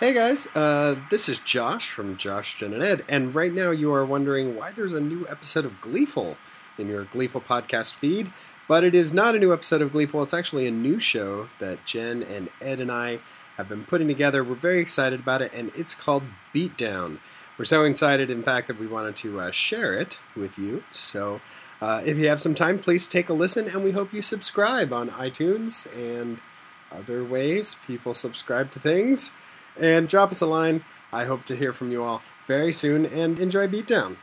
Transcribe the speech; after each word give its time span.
Hey 0.00 0.12
guys, 0.12 0.48
uh, 0.56 0.96
this 1.08 1.28
is 1.28 1.38
Josh 1.38 1.88
from 1.88 2.16
Josh, 2.16 2.56
Jen, 2.58 2.74
and 2.74 2.82
Ed, 2.82 3.04
and 3.08 3.32
right 3.32 3.52
now 3.52 3.70
you 3.70 3.94
are 3.94 4.04
wondering 4.04 4.56
why 4.56 4.72
there's 4.72 4.92
a 4.92 5.00
new 5.00 5.24
episode 5.28 5.64
of 5.64 5.80
Gleeful 5.80 6.36
in 6.78 6.88
your 6.88 7.04
Gleeful 7.04 7.40
podcast 7.40 7.94
feed, 7.94 8.32
but 8.66 8.82
it 8.82 8.96
is 8.96 9.14
not 9.14 9.36
a 9.36 9.38
new 9.38 9.52
episode 9.52 9.82
of 9.82 9.92
Gleeful, 9.92 10.20
it's 10.24 10.34
actually 10.34 10.66
a 10.66 10.72
new 10.72 10.98
show 10.98 11.48
that 11.60 11.84
Jen 11.84 12.24
and 12.24 12.50
Ed 12.60 12.80
and 12.80 12.90
I 12.90 13.20
have 13.56 13.68
been 13.68 13.84
putting 13.84 14.08
together. 14.08 14.42
We're 14.42 14.56
very 14.56 14.80
excited 14.80 15.20
about 15.20 15.42
it, 15.42 15.52
and 15.54 15.70
it's 15.76 15.94
called 15.94 16.24
Beatdown. 16.52 17.20
We're 17.56 17.64
so 17.64 17.84
excited, 17.84 18.32
in 18.32 18.42
fact, 18.42 18.66
that 18.66 18.80
we 18.80 18.88
wanted 18.88 19.14
to 19.14 19.38
uh, 19.38 19.52
share 19.52 19.94
it 19.94 20.18
with 20.34 20.58
you, 20.58 20.82
so 20.90 21.40
uh, 21.80 22.02
if 22.04 22.18
you 22.18 22.26
have 22.26 22.40
some 22.40 22.56
time, 22.56 22.80
please 22.80 23.06
take 23.06 23.28
a 23.28 23.32
listen, 23.32 23.68
and 23.68 23.84
we 23.84 23.92
hope 23.92 24.12
you 24.12 24.22
subscribe 24.22 24.92
on 24.92 25.10
iTunes 25.10 25.86
and 25.96 26.42
other 26.90 27.24
ways 27.24 27.76
people 27.86 28.14
subscribe 28.14 28.70
to 28.70 28.78
things 28.78 29.32
and 29.80 30.08
drop 30.08 30.30
us 30.30 30.40
a 30.40 30.46
line. 30.46 30.84
I 31.12 31.24
hope 31.24 31.44
to 31.46 31.56
hear 31.56 31.72
from 31.72 31.90
you 31.90 32.02
all 32.02 32.22
very 32.46 32.72
soon 32.72 33.06
and 33.06 33.38
enjoy 33.38 33.66
Beatdown. 33.68 34.16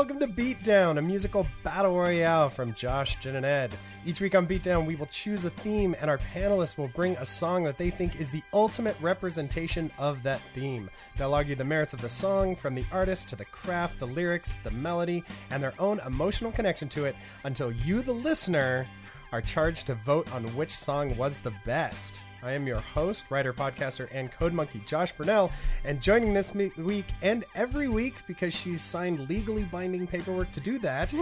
Welcome 0.00 0.18
to 0.18 0.26
Beatdown, 0.26 0.96
a 0.96 1.02
musical 1.02 1.46
battle 1.62 1.94
royale 1.94 2.48
from 2.48 2.72
Josh, 2.72 3.16
Jen, 3.16 3.36
and 3.36 3.44
Ed. 3.44 3.74
Each 4.06 4.18
week 4.22 4.34
on 4.34 4.46
Beatdown, 4.46 4.86
we 4.86 4.96
will 4.96 5.04
choose 5.04 5.44
a 5.44 5.50
theme, 5.50 5.94
and 6.00 6.08
our 6.08 6.16
panelists 6.16 6.78
will 6.78 6.88
bring 6.88 7.18
a 7.18 7.26
song 7.26 7.64
that 7.64 7.76
they 7.76 7.90
think 7.90 8.18
is 8.18 8.30
the 8.30 8.42
ultimate 8.54 8.96
representation 9.02 9.90
of 9.98 10.22
that 10.22 10.40
theme. 10.54 10.88
They'll 11.18 11.34
argue 11.34 11.54
the 11.54 11.64
merits 11.64 11.92
of 11.92 12.00
the 12.00 12.08
song, 12.08 12.56
from 12.56 12.74
the 12.74 12.86
artist 12.90 13.28
to 13.28 13.36
the 13.36 13.44
craft, 13.44 13.98
the 13.98 14.06
lyrics, 14.06 14.54
the 14.64 14.70
melody, 14.70 15.22
and 15.50 15.62
their 15.62 15.74
own 15.78 16.00
emotional 16.06 16.50
connection 16.50 16.88
to 16.88 17.04
it, 17.04 17.14
until 17.44 17.70
you, 17.70 18.00
the 18.00 18.14
listener, 18.14 18.86
are 19.32 19.42
charged 19.42 19.86
to 19.88 19.94
vote 19.96 20.32
on 20.32 20.44
which 20.56 20.74
song 20.74 21.14
was 21.18 21.40
the 21.40 21.52
best. 21.66 22.22
I 22.42 22.52
am 22.52 22.66
your 22.66 22.80
host, 22.80 23.26
writer, 23.28 23.52
podcaster, 23.52 24.08
and 24.12 24.32
code 24.32 24.54
monkey, 24.54 24.80
Josh 24.86 25.12
Burnell, 25.12 25.50
and 25.84 26.00
joining 26.00 26.32
this 26.32 26.54
me- 26.54 26.72
week 26.78 27.04
and 27.20 27.44
every 27.54 27.88
week 27.88 28.14
because 28.26 28.54
she's 28.54 28.80
signed 28.80 29.28
legally 29.28 29.64
binding 29.64 30.06
paperwork 30.06 30.50
to 30.52 30.60
do 30.60 30.78
that 30.78 31.14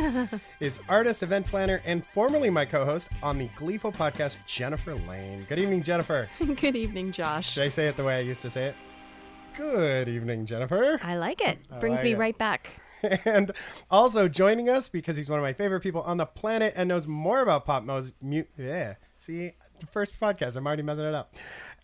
is 0.61 0.81
artist, 0.89 1.25
event 1.25 1.47
planner, 1.47 1.83
and 1.85 2.07
formerly 2.07 2.51
my 2.51 2.65
co-host 2.65 3.09
on 3.23 3.37
the 3.37 3.49
Gleeful 3.57 3.91
podcast, 3.91 4.37
Jennifer 4.47 4.95
Lane. 4.95 5.45
Good 5.49 5.59
evening, 5.59 5.83
Jennifer. 5.83 6.29
Good 6.39 6.77
evening, 6.77 7.11
Josh. 7.11 7.51
Should 7.53 7.65
I 7.65 7.69
say 7.69 7.89
it 7.89 7.97
the 7.97 8.05
way 8.05 8.17
I 8.17 8.21
used 8.21 8.43
to 8.43 8.51
say 8.51 8.67
it? 8.67 8.77
Good 9.57 10.09
evening, 10.09 10.47
Jennifer. 10.47 11.01
I 11.03 11.17
like 11.17 11.41
it. 11.41 11.59
Brings 11.81 11.99
like 11.99 12.05
me 12.05 12.13
it. 12.13 12.19
right 12.19 12.39
back. 12.39 12.81
and 13.25 13.51
also 13.91 14.29
joining 14.29 14.69
us 14.69 14.89
because 14.89 15.17
he's 15.17 15.29
one 15.29 15.39
of 15.39 15.43
my 15.43 15.53
favorite 15.53 15.81
people 15.81 16.03
on 16.03 16.17
the 16.17 16.27
planet 16.27 16.75
and 16.77 16.89
knows 16.89 17.07
more 17.09 17.43
about 17.43 17.65
pop 17.65 17.83
music. 17.85 18.15
Mu- 18.23 18.45
yeah, 18.57 18.95
see, 19.17 19.53
the 19.81 19.87
first 19.87 20.19
podcast, 20.21 20.57
I'm 20.57 20.67
already 20.67 20.83
messing 20.83 21.05
it 21.05 21.15
up, 21.15 21.35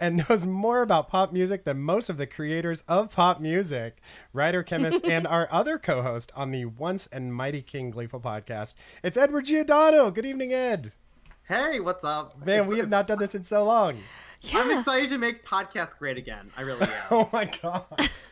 and 0.01 0.25
knows 0.29 0.47
more 0.47 0.83
about 0.83 1.09
pop 1.09 1.33
music 1.33 1.65
than 1.65 1.81
most 1.81 2.09
of 2.09 2.17
the 2.17 2.27
creators 2.27 2.83
of 2.89 3.11
pop 3.11 3.41
music. 3.41 3.99
Writer, 4.33 4.63
chemist, 4.63 5.05
and 5.09 5.27
our 5.27 5.49
other 5.51 5.79
co-host 5.79 6.33
on 6.35 6.51
the 6.51 6.65
once 6.67 7.07
and 7.09 7.35
mighty 7.35 7.63
King 7.63 7.91
Gleeful 7.91 8.21
podcast. 8.21 8.75
It's 9.03 9.17
Edward 9.17 9.45
Giordano. 9.47 10.11
Good 10.11 10.27
evening, 10.27 10.53
Ed. 10.53 10.93
Hey, 11.49 11.79
what's 11.81 12.05
up? 12.05 12.39
Man, 12.45 12.61
It's- 12.61 12.69
we 12.69 12.79
have 12.79 12.89
not 12.89 13.07
done 13.07 13.19
this 13.19 13.35
in 13.35 13.45
so 13.45 13.65
long. 13.65 13.99
I'm 14.53 14.79
excited 14.79 15.09
to 15.11 15.19
make 15.19 15.45
podcasts 15.47 15.97
great 15.97 16.19
again. 16.19 16.51
I 16.57 16.63
really 16.63 16.83
am. 16.83 16.89
Oh 17.11 17.29
my 17.33 17.51
god! 17.63 17.85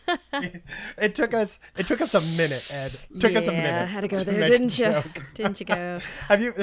it 0.98 1.14
took 1.14 1.32
us. 1.32 1.58
It 1.76 1.86
took 1.86 2.00
us 2.00 2.14
a 2.14 2.20
minute, 2.20 2.66
Ed. 2.72 2.98
It 3.14 3.20
took 3.20 3.34
us 3.36 3.48
a 3.48 3.52
Yeah, 3.52 3.62
minute. 3.62 3.86
had 3.86 4.00
to 4.02 4.08
go 4.08 4.18
to 4.18 4.24
there, 4.24 4.48
didn't 4.48 4.78
you? 4.78 4.84
joke. 4.86 5.06
Didn't 5.34 5.60
you 5.60 5.66
go? 5.66 5.98
Have 6.28 6.40
you 6.42 6.54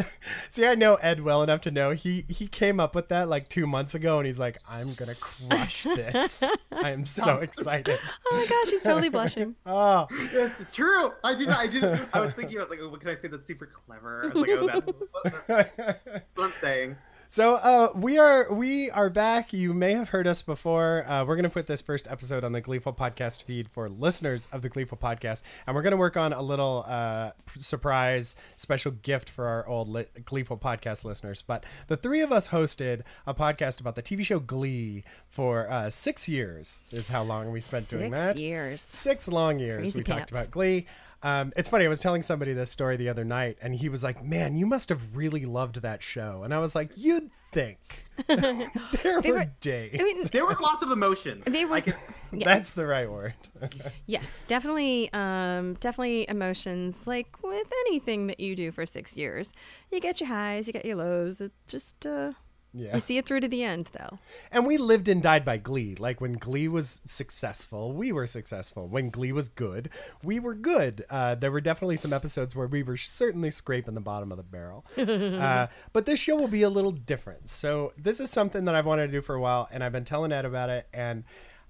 see? 0.50 0.66
I 0.66 0.76
know 0.76 0.96
Ed 0.96 1.22
well 1.22 1.42
enough 1.42 1.62
to 1.62 1.72
know 1.72 1.92
he 1.92 2.26
he 2.30 2.48
came 2.48 2.80
up 2.80 2.94
with 2.96 3.08
that 3.10 3.30
like 3.30 3.50
two 3.50 3.66
months 3.66 3.96
ago, 3.96 4.18
and 4.18 4.26
he's 4.26 4.40
like, 4.40 4.58
"I'm 4.70 4.94
gonna 4.94 5.16
crush 5.16 5.84
this. 5.84 6.44
I 6.72 6.92
am 6.92 7.06
so 7.06 7.38
excited." 7.38 7.98
Oh 8.32 8.36
my 8.38 8.46
gosh, 8.46 8.70
he's 8.72 8.84
totally 8.84 9.10
blushing. 9.10 9.56
Oh, 9.66 10.08
Yes, 10.34 10.52
it's 10.60 10.74
true. 10.74 11.12
I 11.24 11.34
did. 11.36 11.50
I 11.50 11.68
did. 11.68 11.84
I 12.14 12.20
was 12.20 12.34
thinking. 12.34 12.58
I 12.58 12.62
was 12.62 12.70
like, 12.70 12.80
oh, 12.82 12.90
what 12.90 13.00
can 13.00 13.10
I 13.10 13.16
say 13.16 13.28
that's 13.30 13.46
super 13.48 13.66
clever? 13.68 14.26
I 14.26 14.28
was 14.28 14.36
like, 14.36 14.50
oh, 14.52 14.68
that's, 15.24 15.46
that's 15.48 15.78
what 16.36 16.44
I'm 16.46 16.52
saying. 16.62 16.96
So 17.32 17.56
uh, 17.56 17.90
we 17.94 18.18
are 18.18 18.52
we 18.52 18.90
are 18.90 19.10
back. 19.10 19.54
You 19.54 19.72
may 19.74 19.94
have 19.94 20.10
heard 20.10 20.26
us 20.26 20.42
before. 20.42 21.06
Uh, 21.08 21.24
we're 21.26 21.36
gonna 21.36 21.50
put 21.50 21.68
this 21.68 21.80
first 21.82 22.08
episode 22.10 22.44
on 22.44 22.54
the 22.54 22.62
Gleeful 22.62 22.92
podcast 22.92 23.44
feed 23.44 23.70
for 23.70 23.88
listeners 23.88 24.48
of 24.52 24.64
the 24.64 24.70
Gleeful 24.70 24.98
podcast, 24.98 25.44
and 25.68 25.76
we're 25.76 25.84
gonna 25.84 25.96
work 25.98 26.18
on 26.18 26.34
a 26.34 26.42
little 26.42 26.84
uh, 26.88 27.32
surprise 27.60 28.36
special 28.58 28.92
gift 28.92 29.30
for 29.30 29.46
our 29.46 29.68
old 29.68 29.88
li- 29.90 30.08
Gleeful 30.26 30.58
podcast 30.58 31.06
listeners. 31.06 31.44
But 31.46 31.66
the 31.88 31.98
three 31.98 32.22
of 32.22 32.32
us 32.32 32.48
hosted 32.48 33.02
a 33.28 33.36
podcast 33.36 33.80
about 33.80 33.94
the 33.96 34.02
TV 34.04 34.26
show 34.26 34.40
Glee 34.40 35.04
for 35.28 35.70
uh, 35.70 35.92
six 35.92 36.28
years. 36.28 36.82
Is 36.92 37.10
how 37.10 37.22
long 37.22 37.52
we 37.52 37.60
spent 37.60 37.88
doing 37.90 38.12
Six 38.12 38.22
that. 38.22 38.40
years. 38.40 38.82
Six 38.82 39.28
long 39.28 39.60
years 39.60 39.80
Crazy 39.82 39.98
we 40.00 40.04
talked 40.04 40.32
about 40.32 40.50
Glee. 40.50 40.88
Um, 41.22 41.52
it's 41.58 41.68
funny. 41.70 41.86
I 41.86 41.90
was 41.90 42.00
telling 42.00 42.24
somebody 42.24 42.54
this 42.54 42.72
story 42.72 42.96
the 42.96 43.10
other 43.10 43.26
night, 43.26 43.58
and 43.62 43.76
he 43.76 43.90
was 43.90 44.04
like, 44.04 44.24
"Man, 44.24 44.56
you 44.56 44.66
must 44.66 44.90
have 44.90 45.16
really 45.18 45.44
loved 45.46 45.82
that 45.82 46.02
show." 46.02 46.44
And 46.44 46.54
I 46.54 46.60
was 46.60 46.76
like, 46.76 46.92
"You'd 46.96 47.30
think." 47.52 48.06
there 48.28 49.22
They 49.22 49.32
were, 49.32 49.40
were- 49.40 49.52
days. 49.60 49.98
I 50.00 50.04
mean, 50.04 50.24
There 50.32 50.46
was 50.46 50.60
lots 50.60 50.82
of 50.84 50.92
emotions. 50.92 51.44
there 51.46 51.68
I 51.68 51.70
was 51.70 51.84
could- 51.84 51.96
yeah, 52.32 52.46
That's 52.46 52.72
the 52.72 52.86
right 52.86 53.10
word. 53.10 53.34
yes, 54.06 54.46
definitely, 54.48 55.10
um, 55.14 55.74
definitely 55.76 56.26
emotions. 56.30 57.06
Like 57.08 57.42
with 57.44 57.68
anything 57.88 58.28
that 58.28 58.40
you 58.40 58.56
do 58.56 58.72
for 58.72 58.86
six 58.86 59.18
years, 59.18 59.52
you 59.92 60.00
get 60.00 60.20
your 60.22 60.30
highs, 60.30 60.68
you 60.68 60.74
get 60.74 60.86
your 60.86 60.96
lows. 60.98 61.42
It 61.42 61.52
just 61.68 62.06
uh, 62.06 62.32
yeah. 62.74 62.94
you 62.94 63.00
see 63.00 63.18
it 63.18 63.26
through 63.26 63.40
to 63.42 63.48
the 63.48 63.64
end, 63.64 63.90
though. 63.98 64.20
And 64.52 64.66
we 64.66 64.78
lived 64.78 65.08
and 65.08 65.22
died 65.22 65.44
by 65.44 65.58
Glee. 65.58 65.96
Like 65.96 66.22
when 66.22 66.34
Glee 66.34 66.68
was 66.68 67.02
successful, 67.06 67.94
we 67.94 68.12
were 68.12 68.28
successful. 68.28 68.88
When 68.88 69.10
Glee 69.10 69.32
was 69.32 69.50
good, 69.50 69.90
we 70.24 70.40
were 70.40 70.54
good. 70.54 71.06
Uh, 71.10 71.36
there 71.36 71.52
were 71.52 71.62
definitely 71.62 71.98
some 71.98 72.14
episodes 72.14 72.56
where 72.56 72.68
we 72.68 72.84
were 72.84 72.98
certainly 72.98 73.52
scraping 73.52 73.96
the 73.96 74.02
bottom 74.02 74.32
of 74.32 74.38
the 74.38 74.44
barrel. 74.44 74.86
uh, 74.98 75.68
but 75.94 76.06
this 76.06 76.20
show 76.20 76.36
will 76.36 76.48
be 76.48 76.62
a 76.62 76.70
little 76.70 76.92
different. 76.92 77.50
So 77.50 77.94
this 77.98 78.20
is 78.20 78.30
something 78.30 78.66
that 78.66 78.76
I've 78.76 78.86
wanted 78.86 79.08
to 79.08 79.12
do 79.12 79.22
for 79.22 79.36
a 79.36 79.42
while, 79.42 79.68
and 79.72 79.84
I've 79.84 79.92
been 79.92 80.06
telling 80.06 80.32
Ed 80.32 80.46
about 80.46 80.70
it. 80.70 80.88
And 80.94 81.24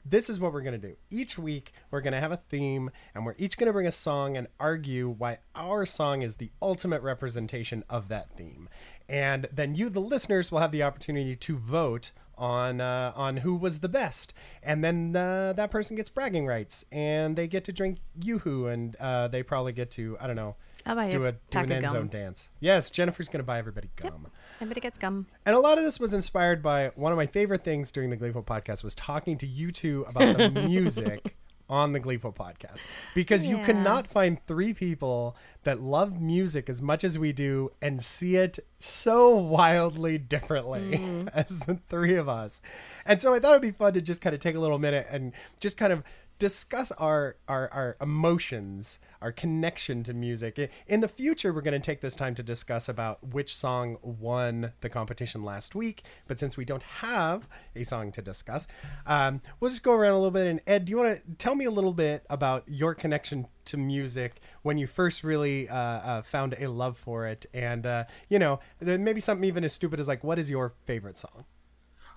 this 0.06 0.30
is 0.30 0.40
what 0.40 0.54
we're 0.54 0.62
going 0.62 0.80
to 0.80 0.88
do. 0.88 0.96
Each 1.10 1.38
week, 1.38 1.74
we're 1.92 2.02
going 2.02 2.14
to 2.14 2.20
have 2.20 2.32
a 2.32 2.38
theme, 2.38 2.92
and 3.14 3.26
we're 3.26 3.36
each 3.38 3.58
going 3.58 3.68
to 3.68 3.74
bring 3.74 3.88
a 3.88 3.92
song 3.92 4.38
and 4.38 4.48
argue 4.60 5.10
why 5.10 5.40
our 5.56 5.86
song 5.86 6.22
is 6.22 6.38
the 6.38 6.52
ultimate 6.62 7.02
representation 7.02 7.84
of 7.90 8.08
that 8.08 8.32
theme. 8.32 8.70
And 9.08 9.48
then 9.52 9.76
you, 9.76 9.90
the 9.90 10.00
listeners, 10.00 10.52
will 10.52 10.60
have 10.60 10.72
the 10.72 10.84
opportunity 10.84 11.36
to 11.36 11.58
vote 11.58 12.12
on 12.38 12.80
uh, 12.80 13.12
on 13.16 13.38
who 13.38 13.54
was 13.54 13.82
the 13.82 13.90
best, 13.90 14.34
and 14.64 14.84
then 14.84 15.16
uh, 15.16 15.54
that 15.54 15.70
person 15.70 15.98
gets 15.98 16.10
bragging 16.10 16.48
rights, 16.48 16.86
and 16.92 17.36
they 17.36 17.48
get 17.48 17.66
to 17.66 17.74
drink 17.74 17.98
yoo-hoo, 18.24 18.68
and 18.68 18.96
uh, 18.96 19.28
they 19.28 19.44
probably 19.44 19.74
get 19.74 19.92
to 19.92 20.16
I 20.22 20.28
don't 20.28 20.38
know 20.38 20.56
I'll 20.90 20.96
buy 20.96 21.12
do 21.12 21.20
you 21.20 21.26
a 21.28 21.34
do 21.34 21.60
an 21.60 21.72
end 21.72 21.86
gum. 21.86 21.94
zone 21.94 22.08
dance. 22.08 22.50
Yes, 22.60 22.90
Jennifer's 22.90 23.30
going 23.30 23.42
to 23.42 23.46
buy 23.46 23.60
everybody 23.60 23.92
gum. 23.96 24.26
Everybody 24.60 24.82
gets 24.82 24.98
gum. 24.98 25.28
And 25.46 25.56
a 25.56 25.60
lot 25.60 25.78
of 25.78 25.84
this 25.84 26.00
was 26.00 26.16
inspired 26.16 26.64
by 26.64 26.92
one 26.96 27.12
of 27.12 27.16
my 27.16 27.28
favorite 27.28 27.64
things 27.64 27.92
during 27.92 28.10
the 28.10 28.16
Gleeful 28.16 28.42
podcast 28.42 28.84
was 28.84 28.96
talking 28.96 29.38
to 29.38 29.46
you 29.46 29.70
two 29.70 30.04
about 30.10 30.40
the 30.40 30.50
music 30.68 31.36
on 31.70 31.94
the 31.94 32.00
Gleeful 32.00 32.34
podcast. 32.34 32.86
Because 33.14 33.46
you 33.46 33.58
cannot 33.60 34.08
find 34.08 34.44
three 34.48 34.74
people 34.74 35.38
that 35.62 35.80
love 35.80 36.20
music 36.20 36.68
as 36.68 36.82
much 36.82 37.04
as 37.04 37.20
we 37.20 37.34
do 37.34 37.70
and 37.84 38.02
see 38.02 38.38
it 38.38 38.58
so 38.80 39.30
wildly 39.36 40.18
differently 40.18 40.98
mm. 40.98 41.30
as 41.36 41.60
the 41.60 41.76
three 41.88 42.16
of 42.16 42.28
us. 42.28 42.64
And 43.06 43.22
so 43.22 43.32
I 43.32 43.40
thought 43.40 43.52
it'd 43.52 43.62
be 43.62 43.72
fun 43.72 43.94
to 43.94 44.02
just 44.02 44.22
kind 44.22 44.34
of 44.34 44.40
take 44.40 44.56
a 44.56 44.60
little 44.60 44.80
minute 44.80 45.06
and 45.12 45.34
just 45.60 45.78
kind 45.78 45.94
of 45.94 46.04
discuss 46.40 46.92
our, 46.94 47.36
our 47.48 47.70
our 47.72 47.98
emotions 48.02 49.00
our 49.22 49.32
connection 49.32 50.04
to 50.04 50.14
music 50.14 50.72
in 50.88 51.02
the 51.02 51.08
future 51.08 51.52
we're 51.52 51.62
going 51.62 51.74
to 51.74 51.86
take 51.86 52.00
this 52.00 52.16
time 52.16 52.34
to 52.34 52.42
discuss 52.42 52.88
about 52.88 53.34
which 53.34 53.54
song 53.54 53.98
won 54.02 54.72
the 54.80 54.90
competition 54.90 55.44
last 55.44 55.76
week 55.76 56.02
but 56.28 56.40
since 56.40 56.56
we 56.56 56.64
don't 56.64 56.84
have 56.84 57.48
a 57.76 57.84
song 57.84 58.12
to 58.12 58.22
discuss 58.22 58.68
um, 59.06 59.42
we'll 59.60 59.70
just 59.70 59.84
go 59.84 59.92
around 59.92 60.14
a 60.14 60.18
little 60.18 60.32
bit 60.32 60.48
and 60.48 60.62
ed 60.66 60.86
do 60.86 60.92
you 60.92 60.98
want 60.98 61.16
to 61.16 61.36
tell 61.36 61.56
me 61.56 61.66
a 61.66 61.72
little 61.72 61.94
bit 61.94 62.26
about 62.30 62.64
your 62.68 62.96
connection 62.96 63.46
to 63.66 63.76
music 63.76 64.40
when 64.62 64.78
you 64.78 64.88
first 64.88 65.24
really 65.24 65.68
uh, 65.68 65.76
uh, 65.76 66.22
found 66.22 66.56
a 66.58 66.70
love 66.70 66.98
for 66.98 67.28
it 67.28 67.46
and 67.54 67.86
uh, 67.86 68.06
you 68.30 68.40
know 68.40 68.60
maybe 68.80 69.20
something 69.20 69.44
even 69.44 69.64
as 69.66 69.74
stupid 69.74 70.00
as 70.00 70.08
like 70.08 70.24
what 70.24 70.40
is 70.40 70.50
your 70.50 70.74
favorite 70.86 71.18
song 71.18 71.44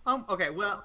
Um. 0.06 0.24
Okay. 0.28 0.50
Well, 0.50 0.84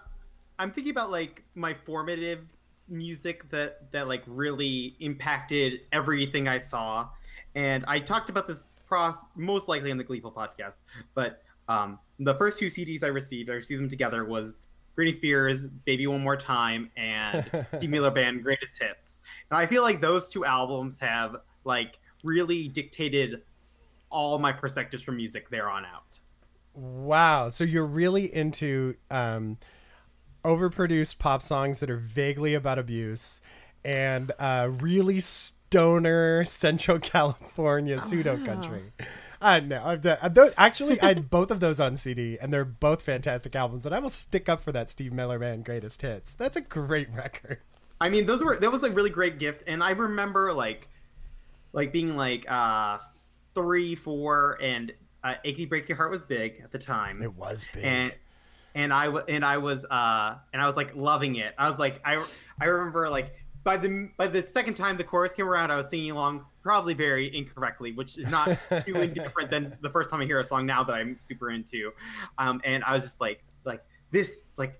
I'm 0.59 0.71
thinking 0.71 0.91
about 0.91 1.11
like 1.11 1.43
my 1.55 1.73
formative 1.73 2.41
music 2.89 3.49
that 3.49 3.91
that 3.91 4.07
like 4.07 4.23
really 4.27 4.95
impacted 4.99 5.81
everything 5.91 6.47
I 6.47 6.59
saw, 6.59 7.09
and 7.55 7.83
I 7.87 7.99
talked 7.99 8.29
about 8.29 8.47
this 8.47 8.59
pros 8.85 9.15
most 9.35 9.67
likely 9.67 9.91
on 9.91 9.97
the 9.97 10.03
Gleeful 10.03 10.31
podcast. 10.31 10.77
But 11.13 11.43
um, 11.67 11.99
the 12.19 12.35
first 12.35 12.59
two 12.59 12.67
CDs 12.67 13.03
I 13.03 13.07
received, 13.07 13.49
I 13.49 13.53
received 13.53 13.81
them 13.81 13.89
together 13.89 14.25
was 14.25 14.53
Britney 14.97 15.13
Spears, 15.13 15.67
Baby 15.67 16.07
One 16.07 16.21
More 16.21 16.37
Time, 16.37 16.89
and 16.97 17.67
Steve 17.75 17.89
Miller 17.89 18.11
Band 18.11 18.43
Greatest 18.43 18.81
Hits. 18.81 19.21
And 19.51 19.57
I 19.57 19.67
feel 19.67 19.83
like 19.83 20.01
those 20.01 20.29
two 20.29 20.45
albums 20.45 20.99
have 20.99 21.37
like 21.63 21.99
really 22.23 22.67
dictated 22.67 23.43
all 24.09 24.39
my 24.39 24.51
perspectives 24.51 25.03
from 25.03 25.17
music 25.17 25.49
there 25.49 25.69
on 25.69 25.85
out. 25.85 26.19
Wow. 26.73 27.49
So 27.49 27.63
you're 27.63 27.85
really 27.85 28.33
into 28.33 28.95
um, 29.11 29.57
overproduced 30.47 31.19
pop 31.19 31.41
songs 31.41 31.81
that 31.81 31.89
are 31.89 31.97
vaguely 31.97 32.53
about 32.53 32.79
abuse 32.79 33.41
and 33.83 34.31
uh, 34.39 34.69
really 34.79 35.19
stoner 35.19 36.45
Central 36.45 36.99
California 37.01 37.99
pseudo 37.99 38.43
country. 38.43 38.93
Uh, 39.41 39.59
no, 39.59 39.83
I've 39.85 40.01
done, 40.01 40.17
uh, 40.21 40.29
those, 40.29 40.53
actually, 40.57 40.99
I 41.01 41.07
had 41.07 41.29
both 41.29 41.51
of 41.51 41.59
those 41.59 41.79
on 41.79 41.95
CD, 41.95 42.37
and 42.41 42.51
they're 42.51 42.65
both 42.65 43.01
fantastic 43.01 43.55
albums. 43.55 43.85
And 43.85 43.93
I 43.93 43.99
will 43.99 44.09
stick 44.09 44.49
up 44.49 44.63
for 44.63 44.71
that 44.71 44.89
Steve 44.89 45.13
Miller 45.13 45.37
Band 45.37 45.65
Greatest 45.65 46.01
Hits. 46.01 46.33
That's 46.33 46.55
a 46.55 46.61
great 46.61 47.13
record. 47.13 47.59
I 47.99 48.09
mean, 48.09 48.25
those 48.25 48.43
were 48.43 48.57
that 48.57 48.71
was 48.71 48.83
a 48.83 48.91
really 48.91 49.09
great 49.09 49.39
gift, 49.39 49.63
and 49.67 49.83
I 49.83 49.91
remember 49.91 50.53
like, 50.53 50.87
like 51.73 51.91
being 51.91 52.15
like 52.15 52.45
uh, 52.49 52.99
three, 53.55 53.95
four, 53.95 54.57
and 54.61 54.93
uh, 55.23 55.35
"Achy 55.43 55.67
Breaky 55.67 55.95
Heart" 55.95 56.11
was 56.11 56.23
big 56.23 56.61
at 56.63 56.71
the 56.71 56.77
time. 56.79 57.21
It 57.21 57.35
was 57.35 57.65
big. 57.73 57.83
and 57.83 58.13
and 58.77 58.93
I 58.93 59.05
w- 59.05 59.25
and 59.27 59.43
I 59.43 59.57
was 59.57 59.85
uh 59.85 60.35
and 60.53 60.61
I 60.61 60.65
was 60.67 60.75
like 60.75 60.95
loving 60.95 61.37
it. 61.37 61.53
I 61.57 61.69
was 61.69 61.79
like 61.79 61.99
I 62.05 62.23
I 62.61 62.65
remember 62.65 63.09
like 63.09 63.33
by 63.63 63.75
the 63.75 64.09
by 64.17 64.27
the 64.27 64.45
second 64.45 64.75
time 64.75 64.97
the 64.97 65.03
chorus 65.03 65.33
came 65.33 65.49
around, 65.49 65.71
I 65.71 65.77
was 65.77 65.89
singing 65.89 66.11
along 66.11 66.45
probably 66.61 66.93
very 66.93 67.35
incorrectly, 67.35 67.91
which 67.93 68.17
is 68.17 68.29
not 68.29 68.57
too 68.85 68.95
indifferent 69.01 69.49
than 69.49 69.75
the 69.81 69.89
first 69.89 70.11
time 70.11 70.21
I 70.21 70.25
hear 70.25 70.39
a 70.39 70.43
song 70.43 70.65
now 70.65 70.83
that 70.83 70.93
I'm 70.93 71.17
super 71.19 71.49
into. 71.49 71.91
Um, 72.37 72.61
and 72.63 72.83
I 72.83 72.93
was 72.93 73.03
just 73.03 73.19
like 73.19 73.43
like 73.65 73.83
this 74.11 74.39
like 74.57 74.79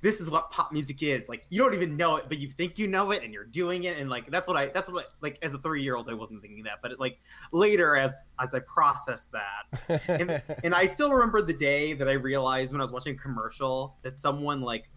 this 0.00 0.20
is 0.20 0.30
what 0.30 0.50
pop 0.50 0.72
music 0.72 1.02
is. 1.02 1.28
Like 1.28 1.44
you 1.50 1.58
don't 1.58 1.74
even 1.74 1.96
know 1.96 2.16
it, 2.16 2.26
but 2.28 2.38
you 2.38 2.48
think 2.48 2.78
you 2.78 2.86
know 2.86 3.10
it, 3.10 3.22
and 3.24 3.32
you're 3.32 3.44
doing 3.44 3.84
it, 3.84 3.98
and 3.98 4.08
like 4.08 4.30
that's 4.30 4.46
what 4.46 4.56
I 4.56 4.66
that's 4.66 4.90
what 4.90 5.12
like 5.20 5.38
as 5.42 5.54
a 5.54 5.58
three 5.58 5.82
year 5.82 5.96
old 5.96 6.08
I 6.08 6.14
wasn't 6.14 6.42
thinking 6.42 6.62
that, 6.64 6.78
but 6.82 6.98
like 6.98 7.18
later 7.52 7.96
as 7.96 8.12
as 8.40 8.54
I 8.54 8.60
processed 8.60 9.30
that, 9.32 10.02
and, 10.08 10.42
and 10.64 10.74
I 10.74 10.86
still 10.86 11.12
remember 11.12 11.42
the 11.42 11.52
day 11.52 11.92
that 11.94 12.08
I 12.08 12.12
realized 12.12 12.72
when 12.72 12.80
I 12.80 12.84
was 12.84 12.92
watching 12.92 13.16
a 13.16 13.18
commercial 13.18 13.96
that 14.02 14.16
someone 14.16 14.60
like 14.60 14.88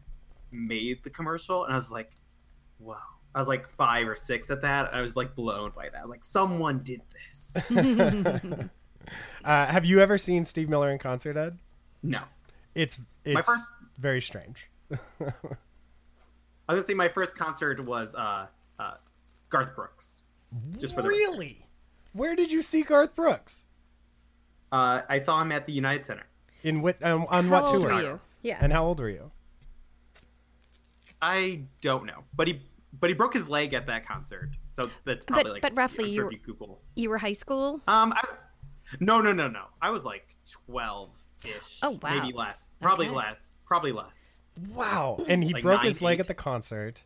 made 0.51 1.03
the 1.03 1.09
commercial, 1.09 1.65
and 1.65 1.74
I 1.74 1.75
was 1.75 1.92
like, 1.92 2.12
wow. 2.80 2.98
I 3.33 3.39
was 3.39 3.48
like 3.48 3.69
five 3.69 4.07
or 4.07 4.15
six 4.15 4.50
at 4.50 4.62
that. 4.62 4.88
And 4.88 4.98
I 4.98 5.01
was 5.01 5.15
like 5.15 5.36
blown 5.36 5.71
by 5.75 5.89
that. 5.89 6.09
Like 6.09 6.21
someone 6.24 6.80
did 6.83 7.01
this. 7.13 7.71
uh, 9.45 9.65
have 9.68 9.86
you 9.86 10.00
ever 10.00 10.18
seen 10.18 10.44
Steve 10.44 10.68
Miller 10.69 10.92
in 10.92 10.98
concert, 10.98 11.38
Ed? 11.38 11.57
No. 12.03 12.24
It's 12.75 13.00
it's 13.24 13.50
very 13.98 14.21
strange. 14.21 14.70
I 15.21 15.25
was 16.73 16.83
gonna 16.83 16.83
say 16.83 16.93
my 16.93 17.09
first 17.09 17.35
concert 17.35 17.83
was 17.85 18.15
uh, 18.15 18.47
uh, 18.79 18.93
Garth 19.49 19.75
Brooks. 19.75 20.21
Just 20.79 20.95
for 20.95 21.01
the 21.01 21.07
record. 21.09 21.17
really? 21.17 21.65
Where 22.13 22.35
did 22.35 22.51
you 22.51 22.61
see 22.61 22.83
Garth 22.83 23.15
Brooks? 23.15 23.65
Uh, 24.71 25.01
I 25.09 25.19
saw 25.19 25.41
him 25.41 25.51
at 25.51 25.65
the 25.65 25.73
United 25.73 26.05
Center. 26.05 26.25
In 26.63 26.81
what 26.81 27.03
um, 27.05 27.25
on 27.29 27.45
How 27.47 27.61
what 27.61 27.69
old 27.71 27.81
tour? 27.81 27.93
were 27.93 28.01
you? 28.01 28.19
Yeah. 28.41 28.57
And 28.61 28.71
how 28.71 28.83
old 28.85 28.99
were 28.99 29.09
you? 29.09 29.31
I 31.21 31.61
don't 31.81 32.05
know, 32.05 32.23
but 32.35 32.47
he 32.47 32.61
but 32.99 33.09
he 33.09 33.13
broke 33.13 33.33
his 33.33 33.47
leg 33.47 33.73
at 33.73 33.85
that 33.88 34.05
concert, 34.07 34.49
so 34.71 34.89
that's 35.05 35.23
probably 35.25 35.51
like. 35.53 35.61
but 35.61 35.75
roughly 35.75 36.05
I'm 36.05 36.09
you 36.09 36.15
sure 36.15 36.25
were- 36.25 36.31
you 36.31 36.39
Google. 36.39 36.81
you 36.95 37.09
were 37.09 37.17
high 37.17 37.33
school. 37.33 37.79
Um, 37.88 38.13
I, 38.13 38.21
no, 38.99 39.21
no, 39.21 39.31
no, 39.31 39.47
no. 39.47 39.65
I 39.81 39.89
was 39.91 40.03
like 40.03 40.35
twelve 40.49 41.09
ish. 41.45 41.79
Oh, 41.81 41.99
wow. 42.01 42.15
Maybe 42.15 42.33
less. 42.33 42.71
Probably 42.81 43.07
Okay. 43.07 43.15
less. 43.15 43.57
Probably 43.65 43.91
less. 43.91 44.30
Wow. 44.73 45.17
And 45.27 45.43
he 45.43 45.53
Like 45.53 45.63
broke 45.63 45.77
nine, 45.79 45.85
his 45.85 46.01
leg 46.01 46.17
eight. 46.17 46.21
at 46.21 46.27
the 46.27 46.33
concert. 46.33 47.03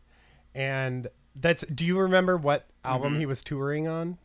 And 0.54 1.08
that's 1.34 1.62
do 1.66 1.84
you 1.84 1.98
remember 1.98 2.36
what 2.36 2.66
album 2.84 3.12
Mm-hmm. 3.12 3.20
he 3.20 3.26
was 3.26 3.42
touring 3.42 3.86
on? 3.88 4.18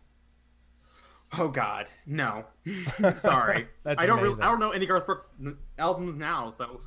Oh 1.38 1.48
God, 1.48 1.88
no. 2.06 2.46
Sorry, 3.16 3.68
That's 3.84 4.02
I 4.04 4.06
don't. 4.06 4.22
Really. 4.22 4.42
I 4.42 4.46
don't 4.50 4.60
know 4.60 4.72
any 4.72 4.86
Garth 4.86 5.06
Brooks 5.06 5.32
albums 5.78 6.16
now, 6.16 6.50
so 6.50 6.82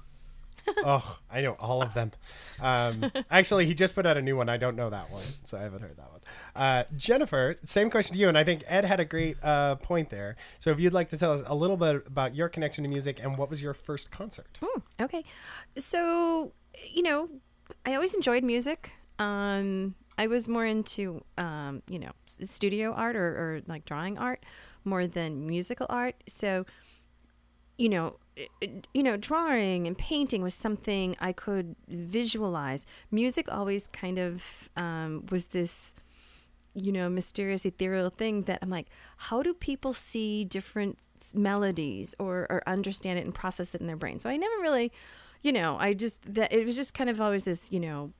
oh, 0.84 1.18
I 1.30 1.40
know 1.40 1.52
all 1.60 1.82
of 1.82 1.94
them. 1.94 2.12
Um, 2.60 3.10
actually, 3.30 3.66
he 3.66 3.74
just 3.74 3.94
put 3.94 4.06
out 4.06 4.16
a 4.16 4.22
new 4.22 4.36
one. 4.36 4.48
I 4.48 4.56
don't 4.56 4.76
know 4.76 4.90
that 4.90 5.10
one, 5.10 5.24
so 5.44 5.58
I 5.58 5.62
haven't 5.62 5.82
heard 5.82 5.96
that 5.96 6.10
one. 6.10 6.20
Uh, 6.54 6.84
Jennifer, 6.96 7.56
same 7.64 7.90
question 7.90 8.14
to 8.14 8.20
you, 8.20 8.28
and 8.28 8.38
I 8.38 8.44
think 8.44 8.62
Ed 8.66 8.84
had 8.84 9.00
a 9.00 9.04
great 9.04 9.36
uh, 9.42 9.76
point 9.76 10.10
there. 10.10 10.36
So, 10.58 10.70
if 10.70 10.80
you'd 10.80 10.92
like 10.92 11.08
to 11.10 11.18
tell 11.18 11.32
us 11.32 11.42
a 11.46 11.54
little 11.54 11.76
bit 11.76 12.06
about 12.06 12.34
your 12.34 12.48
connection 12.48 12.84
to 12.84 12.88
music 12.88 13.20
and 13.22 13.36
what 13.36 13.50
was 13.50 13.62
your 13.62 13.74
first 13.74 14.10
concert? 14.10 14.58
Okay. 15.00 15.24
So, 15.76 16.52
you 16.92 17.02
know, 17.02 17.28
I 17.84 17.94
always 17.94 18.14
enjoyed 18.14 18.44
music. 18.44 18.92
Um, 19.18 19.94
I 20.16 20.26
was 20.26 20.48
more 20.48 20.66
into, 20.66 21.24
um, 21.38 21.82
you 21.88 21.98
know, 21.98 22.12
studio 22.26 22.92
art 22.92 23.16
or, 23.16 23.26
or 23.26 23.62
like 23.66 23.84
drawing 23.84 24.18
art 24.18 24.44
more 24.84 25.06
than 25.06 25.46
musical 25.46 25.86
art. 25.88 26.16
So, 26.28 26.66
you 27.76 27.88
know, 27.88 28.16
you 28.92 29.02
know, 29.02 29.16
drawing 29.16 29.86
and 29.86 29.96
painting 29.96 30.42
was 30.42 30.54
something 30.54 31.16
I 31.20 31.32
could 31.32 31.76
visualize. 31.88 32.84
Music 33.10 33.46
always 33.50 33.86
kind 33.86 34.18
of 34.18 34.68
um, 34.76 35.24
was 35.30 35.48
this 35.48 35.94
you 36.74 36.90
know, 36.90 37.08
mysterious, 37.08 37.64
ethereal 37.64 38.10
thing 38.10 38.42
that 38.42 38.58
I'm 38.60 38.68
like, 38.68 38.88
how 39.16 39.42
do 39.42 39.54
people 39.54 39.94
see 39.94 40.44
different 40.44 40.98
melodies 41.32 42.14
or, 42.18 42.48
or 42.50 42.62
understand 42.66 43.18
it 43.18 43.24
and 43.24 43.34
process 43.34 43.74
it 43.74 43.80
in 43.80 43.86
their 43.86 43.96
brain? 43.96 44.18
So 44.18 44.28
I 44.28 44.36
never 44.36 44.60
really, 44.60 44.90
you 45.42 45.52
know, 45.52 45.76
I 45.78 45.94
just, 45.94 46.20
that 46.34 46.52
it 46.52 46.66
was 46.66 46.74
just 46.74 46.92
kind 46.92 47.08
of 47.08 47.20
always 47.20 47.44
this, 47.44 47.70
you 47.70 47.78
know, 47.78 48.10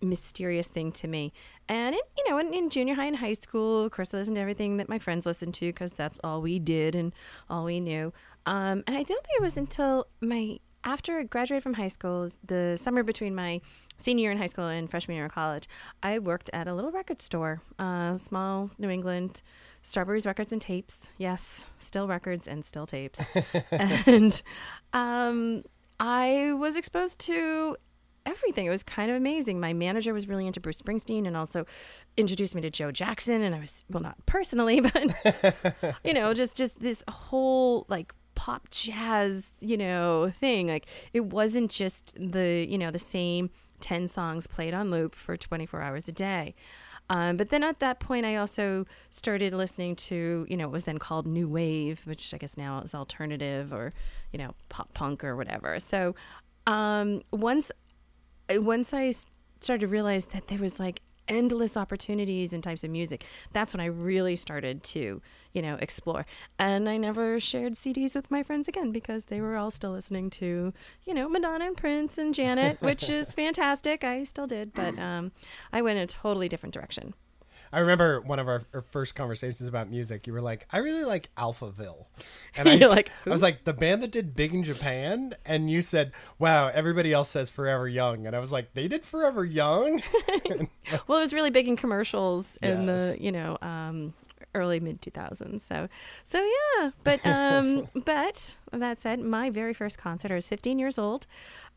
mysterious 0.00 0.68
thing 0.68 0.92
to 0.92 1.08
me. 1.08 1.32
And, 1.68 1.96
it, 1.96 2.02
you 2.16 2.30
know, 2.30 2.38
in, 2.38 2.54
in 2.54 2.70
junior 2.70 2.94
high 2.94 3.06
and 3.06 3.16
high 3.16 3.32
school, 3.32 3.84
of 3.84 3.90
course, 3.90 4.14
I 4.14 4.18
listened 4.18 4.36
to 4.36 4.40
everything 4.40 4.76
that 4.76 4.88
my 4.88 5.00
friends 5.00 5.26
listened 5.26 5.54
to 5.54 5.66
because 5.66 5.92
that's 5.92 6.20
all 6.22 6.40
we 6.40 6.60
did 6.60 6.94
and 6.94 7.12
all 7.50 7.64
we 7.64 7.80
knew. 7.80 8.12
Um, 8.46 8.82
and 8.86 8.96
I 8.96 9.02
don't 9.02 9.06
think 9.06 9.38
it 9.38 9.42
was 9.42 9.56
until 9.56 10.06
my 10.20 10.58
after 10.84 11.18
I 11.18 11.24
graduated 11.24 11.62
from 11.62 11.74
high 11.74 11.88
school, 11.88 12.30
the 12.46 12.76
summer 12.80 13.02
between 13.02 13.34
my 13.34 13.60
senior 13.96 14.22
year 14.22 14.30
in 14.32 14.38
high 14.38 14.46
school 14.46 14.66
and 14.66 14.88
freshman 14.88 15.16
year 15.16 15.24
in 15.24 15.30
college, 15.30 15.68
I 16.02 16.18
worked 16.18 16.48
at 16.52 16.68
a 16.68 16.74
little 16.74 16.92
record 16.92 17.20
store, 17.20 17.60
uh, 17.78 18.16
small 18.16 18.70
New 18.78 18.88
England, 18.88 19.42
Strawberries 19.82 20.24
Records 20.24 20.52
and 20.52 20.62
Tapes. 20.62 21.10
Yes, 21.18 21.66
still 21.78 22.06
records 22.06 22.46
and 22.46 22.64
still 22.64 22.86
tapes. 22.86 23.24
and 23.70 24.40
um, 24.92 25.62
I 25.98 26.52
was 26.54 26.76
exposed 26.76 27.18
to 27.20 27.76
everything. 28.24 28.66
It 28.66 28.70
was 28.70 28.82
kind 28.82 29.10
of 29.10 29.16
amazing. 29.16 29.58
My 29.58 29.72
manager 29.72 30.12
was 30.12 30.28
really 30.28 30.46
into 30.46 30.60
Bruce 30.60 30.80
Springsteen 30.80 31.26
and 31.26 31.36
also 31.36 31.66
introduced 32.16 32.54
me 32.54 32.60
to 32.62 32.70
Joe 32.70 32.90
Jackson. 32.92 33.42
And 33.42 33.54
I 33.54 33.60
was, 33.60 33.84
well, 33.90 34.02
not 34.02 34.16
personally, 34.26 34.80
but, 34.80 35.96
you 36.04 36.12
know, 36.12 36.34
just, 36.34 36.56
just 36.56 36.80
this 36.80 37.02
whole 37.08 37.86
like 37.88 38.14
pop 38.38 38.70
jazz, 38.70 39.50
you 39.58 39.76
know, 39.76 40.30
thing. 40.30 40.68
Like 40.68 40.86
it 41.12 41.24
wasn't 41.24 41.72
just 41.72 42.14
the, 42.16 42.64
you 42.68 42.78
know, 42.78 42.92
the 42.92 42.98
same 42.98 43.50
10 43.80 44.06
songs 44.06 44.46
played 44.46 44.72
on 44.72 44.92
loop 44.92 45.12
for 45.12 45.36
24 45.36 45.82
hours 45.82 46.06
a 46.06 46.12
day. 46.12 46.54
Um, 47.10 47.36
but 47.36 47.48
then 47.48 47.64
at 47.64 47.80
that 47.80 47.98
point, 47.98 48.24
I 48.24 48.36
also 48.36 48.86
started 49.10 49.52
listening 49.54 49.96
to, 49.96 50.46
you 50.48 50.56
know, 50.56 50.66
it 50.66 50.70
was 50.70 50.84
then 50.84 50.98
called 50.98 51.26
New 51.26 51.48
Wave, 51.48 52.02
which 52.04 52.32
I 52.32 52.38
guess 52.38 52.56
now 52.56 52.80
is 52.80 52.94
alternative 52.94 53.72
or, 53.72 53.92
you 54.30 54.38
know, 54.38 54.54
pop 54.68 54.94
punk 54.94 55.24
or 55.24 55.34
whatever. 55.34 55.80
So 55.80 56.14
um, 56.68 57.22
once 57.32 57.72
once 58.50 58.94
I 58.94 59.14
started 59.58 59.80
to 59.80 59.88
realize 59.88 60.26
that 60.26 60.46
there 60.46 60.58
was 60.58 60.78
like 60.78 61.00
endless 61.28 61.76
opportunities 61.76 62.52
and 62.52 62.62
types 62.62 62.84
of 62.84 62.90
music, 62.90 63.24
that's 63.52 63.74
when 63.74 63.80
I 63.80 63.86
really 63.86 64.36
started 64.36 64.82
to, 64.84 65.20
you 65.52 65.62
know, 65.62 65.76
explore. 65.80 66.26
And 66.58 66.88
I 66.88 66.96
never 66.96 67.38
shared 67.40 67.74
CDs 67.74 68.14
with 68.14 68.30
my 68.30 68.42
friends 68.42 68.68
again 68.68 68.92
because 68.92 69.26
they 69.26 69.40
were 69.40 69.56
all 69.56 69.70
still 69.70 69.92
listening 69.92 70.30
to, 70.30 70.72
you 71.04 71.14
know, 71.14 71.28
Madonna 71.28 71.66
and 71.66 71.76
Prince 71.76 72.18
and 72.18 72.34
Janet, 72.34 72.80
which 72.80 73.08
is 73.08 73.32
fantastic. 73.34 74.04
I 74.04 74.24
still 74.24 74.46
did, 74.46 74.72
but 74.72 74.98
um, 74.98 75.32
I 75.72 75.82
went 75.82 75.98
in 75.98 76.04
a 76.04 76.06
totally 76.06 76.48
different 76.48 76.74
direction. 76.74 77.14
I 77.72 77.80
remember 77.80 78.20
one 78.20 78.38
of 78.38 78.48
our, 78.48 78.62
our 78.74 78.82
first 78.82 79.14
conversations 79.14 79.68
about 79.68 79.90
music. 79.90 80.26
You 80.26 80.32
were 80.32 80.40
like, 80.40 80.66
"I 80.70 80.78
really 80.78 81.04
like 81.04 81.28
Alphaville," 81.36 82.06
and 82.56 82.68
I, 82.68 82.74
You're 82.74 82.88
s- 82.88 82.94
like, 82.94 83.10
I 83.26 83.30
was 83.30 83.42
like, 83.42 83.64
"The 83.64 83.72
band 83.72 84.02
that 84.02 84.10
did 84.10 84.34
Big 84.34 84.54
in 84.54 84.62
Japan," 84.62 85.34
and 85.44 85.70
you 85.70 85.82
said, 85.82 86.12
"Wow, 86.38 86.68
everybody 86.68 87.12
else 87.12 87.28
says 87.30 87.50
Forever 87.50 87.86
Young," 87.88 88.26
and 88.26 88.34
I 88.34 88.38
was 88.38 88.52
like, 88.52 88.74
"They 88.74 88.88
did 88.88 89.04
Forever 89.04 89.44
Young." 89.44 90.02
Well, 91.06 91.18
it 91.18 91.22
was 91.22 91.34
really 91.34 91.50
big 91.50 91.68
in 91.68 91.76
commercials 91.76 92.56
in 92.62 92.86
Yes. 92.86 93.16
the 93.16 93.22
you 93.22 93.30
know 93.30 93.58
um, 93.60 94.14
early 94.54 94.80
mid 94.80 95.02
2000s. 95.02 95.60
So 95.60 95.88
so 96.24 96.42
yeah, 96.78 96.90
but 97.04 97.24
um, 97.26 97.88
but 98.06 98.56
that 98.72 98.98
said, 98.98 99.20
my 99.20 99.50
very 99.50 99.74
first 99.74 99.98
concert. 99.98 100.30
I 100.32 100.34
was 100.36 100.48
15 100.48 100.78
years 100.78 100.98
old. 100.98 101.26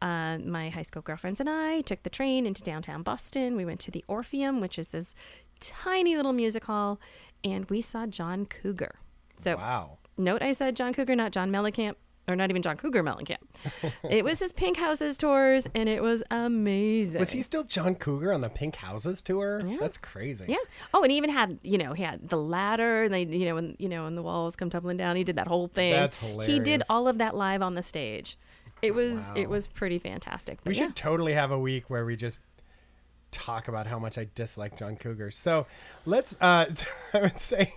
Uh, 0.01 0.37
my 0.39 0.69
high 0.69 0.81
school 0.81 1.01
girlfriends 1.01 1.39
and 1.41 1.49
I 1.49 1.81
took 1.81 2.03
the 2.03 2.09
train 2.09 2.45
into 2.47 2.63
downtown 2.63 3.03
Boston. 3.03 3.55
We 3.57 3.65
went 3.65 3.81
to 3.81 3.91
the 3.91 4.03
Orpheum, 4.07 4.61
which 4.61 4.79
is 4.79 4.87
this 4.89 5.13
tiny 5.61 6.15
little 6.17 6.33
music 6.33 6.65
hall, 6.65 6.99
and 7.43 7.69
we 7.69 7.79
saw 7.81 8.05
John 8.05 8.45
Cougar. 8.45 8.95
So 9.39 9.55
wow. 9.55 9.97
note 10.17 10.41
I 10.41 10.51
said 10.51 10.75
John 10.75 10.93
Cougar, 10.93 11.15
not 11.15 11.31
John 11.31 11.49
Mellencamp. 11.51 11.95
or 12.27 12.35
not 12.35 12.49
even 12.51 12.61
John 12.61 12.77
Cougar 12.77 13.01
Mellencamp. 13.03 13.37
it 14.09 14.23
was 14.23 14.39
his 14.39 14.53
Pink 14.53 14.77
Houses 14.77 15.17
tours, 15.17 15.67
and 15.73 15.89
it 15.89 16.03
was 16.03 16.21
amazing. 16.29 17.19
Was 17.19 17.31
he 17.31 17.41
still 17.41 17.63
John 17.63 17.95
Cougar 17.95 18.31
on 18.31 18.41
the 18.41 18.49
Pink 18.49 18.75
Houses 18.75 19.21
tour? 19.21 19.61
Yeah. 19.65 19.77
That's 19.79 19.97
crazy. 19.97 20.45
Yeah. 20.47 20.57
Oh, 20.93 21.01
and 21.01 21.11
he 21.11 21.17
even 21.17 21.29
had 21.31 21.57
you 21.63 21.77
know 21.79 21.93
he 21.93 22.03
had 22.03 22.29
the 22.29 22.37
ladder, 22.37 23.03
and 23.03 23.13
they 23.13 23.23
you 23.23 23.45
know 23.45 23.55
when 23.55 23.75
you 23.79 23.89
know 23.89 24.03
when 24.03 24.15
the 24.15 24.21
walls 24.21 24.55
come 24.55 24.69
tumbling 24.69 24.97
down, 24.97 25.15
he 25.15 25.23
did 25.23 25.37
that 25.37 25.47
whole 25.47 25.67
thing. 25.67 25.93
That's 25.93 26.17
hilarious. 26.17 26.47
He 26.47 26.59
did 26.59 26.83
all 26.89 27.07
of 27.07 27.17
that 27.17 27.35
live 27.35 27.61
on 27.61 27.73
the 27.75 27.83
stage. 27.83 28.37
It 28.83 28.95
was 28.95 29.15
Wow. 29.15 29.33
it 29.35 29.49
was 29.49 29.67
pretty 29.67 29.99
fantastic. 29.99 30.57
We 30.65 30.69
But 30.69 30.75
should 30.75 30.95
totally 30.95 31.33
have 31.33 31.51
a 31.51 31.59
week 31.59 31.89
where 31.89 32.03
we 32.05 32.15
just 32.15 32.39
talk 33.31 33.67
about 33.67 33.87
how 33.87 33.97
much 33.97 34.17
I 34.17 34.27
dislike 34.35 34.77
John 34.77 34.95
Cougar. 34.97 35.31
So 35.31 35.65
let's 36.05 36.37
uh 36.41 36.65
I 37.13 37.21
would 37.21 37.39
say 37.39 37.73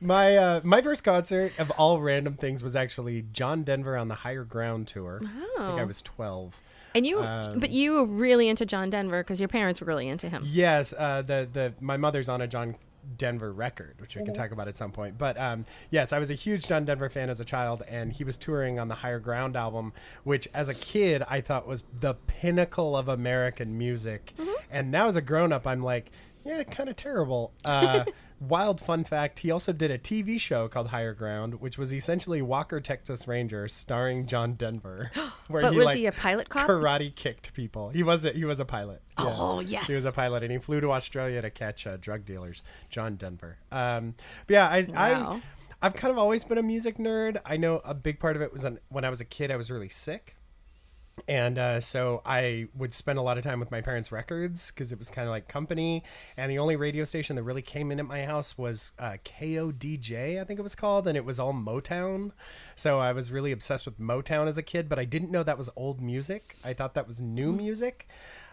my 0.00 0.36
uh 0.36 0.60
my 0.64 0.80
first 0.82 1.04
concert 1.04 1.52
of 1.58 1.70
all 1.72 2.00
random 2.00 2.34
things 2.34 2.62
was 2.62 2.76
actually 2.76 3.24
John 3.32 3.62
Denver 3.64 3.96
on 3.96 4.08
the 4.08 4.14
Higher 4.16 4.44
Ground 4.44 4.86
tour. 4.86 5.20
I 5.58 5.68
think 5.68 5.80
I 5.80 5.84
was 5.84 6.02
12. 6.02 6.60
And 6.94 7.06
you, 7.06 7.20
Um, 7.20 7.60
but 7.60 7.70
you 7.70 7.92
were 7.92 8.06
really 8.06 8.48
into 8.48 8.64
John 8.64 8.88
Denver 8.90 9.22
because 9.22 9.40
your 9.40 9.48
parents 9.48 9.80
were 9.80 9.86
really 9.86 10.08
into 10.08 10.28
him. 10.28 10.42
Yes, 10.44 10.94
uh, 10.96 11.22
the 11.22 11.48
the 11.52 11.74
my 11.80 11.96
mother's 11.96 12.28
on 12.28 12.40
a 12.40 12.46
John 12.46 12.76
Denver 13.16 13.52
record, 13.52 13.94
which 13.98 14.16
we 14.16 14.24
can 14.24 14.34
talk 14.34 14.50
about 14.50 14.68
at 14.68 14.76
some 14.76 14.92
point. 14.92 15.16
But 15.18 15.38
um, 15.38 15.64
yes, 15.90 16.12
I 16.12 16.18
was 16.18 16.30
a 16.30 16.34
huge 16.34 16.66
John 16.66 16.84
Denver 16.84 17.08
fan 17.08 17.30
as 17.30 17.40
a 17.40 17.44
child, 17.44 17.82
and 17.88 18.12
he 18.12 18.24
was 18.24 18.36
touring 18.36 18.78
on 18.78 18.88
the 18.88 18.96
Higher 18.96 19.18
Ground 19.18 19.56
album, 19.56 19.92
which 20.24 20.48
as 20.52 20.68
a 20.68 20.74
kid 20.74 21.22
I 21.28 21.40
thought 21.40 21.66
was 21.66 21.84
the 21.92 22.14
pinnacle 22.14 22.96
of 22.96 23.08
American 23.08 23.78
music, 23.78 24.34
and 24.70 24.90
now 24.90 25.06
as 25.06 25.16
a 25.16 25.22
grown 25.22 25.52
up, 25.52 25.66
I'm 25.66 25.82
like, 25.82 26.10
yeah, 26.44 26.62
kind 26.64 26.88
of 26.88 26.96
terrible. 26.96 27.52
Uh, 27.64 28.04
wild 28.40 28.80
fun 28.80 29.04
fact: 29.04 29.40
he 29.40 29.50
also 29.50 29.72
did 29.72 29.90
a 29.90 29.98
TV 29.98 30.40
show 30.40 30.68
called 30.68 30.88
Higher 30.88 31.14
Ground, 31.14 31.60
which 31.60 31.78
was 31.78 31.92
essentially 31.92 32.40
Walker 32.42 32.80
Texas 32.80 33.26
Ranger, 33.28 33.68
starring 33.68 34.26
John 34.26 34.54
Denver, 34.54 35.10
where 35.48 35.62
But 35.62 35.72
he 35.72 35.78
was 35.78 35.86
like 35.86 35.96
he 35.96 36.06
a 36.06 36.12
pilot 36.12 36.48
cop? 36.48 36.68
karate 36.68 37.14
kicked 37.14 37.54
people. 37.54 37.90
He 37.90 38.02
was 38.02 38.24
a, 38.24 38.30
he 38.30 38.44
was 38.44 38.60
a 38.60 38.64
pilot. 38.64 39.02
Yeah. 39.18 39.34
Oh, 39.36 39.60
yes. 39.60 39.86
He 39.88 39.94
was 39.94 40.04
a 40.04 40.12
pilot, 40.12 40.42
and 40.42 40.52
he 40.52 40.58
flew 40.58 40.80
to 40.80 40.92
Australia 40.92 41.42
to 41.42 41.50
catch 41.50 41.86
uh, 41.86 41.96
drug 41.96 42.24
dealers. 42.24 42.62
John 42.90 43.16
Denver. 43.16 43.58
Um, 43.72 44.14
but 44.46 44.54
yeah, 44.54 44.68
I, 44.68 44.82
Wow. 44.82 45.32
I 45.34 45.42
I've 45.80 45.94
kind 45.94 46.10
of 46.10 46.18
always 46.18 46.42
been 46.42 46.58
a 46.58 46.62
music 46.62 46.96
nerd. 46.98 47.40
I 47.46 47.56
know 47.56 47.80
a 47.84 47.94
big 47.94 48.18
part 48.18 48.34
of 48.34 48.42
it 48.42 48.52
was 48.52 48.64
on, 48.64 48.80
when 48.88 49.04
I 49.04 49.10
was 49.10 49.20
a 49.20 49.24
kid. 49.24 49.50
I 49.50 49.56
was 49.56 49.70
really 49.70 49.88
sick. 49.88 50.34
And 51.26 51.58
uh, 51.58 51.80
so 51.80 52.22
I 52.24 52.68
would 52.76 52.94
spend 52.94 53.18
a 53.18 53.22
lot 53.22 53.38
of 53.38 53.44
time 53.44 53.60
with 53.60 53.70
my 53.70 53.80
parents' 53.80 54.12
records 54.12 54.70
because 54.70 54.92
it 54.92 54.98
was 54.98 55.10
kind 55.10 55.26
of 55.26 55.30
like 55.30 55.48
company. 55.48 56.02
And 56.36 56.50
the 56.50 56.58
only 56.58 56.76
radio 56.76 57.04
station 57.04 57.36
that 57.36 57.42
really 57.42 57.62
came 57.62 57.90
in 57.90 57.98
at 57.98 58.06
my 58.06 58.24
house 58.24 58.56
was 58.56 58.92
uh, 58.98 59.16
KODJ, 59.24 60.40
I 60.40 60.44
think 60.44 60.58
it 60.58 60.62
was 60.62 60.74
called, 60.74 61.06
and 61.06 61.16
it 61.16 61.24
was 61.24 61.38
all 61.38 61.52
Motown. 61.52 62.32
So 62.74 62.98
I 62.98 63.12
was 63.12 63.30
really 63.30 63.52
obsessed 63.52 63.86
with 63.86 63.98
Motown 63.98 64.46
as 64.46 64.58
a 64.58 64.62
kid, 64.62 64.88
but 64.88 64.98
I 64.98 65.04
didn't 65.04 65.30
know 65.30 65.42
that 65.42 65.58
was 65.58 65.70
old 65.76 66.00
music. 66.00 66.56
I 66.64 66.72
thought 66.72 66.94
that 66.94 67.06
was 67.06 67.20
new 67.20 67.52
music. 67.52 68.08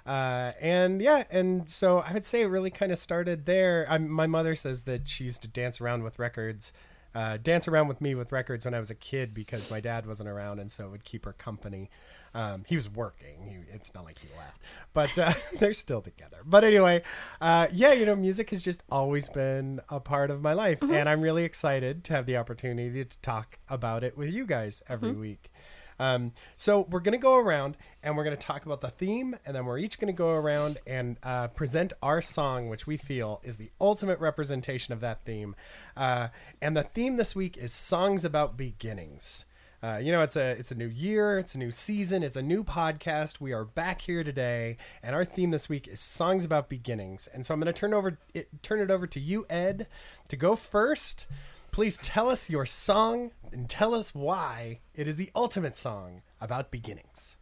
Uh, 0.05 0.51
and 0.61 1.01
yeah, 1.01 1.23
and 1.31 1.67
so 1.69 1.99
I 1.99 2.13
would 2.13 2.25
say 2.25 2.41
it 2.41 2.45
really 2.45 2.69
kind 2.69 2.91
of 2.91 2.99
started 2.99 3.45
there. 3.45 3.87
i 3.89 3.97
my 3.97 4.27
mother 4.27 4.55
says 4.55 4.83
that 4.83 5.07
she 5.07 5.23
used 5.23 5.41
to 5.41 5.47
dance 5.47 5.81
around 5.81 6.03
with 6.03 6.19
records 6.19 6.71
uh, 7.15 7.37
dance 7.41 7.67
around 7.67 7.87
with 7.87 8.01
me 8.01 8.13
with 8.13 8.31
records 8.31 8.65
when 8.65 8.73
I 8.73 8.79
was 8.79 8.91
a 8.91 8.95
kid 8.95 9.33
because 9.33 9.71
my 9.71 9.79
dad 9.79 10.05
wasn't 10.05 10.29
around, 10.29 10.59
and 10.59 10.69
so 10.69 10.85
it 10.85 10.91
would 10.91 11.05
keep 11.05 11.23
her 11.25 11.33
company. 11.33 11.89
Um, 12.33 12.65
he 12.67 12.75
was 12.75 12.89
working. 12.89 13.45
He, 13.47 13.73
it's 13.73 13.93
not 13.93 14.03
like 14.03 14.19
he 14.19 14.27
left, 14.37 14.59
but 14.93 15.17
uh, 15.17 15.33
they're 15.59 15.73
still 15.73 16.01
together. 16.01 16.39
But 16.45 16.65
anyway, 16.65 17.01
uh, 17.39 17.67
yeah, 17.71 17.93
you 17.93 18.05
know, 18.05 18.15
music 18.15 18.49
has 18.49 18.61
just 18.61 18.83
always 18.91 19.29
been 19.29 19.79
a 19.89 20.01
part 20.01 20.29
of 20.29 20.41
my 20.41 20.51
life, 20.53 20.81
and 20.81 21.07
I'm 21.07 21.21
really 21.21 21.45
excited 21.45 22.03
to 22.03 22.13
have 22.13 22.25
the 22.25 22.35
opportunity 22.35 23.05
to 23.05 23.17
talk 23.19 23.59
about 23.69 24.03
it 24.03 24.17
with 24.17 24.29
you 24.29 24.45
guys 24.45 24.83
every 24.89 25.13
week. 25.13 25.49
Um, 25.99 26.33
so 26.57 26.81
we're 26.89 26.99
going 26.99 27.13
to 27.13 27.21
go 27.21 27.37
around 27.37 27.77
and 28.03 28.15
we're 28.15 28.23
going 28.23 28.37
to 28.37 28.45
talk 28.45 28.65
about 28.65 28.81
the 28.81 28.89
theme, 28.89 29.35
and 29.45 29.55
then 29.55 29.65
we're 29.65 29.79
each 29.79 29.99
going 29.99 30.13
to 30.13 30.17
go 30.17 30.29
around 30.29 30.77
and 30.85 31.17
uh, 31.23 31.47
present 31.47 31.93
our 32.03 32.21
song, 32.21 32.69
which 32.69 32.85
we 32.85 32.97
feel 32.97 33.41
is 33.43 33.57
the 33.57 33.71
ultimate 33.81 34.19
representation 34.19 34.93
of 34.93 34.99
that 34.99 35.25
theme. 35.25 35.55
Uh, 35.97 36.27
and 36.61 36.77
the 36.77 36.83
theme 36.83 37.17
this 37.17 37.35
week 37.35 37.57
is 37.57 37.73
songs 37.73 38.23
about 38.23 38.57
beginnings. 38.57 39.45
Uh, 39.83 39.97
you 39.97 40.11
know, 40.11 40.21
it's 40.21 40.35
a 40.35 40.51
it's 40.51 40.71
a 40.71 40.75
new 40.75 40.87
year, 40.87 41.37
it's 41.37 41.53
a 41.53 41.59
new 41.59 41.71
season, 41.71 42.23
it's 42.23 42.35
a 42.35 42.41
new 42.41 42.63
podcast. 42.63 43.39
We 43.39 43.53
are 43.53 43.65
back 43.65 44.01
here 44.01 44.23
today, 44.23 44.77
and 45.03 45.15
our 45.15 45.23
theme 45.23 45.51
this 45.51 45.69
week 45.69 45.87
is 45.87 45.99
songs 45.99 46.43
about 46.43 46.69
beginnings. 46.69 47.27
And 47.31 47.45
so 47.45 47.53
I'm 47.53 47.59
going 47.59 47.71
to 47.71 47.79
turn 47.79 47.93
over 47.93 48.17
it, 48.33 48.47
turn 48.63 48.79
it 48.79 48.89
over 48.89 49.05
to 49.05 49.19
you, 49.19 49.45
Ed, 49.47 49.85
to 50.29 50.35
go 50.35 50.55
first. 50.55 51.27
Please 51.75 51.97
tell 51.97 52.29
us 52.29 52.49
your 52.49 52.65
song 52.65 53.31
and 53.51 53.69
tell 53.69 53.93
us 53.93 54.15
why 54.15 54.79
it 54.93 55.09
is 55.09 55.17
the 55.17 55.29
ultimate 55.35 55.75
song 55.75 56.21
about 56.39 56.71
beginnings. 56.71 57.35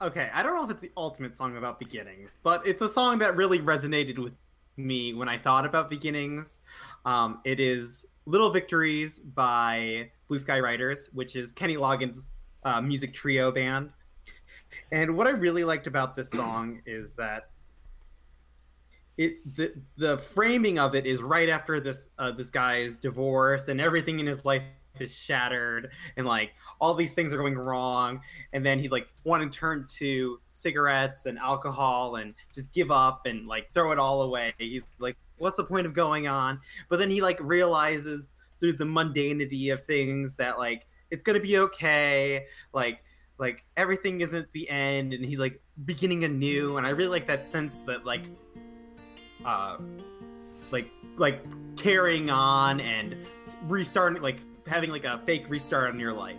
Okay, 0.00 0.30
I 0.32 0.44
don't 0.44 0.54
know 0.54 0.62
if 0.62 0.70
it's 0.70 0.80
the 0.80 0.92
ultimate 0.96 1.36
song 1.36 1.56
about 1.56 1.80
beginnings, 1.80 2.36
but 2.44 2.64
it's 2.64 2.80
a 2.82 2.88
song 2.88 3.18
that 3.18 3.34
really 3.34 3.58
resonated 3.58 4.16
with 4.16 4.34
me 4.76 5.12
when 5.12 5.28
I 5.28 5.38
thought 5.38 5.66
about 5.66 5.90
beginnings. 5.90 6.60
Um, 7.04 7.40
it 7.44 7.58
is 7.58 8.06
Little 8.26 8.50
Victories 8.50 9.18
by 9.18 10.12
Blue 10.28 10.38
Sky 10.38 10.60
Riders, 10.60 11.10
which 11.12 11.34
is 11.34 11.52
Kenny 11.52 11.74
Loggins' 11.74 12.28
uh, 12.62 12.80
music 12.80 13.12
trio 13.12 13.50
band. 13.50 13.92
And 14.92 15.16
what 15.16 15.26
I 15.26 15.30
really 15.30 15.64
liked 15.64 15.88
about 15.88 16.14
this 16.14 16.30
song 16.30 16.80
is 16.86 17.10
that 17.14 17.48
it 19.18 19.54
the 19.56 19.74
the 19.96 20.18
framing 20.18 20.78
of 20.78 20.94
it 20.94 21.06
is 21.06 21.22
right 21.22 21.48
after 21.48 21.80
this 21.80 22.10
uh, 22.18 22.32
this 22.32 22.50
guy's 22.50 22.98
divorce 22.98 23.68
and 23.68 23.80
everything 23.80 24.20
in 24.20 24.26
his 24.26 24.44
life 24.44 24.62
is 25.00 25.12
shattered 25.14 25.90
and 26.16 26.26
like 26.26 26.52
all 26.80 26.94
these 26.94 27.12
things 27.12 27.32
are 27.32 27.36
going 27.36 27.56
wrong. 27.56 28.20
And 28.52 28.64
then 28.64 28.78
he's 28.78 28.90
like 28.90 29.08
wanting 29.24 29.50
to 29.50 29.58
turn 29.58 29.86
to 29.96 30.38
cigarettes 30.46 31.26
and 31.26 31.38
alcohol 31.38 32.16
and 32.16 32.34
just 32.54 32.72
give 32.72 32.90
up 32.90 33.26
and 33.26 33.46
like 33.46 33.72
throw 33.72 33.92
it 33.92 33.98
all 33.98 34.22
away. 34.22 34.54
He's 34.58 34.82
like 34.98 35.16
what's 35.38 35.56
the 35.56 35.64
point 35.64 35.86
of 35.86 35.94
going 35.94 36.28
on? 36.28 36.60
But 36.88 36.98
then 36.98 37.10
he 37.10 37.20
like 37.20 37.38
realizes 37.40 38.32
through 38.60 38.74
the 38.74 38.84
mundanity 38.84 39.72
of 39.72 39.82
things 39.82 40.34
that 40.36 40.58
like 40.58 40.86
it's 41.10 41.22
gonna 41.22 41.40
be 41.40 41.58
okay. 41.58 42.46
Like 42.72 43.02
like 43.38 43.64
everything 43.76 44.20
isn't 44.20 44.46
the 44.52 44.68
end. 44.70 45.12
And 45.12 45.24
he's 45.24 45.38
like 45.38 45.60
beginning 45.84 46.24
anew. 46.24 46.76
And 46.76 46.86
i 46.86 46.90
really 46.90 47.10
like 47.10 47.26
that 47.26 47.50
sense 47.50 47.78
that 47.86 48.04
like 48.04 48.22
uh 49.44 49.76
like 50.70 50.88
like 51.16 51.44
carrying 51.76 52.30
on 52.30 52.80
and 52.80 53.16
restarting 53.68 54.22
like 54.22 54.38
having 54.66 54.90
like 54.90 55.04
a 55.04 55.18
fake 55.26 55.44
restart 55.48 55.92
on 55.92 56.00
your 56.00 56.12
life 56.12 56.38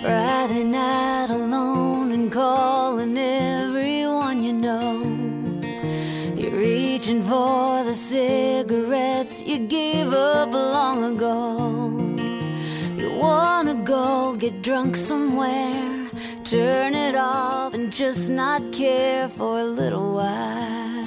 Friday 0.00 0.62
night 0.62 1.26
alone 1.30 2.12
and 2.12 2.30
calling 2.30 3.18
everyone 3.18 4.44
you 4.44 4.52
know. 4.52 5.02
You're 6.36 6.56
reaching 6.56 7.24
for 7.24 7.82
the 7.82 7.94
cigarettes 7.94 9.42
you 9.42 9.58
gave 9.66 10.12
up 10.12 10.52
long 10.52 11.16
ago. 11.16 11.98
You 12.96 13.12
wanna 13.18 13.74
go 13.74 14.36
get 14.36 14.62
drunk 14.62 14.96
somewhere, 14.96 15.97
turn 16.50 16.94
it 16.94 17.14
off 17.14 17.74
and 17.74 17.92
just 17.92 18.30
not 18.30 18.62
care 18.72 19.28
for 19.28 19.58
a 19.58 19.64
little 19.64 20.14
while. 20.14 21.04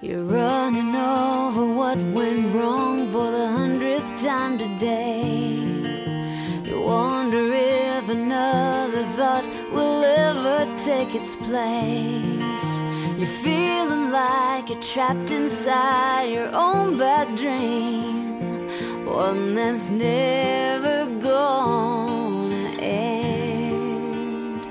You're 0.00 0.24
running 0.24 0.96
over 0.96 1.64
what 1.64 1.96
went 1.98 2.52
wrong 2.52 3.08
for 3.12 3.30
the 3.30 3.46
hundredth 3.46 4.20
time 4.20 4.58
today. 4.58 5.52
You 6.64 6.82
wonder 6.82 7.52
if 7.52 8.08
another 8.08 9.04
thought 9.14 9.48
will 9.72 10.02
ever 10.02 10.66
take 10.76 11.14
its 11.14 11.36
place. 11.36 12.82
You're 13.16 13.36
feeling 13.44 14.10
like 14.10 14.70
you're 14.70 14.82
trapped 14.82 15.30
inside 15.30 16.32
your 16.32 16.50
own 16.52 16.98
bad 16.98 17.36
dream, 17.36 18.21
one 19.04 19.54
that's 19.54 19.90
never 19.90 21.06
gonna 21.20 22.76
end. 22.80 24.66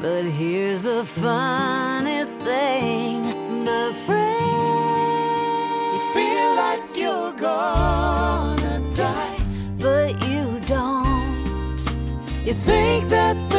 But 0.00 0.24
here's 0.24 0.82
the 0.82 1.04
funny 1.04 2.24
thing, 2.40 3.22
my 3.64 3.92
friend. 4.06 4.30
You 5.92 6.00
feel 6.14 6.54
like 6.56 6.96
you're 6.96 7.32
gonna 7.32 8.80
die, 8.96 9.38
but 9.78 10.20
you 10.28 10.60
don't. 10.66 11.78
You 12.44 12.54
think 12.54 13.08
that 13.10 13.49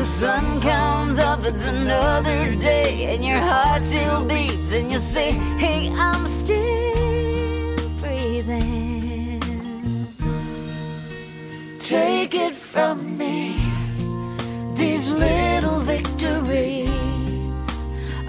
The 0.00 0.06
sun 0.06 0.62
comes 0.62 1.18
up, 1.18 1.44
it's 1.44 1.66
another 1.66 2.54
day, 2.54 3.14
and 3.14 3.22
your 3.22 3.38
heart 3.38 3.82
still 3.82 4.24
beats, 4.24 4.72
and 4.72 4.90
you 4.90 4.98
say, 4.98 5.32
Hey, 5.58 5.92
I'm 5.94 6.26
still 6.26 7.76
breathing. 7.98 9.42
Take 11.78 12.34
it 12.34 12.54
from 12.54 13.18
me, 13.18 13.60
these 14.74 15.12
little 15.12 15.80
victories 15.80 16.88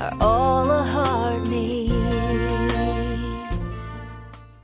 are 0.02 0.18
all 0.20 0.70
a 0.70 0.84
heart 0.84 1.48
needs. 1.48 1.96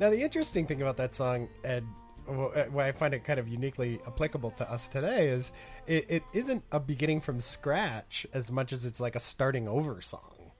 Now, 0.01 0.09
the 0.09 0.21
interesting 0.21 0.67
thing 0.67 0.81
about 0.81 0.97
that 0.97 1.13
song, 1.13 1.47
Ed, 1.63 1.87
wh- 2.27 2.55
uh, 2.57 2.65
why 2.65 2.87
I 2.87 2.91
find 2.91 3.13
it 3.13 3.23
kind 3.23 3.39
of 3.39 3.47
uniquely 3.47 3.99
applicable 4.07 4.51
to 4.51 4.71
us 4.71 4.87
today, 4.87 5.27
is 5.27 5.51
it, 5.87 6.09
it 6.09 6.23
isn't 6.33 6.63
a 6.71 6.79
beginning 6.79 7.21
from 7.21 7.39
scratch 7.39 8.25
as 8.33 8.51
much 8.51 8.71
as 8.73 8.85
it's 8.85 8.99
like 8.99 9.15
a 9.15 9.19
starting 9.19 9.67
over 9.67 10.01
song, 10.01 10.51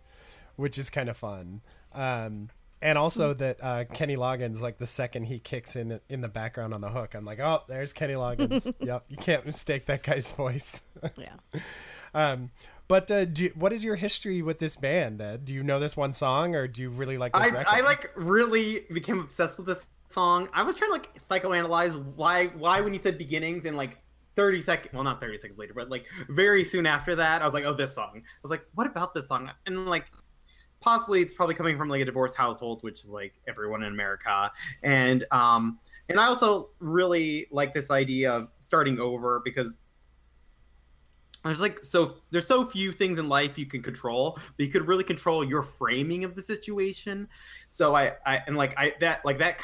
which 0.56 0.78
is 0.78 0.90
kind 0.90 1.10
of 1.10 1.18
fun. 1.18 1.62
Um, 1.94 2.50
and 2.82 2.98
also 2.98 3.34
that 3.34 3.58
uh, 3.64 3.86
Kenny 3.86 4.16
Loggins, 4.16 4.62
like 4.62 4.78
the 4.78 4.86
second 4.88 5.24
he 5.24 5.40
kicks 5.40 5.76
in 5.76 6.00
in 6.10 6.22
the 6.22 6.28
background 6.28 6.74
on 6.76 6.82
the 6.82 6.90
hook, 6.90 7.16
I'm 7.16 7.26
like, 7.26 7.40
oh, 7.40 7.64
there's 7.68 7.92
Kenny 7.92 8.14
Loggins. 8.14 8.72
yep, 8.80 9.06
you 9.10 9.18
can't 9.18 9.46
mistake 9.46 9.86
that 9.88 10.04
guy's 10.04 10.32
voice. 10.32 10.82
Yeah. 11.18 11.60
um, 12.14 12.52
but 12.88 13.10
uh, 13.12 13.26
do 13.26 13.46
you- 13.46 13.52
what 13.56 13.74
is 13.74 13.84
your 13.84 13.96
history 13.96 14.42
with 14.42 14.60
this 14.60 14.76
band? 14.76 15.22
Ed? 15.22 15.46
Do 15.46 15.54
you 15.54 15.64
know 15.64 15.80
this 15.80 15.98
one 15.98 16.14
song, 16.14 16.56
or 16.56 16.68
do 16.68 16.82
you 16.84 16.90
really 16.90 17.18
like 17.18 17.34
this 17.34 17.52
I. 17.52 17.80
I 17.80 17.82
like 17.82 18.12
really 18.16 18.86
became 18.94 19.20
obsessed 19.20 19.58
with 19.58 19.68
this 19.68 19.86
song. 20.08 20.50
I 20.54 20.64
was 20.64 20.76
trying 20.76 20.90
to 20.90 20.94
like 20.94 21.20
psychoanalyze 21.20 21.96
why 22.16 22.48
why 22.48 22.82
when 22.82 22.94
you 22.94 23.00
said 23.00 23.18
beginnings 23.18 23.66
and 23.66 23.76
like 23.76 23.98
30 24.36 24.62
seconds 24.62 24.94
well 24.94 25.04
not 25.04 25.20
30 25.20 25.38
seconds 25.40 25.58
later 25.58 25.74
but 25.74 25.90
like 25.90 26.06
very 26.30 26.64
soon 26.64 26.86
after 26.86 27.16
that 27.16 27.42
I 27.42 27.46
was 27.46 27.54
like 27.54 27.66
oh 27.66 27.74
this 27.74 27.94
song. 27.94 28.12
I 28.16 28.40
was 28.42 28.52
like 28.52 28.66
what 28.76 28.88
about 28.88 29.14
this 29.14 29.28
song? 29.28 29.50
And 29.66 29.88
like 29.88 30.06
possibly 30.80 31.22
it's 31.22 31.34
probably 31.34 31.56
coming 31.56 31.78
from 31.78 31.90
like 31.90 32.02
a 32.02 32.06
divorced 32.06 32.36
household 32.36 32.84
which 32.84 33.04
is 33.04 33.10
like 33.10 33.34
everyone 33.48 33.84
in 33.84 33.92
America 33.92 34.52
and 34.84 35.26
um 35.32 35.80
and 36.10 36.20
I 36.20 36.26
also 36.26 36.70
really 36.80 37.48
like 37.52 37.74
this 37.74 37.92
idea 37.92 38.32
of 38.32 38.50
starting 38.60 39.00
over 39.00 39.42
because 39.44 39.80
there's 41.44 41.62
like 41.62 41.84
so 41.84 42.16
there's 42.32 42.48
so 42.48 42.68
few 42.68 42.92
things 42.92 43.18
in 43.18 43.30
life 43.30 43.58
you 43.58 43.66
can 43.66 43.82
control 43.82 44.38
but 44.58 44.66
you 44.66 44.72
could 44.72 44.88
really 44.88 45.04
control 45.04 45.44
your 45.44 45.64
framing 45.64 46.24
of 46.24 46.36
the 46.36 46.42
situation 46.42 47.28
so 47.70 47.96
i 47.96 48.14
i 48.26 48.42
and 48.48 48.58
like 48.58 48.78
i 48.78 48.94
that 49.00 49.24
like 49.26 49.40
that 49.40 49.58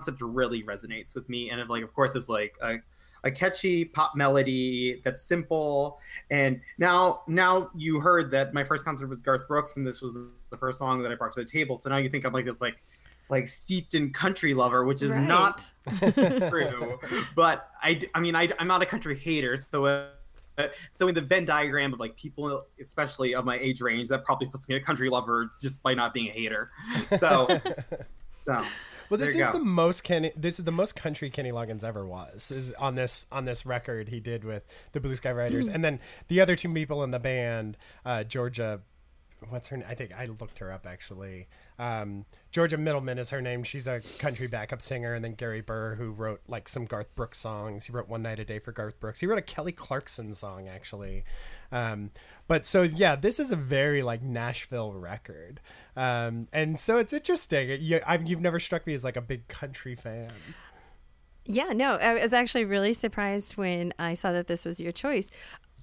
concept 0.00 0.22
really 0.22 0.62
resonates 0.62 1.14
with 1.14 1.28
me. 1.28 1.50
And 1.50 1.60
if, 1.60 1.68
like 1.68 1.82
of 1.82 1.92
course 1.94 2.14
it's 2.14 2.28
like 2.28 2.54
a, 2.62 2.76
a 3.24 3.30
catchy 3.30 3.84
pop 3.84 4.16
melody 4.16 5.00
that's 5.04 5.22
simple. 5.22 5.98
And 6.30 6.60
now 6.78 7.22
now 7.26 7.70
you 7.76 8.00
heard 8.00 8.30
that 8.30 8.54
my 8.54 8.64
first 8.64 8.84
concert 8.84 9.08
was 9.08 9.22
garth 9.22 9.46
brooks 9.46 9.76
and 9.76 9.86
this 9.86 10.00
was 10.00 10.14
the 10.14 10.56
first 10.56 10.78
song 10.78 11.02
that 11.02 11.12
i 11.12 11.14
brought 11.14 11.32
to 11.34 11.40
the 11.44 11.50
table. 11.50 11.76
So 11.76 11.90
now 11.90 11.98
you 11.98 12.08
think 12.08 12.24
i'm 12.24 12.32
like 12.32 12.46
this 12.46 12.60
like 12.60 12.82
like 13.28 13.46
steeped 13.46 13.94
in 13.94 14.12
country 14.12 14.54
lover 14.54 14.84
which 14.84 15.02
is 15.02 15.10
Right. 15.10 15.20
not 15.20 15.70
true. 16.50 16.98
But 17.36 17.68
I, 17.82 18.00
I 18.14 18.20
mean 18.20 18.34
I, 18.34 18.48
i'm 18.58 18.66
not 18.66 18.82
a 18.82 18.86
country 18.86 19.16
hater. 19.18 19.56
So 19.56 19.84
uh, 19.84 20.08
so 20.90 21.08
in 21.08 21.14
the 21.14 21.20
venn 21.22 21.44
diagram 21.44 21.92
of 21.92 22.00
like 22.00 22.16
people 22.16 22.64
especially 22.80 23.34
of 23.34 23.44
my 23.44 23.58
age 23.58 23.80
range 23.82 24.08
that 24.08 24.24
probably 24.24 24.46
puts 24.48 24.68
me 24.68 24.76
a 24.76 24.80
country 24.80 25.08
lover 25.10 25.52
just 25.60 25.82
by 25.82 25.92
not 25.94 26.12
being 26.14 26.28
a 26.28 26.32
hater. 26.32 26.70
So 27.18 27.46
so 28.44 28.64
Well, 29.10 29.18
this 29.18 29.34
is 29.34 29.44
go. 29.44 29.52
the 29.52 29.58
most 29.58 30.04
Kenny. 30.04 30.30
This 30.36 30.60
is 30.60 30.64
the 30.64 30.72
most 30.72 30.94
country 30.94 31.30
Kenny 31.30 31.50
Loggins 31.50 31.82
ever 31.82 32.06
was. 32.06 32.50
Is 32.52 32.70
on 32.72 32.94
this 32.94 33.26
on 33.32 33.44
this 33.44 33.66
record 33.66 34.08
he 34.08 34.20
did 34.20 34.44
with 34.44 34.64
the 34.92 35.00
Blue 35.00 35.16
Sky 35.16 35.32
Riders, 35.32 35.66
and 35.68 35.84
then 35.84 35.98
the 36.28 36.40
other 36.40 36.54
two 36.54 36.72
people 36.72 37.02
in 37.02 37.10
the 37.10 37.18
band, 37.18 37.76
uh, 38.04 38.24
Georgia. 38.24 38.80
What's 39.48 39.68
her? 39.68 39.76
name? 39.76 39.86
I 39.88 39.94
think 39.94 40.12
I 40.16 40.26
looked 40.26 40.58
her 40.58 40.70
up 40.70 40.86
actually. 40.86 41.48
Um, 41.78 42.24
Georgia 42.50 42.76
Middleman 42.76 43.18
is 43.18 43.30
her 43.30 43.40
name. 43.40 43.62
She's 43.62 43.86
a 43.86 44.00
country 44.18 44.46
backup 44.46 44.82
singer, 44.82 45.14
and 45.14 45.24
then 45.24 45.34
Gary 45.34 45.60
Burr, 45.60 45.94
who 45.94 46.10
wrote 46.10 46.40
like 46.46 46.68
some 46.68 46.84
Garth 46.84 47.14
Brooks 47.14 47.38
songs. 47.38 47.86
He 47.86 47.92
wrote 47.92 48.08
"One 48.08 48.22
Night 48.22 48.38
a 48.38 48.44
Day" 48.44 48.58
for 48.58 48.72
Garth 48.72 49.00
Brooks. 49.00 49.20
He 49.20 49.26
wrote 49.26 49.38
a 49.38 49.42
Kelly 49.42 49.72
Clarkson 49.72 50.34
song 50.34 50.68
actually. 50.68 51.24
Um, 51.72 52.10
but 52.48 52.66
so 52.66 52.82
yeah, 52.82 53.16
this 53.16 53.40
is 53.40 53.52
a 53.52 53.56
very 53.56 54.02
like 54.02 54.22
Nashville 54.22 54.92
record, 54.92 55.60
um, 55.96 56.48
and 56.52 56.78
so 56.78 56.98
it's 56.98 57.12
interesting. 57.12 57.78
You, 57.80 58.00
I've, 58.06 58.26
you've 58.26 58.40
never 58.40 58.60
struck 58.60 58.86
me 58.86 58.94
as 58.94 59.04
like 59.04 59.16
a 59.16 59.22
big 59.22 59.48
country 59.48 59.94
fan. 59.94 60.32
Yeah, 61.46 61.72
no, 61.72 61.96
I 61.96 62.22
was 62.22 62.32
actually 62.32 62.64
really 62.64 62.92
surprised 62.92 63.56
when 63.56 63.92
I 63.98 64.14
saw 64.14 64.30
that 64.32 64.46
this 64.46 64.64
was 64.64 64.78
your 64.78 64.92
choice. 64.92 65.30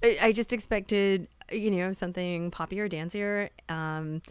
I, 0.04 0.32
just 0.32 0.54
expected, 0.54 1.28
you 1.52 1.72
know, 1.72 1.92
something 1.92 2.52
poppier, 2.52 2.90
dancier, 2.92 3.50
um, 3.70 4.22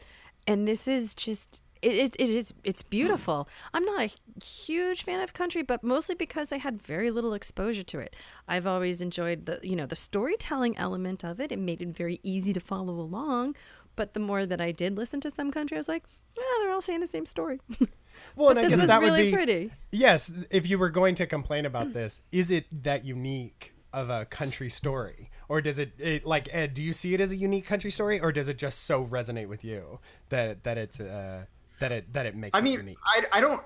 and 0.47 0.67
this 0.67 0.87
is 0.87 1.15
just 1.15 1.61
it 1.83 1.95
is 1.95 2.11
it 2.19 2.29
is 2.29 2.55
it's 2.65 2.83
beautiful. 2.83 3.49
I'm 3.75 3.85
not 3.85 4.11
a 4.11 4.43
huge 4.45 5.05
fan 5.05 5.21
of 5.21 5.35
country, 5.35 5.63
but 5.63 5.83
mostly 5.83 6.15
because 6.15 6.53
I 6.53 6.59
had 6.59 6.81
very 6.81 7.11
little 7.11 7.35
exposure 7.35 7.83
to 7.85 7.99
it. 7.99 8.17
I've 8.49 8.67
always 8.67 9.01
enjoyed 9.01 9.47
the 9.47 9.61
you 9.63 9.77
know 9.77 9.87
the 9.87 9.97
storytelling 9.97 10.77
element 10.79 11.25
of 11.25 11.41
it. 11.41 11.53
It 11.53 11.59
made 11.59 11.83
it 11.83 11.89
very 11.89 12.21
easy 12.23 12.53
to 12.53 12.61
follow 12.61 12.95
along. 12.95 13.57
But 13.95 14.13
the 14.13 14.21
more 14.21 14.45
that 14.45 14.61
I 14.61 14.73
did 14.73 14.97
listen 14.97 15.21
to 15.23 15.31
some 15.31 15.51
country, 15.51 15.79
I 15.79 15.81
was 15.81 15.89
like, 15.89 16.05
yeah, 16.37 16.43
they're 16.61 16.73
all 16.73 16.83
saying 16.83 17.01
the 17.01 17.07
same 17.07 17.27
story. 17.27 17.61
Well, 18.35 18.51
and 18.51 18.59
I 18.59 18.63
this 18.63 18.81
guess 18.81 18.87
that 18.87 19.01
really 19.01 19.25
would 19.25 19.31
be 19.31 19.33
pretty. 19.33 19.71
yes. 19.93 20.33
If 20.51 20.69
you 20.69 20.79
were 20.79 20.89
going 20.89 21.15
to 21.17 21.27
complain 21.27 21.67
about 21.67 21.93
this, 21.93 22.23
is 22.33 22.51
it 22.51 22.67
that 22.85 23.05
unique 23.05 23.75
of 23.93 24.11
a 24.11 24.25
country 24.25 24.71
story, 24.71 25.31
or 25.49 25.61
does 25.61 25.79
it, 25.79 25.93
it 25.99 26.27
like 26.27 26.49
Ed? 26.53 26.75
Do 26.75 26.83
you 26.83 26.93
see 26.93 27.15
it 27.15 27.21
as 27.21 27.33
a 27.33 27.37
unique 27.37 27.67
country 27.67 27.91
story, 27.91 28.21
or 28.21 28.33
does 28.33 28.49
it 28.49 28.59
just 28.59 28.85
so 28.85 29.05
resonate 29.05 29.49
with 29.49 29.65
you 29.65 30.01
that 30.29 30.65
that 30.65 30.79
it's 30.79 31.01
uh, 31.01 31.45
that 31.81 31.93
it 31.93 32.13
that 32.13 32.27
it 32.27 32.37
makes 32.37 32.59
I 32.59 32.61
it 32.61 32.65
mean, 32.65 32.79
unique? 32.79 32.99
I, 33.05 33.25
I 33.33 33.41
don't 33.41 33.63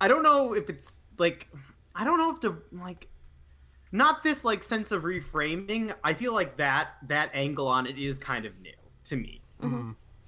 I 0.00 0.08
don't 0.08 0.22
know 0.22 0.54
if 0.54 0.68
it's 0.68 0.98
like 1.18 1.48
I 1.94 2.04
don't 2.04 2.18
know 2.18 2.30
if 2.30 2.40
to 2.40 2.58
like 2.72 3.08
not 3.92 4.22
this 4.22 4.44
like 4.44 4.62
sense 4.62 4.92
of 4.92 5.02
reframing. 5.02 5.94
I 6.02 6.14
feel 6.14 6.32
like 6.32 6.56
that 6.56 6.88
that 7.08 7.30
angle 7.34 7.68
on 7.68 7.86
it 7.86 7.98
is 7.98 8.18
kind 8.18 8.44
of 8.46 8.58
new 8.60 8.72
to 9.04 9.16
me. 9.16 9.40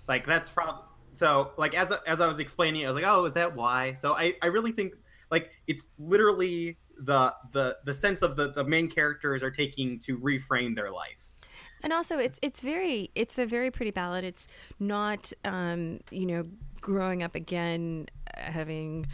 Like 0.07 0.27
that's 0.27 0.51
probably 0.51 0.83
so 1.12 1.53
like 1.57 1.75
as 1.75 1.93
as 2.07 2.21
I 2.21 2.27
was 2.27 2.38
explaining, 2.38 2.87
I 2.87 2.90
was 2.90 3.03
like, 3.03 3.11
oh, 3.11 3.25
is 3.25 3.33
that 3.35 3.55
why? 3.55 3.95
So 3.95 4.14
I 4.14 4.35
I 4.43 4.47
really 4.47 4.73
think 4.73 4.95
like 5.31 5.51
it's 5.67 5.88
literally 5.99 6.77
the 6.98 7.35
the 7.52 7.78
the 7.85 7.94
sense 7.94 8.22
of 8.22 8.37
the 8.37 8.50
the 8.50 8.64
main 8.64 8.88
characters 8.88 9.42
are 9.42 9.50
taking 9.50 9.98
to 10.00 10.18
reframe 10.18 10.74
their 10.74 10.90
life. 10.90 11.35
And 11.83 11.92
also, 11.92 12.18
it's 12.18 12.38
it's 12.42 12.61
very 12.61 13.11
it's 13.14 13.38
a 13.38 13.46
very 13.46 13.70
pretty 13.70 13.90
ballad. 13.90 14.24
It's 14.24 14.48
not 14.80 15.33
um, 15.44 16.00
you 16.11 16.26
know 16.26 16.44
growing 16.80 17.22
up 17.22 17.35
again 17.35 18.07
uh, 18.37 18.40
having 18.40 19.07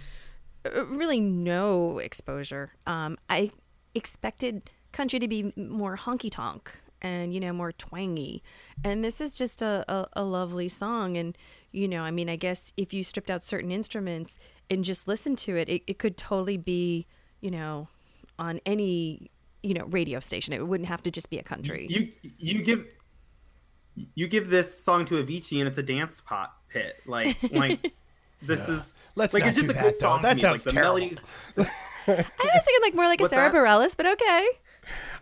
uh, 0.64 0.86
really 0.86 1.20
no 1.20 1.98
exposure. 1.98 2.72
Um, 2.86 3.18
I 3.28 3.50
expected 3.94 4.70
country 4.92 5.18
to 5.18 5.28
be 5.28 5.52
more 5.56 5.96
honky 5.96 6.30
tonk 6.30 6.80
and 7.02 7.32
you 7.32 7.40
know 7.40 7.52
more 7.52 7.72
twangy, 7.72 8.42
and 8.84 9.02
this 9.02 9.20
is 9.20 9.34
just 9.34 9.62
a, 9.62 9.84
a, 9.88 10.08
a 10.14 10.22
lovely 10.22 10.68
song. 10.68 11.16
And 11.16 11.36
you 11.72 11.88
know, 11.88 12.02
I 12.02 12.10
mean, 12.10 12.28
I 12.28 12.36
guess 12.36 12.72
if 12.76 12.92
you 12.92 13.02
stripped 13.02 13.30
out 13.30 13.42
certain 13.42 13.72
instruments 13.72 14.38
and 14.70 14.84
just 14.84 15.08
listened 15.08 15.38
to 15.38 15.56
it, 15.56 15.68
it, 15.68 15.82
it 15.86 15.98
could 15.98 16.16
totally 16.16 16.56
be 16.56 17.06
you 17.40 17.50
know 17.50 17.88
on 18.38 18.60
any 18.66 19.30
you 19.62 19.74
know 19.74 19.84
radio 19.86 20.20
station. 20.20 20.52
It 20.52 20.66
wouldn't 20.66 20.88
have 20.88 21.02
to 21.04 21.10
just 21.10 21.30
be 21.30 21.38
a 21.38 21.42
country. 21.42 21.86
You 21.90 22.08
you 22.38 22.62
give 22.62 22.86
you 24.14 24.28
give 24.28 24.48
this 24.50 24.82
song 24.82 25.04
to 25.06 25.22
Avicii 25.22 25.58
and 25.58 25.68
it's 25.68 25.78
a 25.78 25.82
dance 25.82 26.20
pot 26.20 26.54
pit. 26.68 26.96
Like 27.06 27.36
like 27.52 27.92
this 28.42 28.68
is 28.68 28.98
Let's 29.16 29.34
like 29.34 29.42
not 29.42 29.50
it's 29.50 29.56
just 29.62 29.66
do 29.66 29.70
a 29.72 29.74
that, 29.74 29.82
good 29.82 29.94
though. 29.94 29.98
song. 29.98 30.22
That 30.22 30.30
to 30.30 30.34
me. 30.36 30.40
sounds 30.40 30.66
like, 30.66 30.74
the 30.74 30.80
terrible. 30.80 30.98
melodies. 30.98 31.18
I 32.06 32.12
was 32.14 32.64
thinking 32.64 32.82
like 32.82 32.94
more 32.94 33.06
like 33.06 33.20
a 33.20 33.28
Sara 33.28 33.50
that? 33.50 33.56
Bareilles, 33.56 33.96
but 33.96 34.06
okay. 34.06 34.48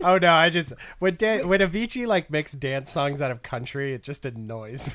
oh 0.02 0.18
no, 0.18 0.33
I 0.33 0.50
just 0.50 0.72
when 0.98 1.16
Dan, 1.16 1.48
when 1.48 1.61
Avicii 1.61 2.07
like 2.07 2.31
makes 2.31 2.52
dance 2.52 2.90
songs 2.92 3.20
out 3.20 3.31
of 3.31 3.42
country, 3.42 3.92
it 3.94 4.02
just 4.02 4.24
annoys 4.26 4.88
me. 4.88 4.94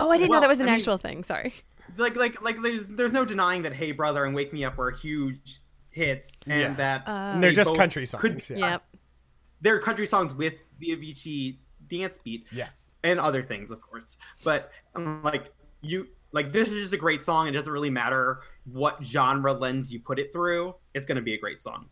Oh, 0.00 0.10
I 0.10 0.16
didn't 0.16 0.30
Well, 0.30 0.38
know 0.38 0.42
that 0.42 0.48
was 0.48 0.60
an 0.60 0.68
I 0.68 0.72
mean- 0.72 0.78
actual 0.80 0.96
thing. 0.98 1.24
Sorry. 1.24 1.52
like 1.98 2.16
like 2.16 2.40
like 2.40 2.62
there's 2.62 2.86
there's 2.86 3.12
no 3.12 3.24
denying 3.24 3.62
that 3.62 3.74
Hey 3.74 3.92
Brother 3.92 4.24
and 4.24 4.34
Wake 4.34 4.52
Me 4.52 4.64
Up 4.64 4.78
were 4.78 4.92
huge 4.92 5.60
hits 5.92 6.28
and 6.46 6.60
Yeah. 6.60 6.74
that 6.74 7.02
And 7.08 7.42
they're 7.42 7.52
just 7.52 7.68
both 7.70 7.78
country 7.78 8.02
could- 8.06 8.42
songs, 8.42 8.50
yeah. 8.50 8.70
Yep. 8.72 8.84
they're 9.60 9.78
country 9.80 10.06
songs 10.06 10.34
with 10.34 10.54
the 10.78 10.88
Avicii 10.96 11.58
dance 11.88 12.18
beat. 12.18 12.46
Yes. 12.50 12.94
And 13.04 13.20
other 13.20 13.42
things, 13.42 13.70
of 13.70 13.80
course. 13.80 14.16
But 14.44 14.70
um, 14.94 15.22
like 15.22 15.52
you 15.82 16.08
like 16.32 16.52
this 16.52 16.68
is 16.68 16.74
just 16.80 16.92
a 16.94 16.96
great 16.96 17.22
song. 17.24 17.46
It 17.48 17.52
doesn't 17.52 17.72
really 17.72 17.90
matter 17.90 18.40
what 18.64 18.98
genre 19.04 19.52
lens 19.52 19.92
you 19.92 20.00
put 20.00 20.18
it 20.18 20.32
through. 20.32 20.74
It's 20.94 21.04
gonna 21.06 21.20
be 21.22 21.34
a 21.34 21.38
great 21.38 21.62
song. 21.62 21.88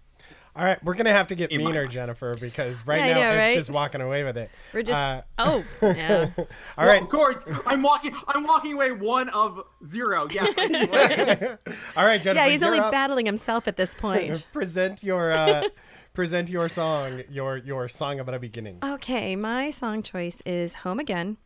All 0.57 0.65
right, 0.65 0.83
we're 0.83 0.95
gonna 0.95 1.13
have 1.13 1.29
to 1.29 1.37
get 1.37 1.53
In 1.53 1.59
meaner. 1.59 1.87
Jennifer, 1.87 2.37
because 2.41 2.85
right 2.87 2.99
Yeah, 3.05 3.15
now 3.15 3.21
know, 3.21 3.31
it's 3.39 3.49
right? 3.49 3.55
just 3.57 3.71
walking 3.71 4.01
away 4.01 4.25
with 4.25 4.37
it. 4.37 4.51
We're 4.75 4.83
just. 4.83 4.97
Uh, 4.97 5.23
oh, 5.39 5.65
yeah. 5.81 6.29
all 6.39 6.47
Well, 6.77 6.87
right. 6.87 7.03
of 7.03 7.09
course, 7.09 7.37
I'm 7.67 7.83
walking. 7.83 8.15
I'm 8.27 8.43
walking 8.45 8.73
away 8.73 8.91
one 8.91 9.29
of 9.29 9.63
zero. 9.89 10.27
Yes, 10.31 10.57
All 11.97 12.05
right, 12.05 12.21
Jennifer. 12.21 12.45
Yeah, 12.45 12.49
he's 12.51 12.63
only 12.65 12.81
up. 12.81 12.91
battling 12.91 13.27
himself 13.27 13.69
at 13.69 13.77
this 13.77 13.95
point. 13.95 14.45
present 14.53 15.03
your 15.05 15.33
uh, 15.33 15.69
present 16.15 16.51
your 16.51 16.69
song, 16.69 17.23
your 17.31 17.57
your 17.59 17.87
song 17.89 18.19
about 18.19 18.35
a 18.35 18.41
beginning. 18.41 18.79
Okay, 18.85 19.37
my 19.37 19.71
song 19.71 20.03
choice 20.03 20.43
is 20.45 20.75
Home 20.77 20.99
Again 20.99 21.37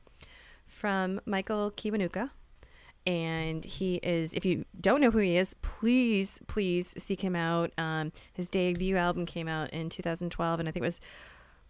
from 0.67 1.21
Michael 1.27 1.71
Kiwanuka. 1.71 2.31
And 3.07 3.65
he 3.65 3.97
is 3.97 4.33
if 4.35 4.45
you 4.45 4.65
don't 4.81 5.01
know 5.01 5.11
who 5.11 5.19
he 5.19 5.37
is 5.37 5.55
please 5.63 6.41
please 6.47 6.95
seek 7.03 7.21
him 7.21 7.37
out. 7.37 7.73
Um, 7.79 8.13
his 8.33 8.49
debut 8.51 8.97
album 8.97 9.27
came 9.27 9.49
out 9.49 9.71
in 9.71 9.91
2012 9.91 10.61
and 10.61 10.69
i 10.69 10.73
think 10.73 10.83
it 10.83 10.87
was 10.87 11.01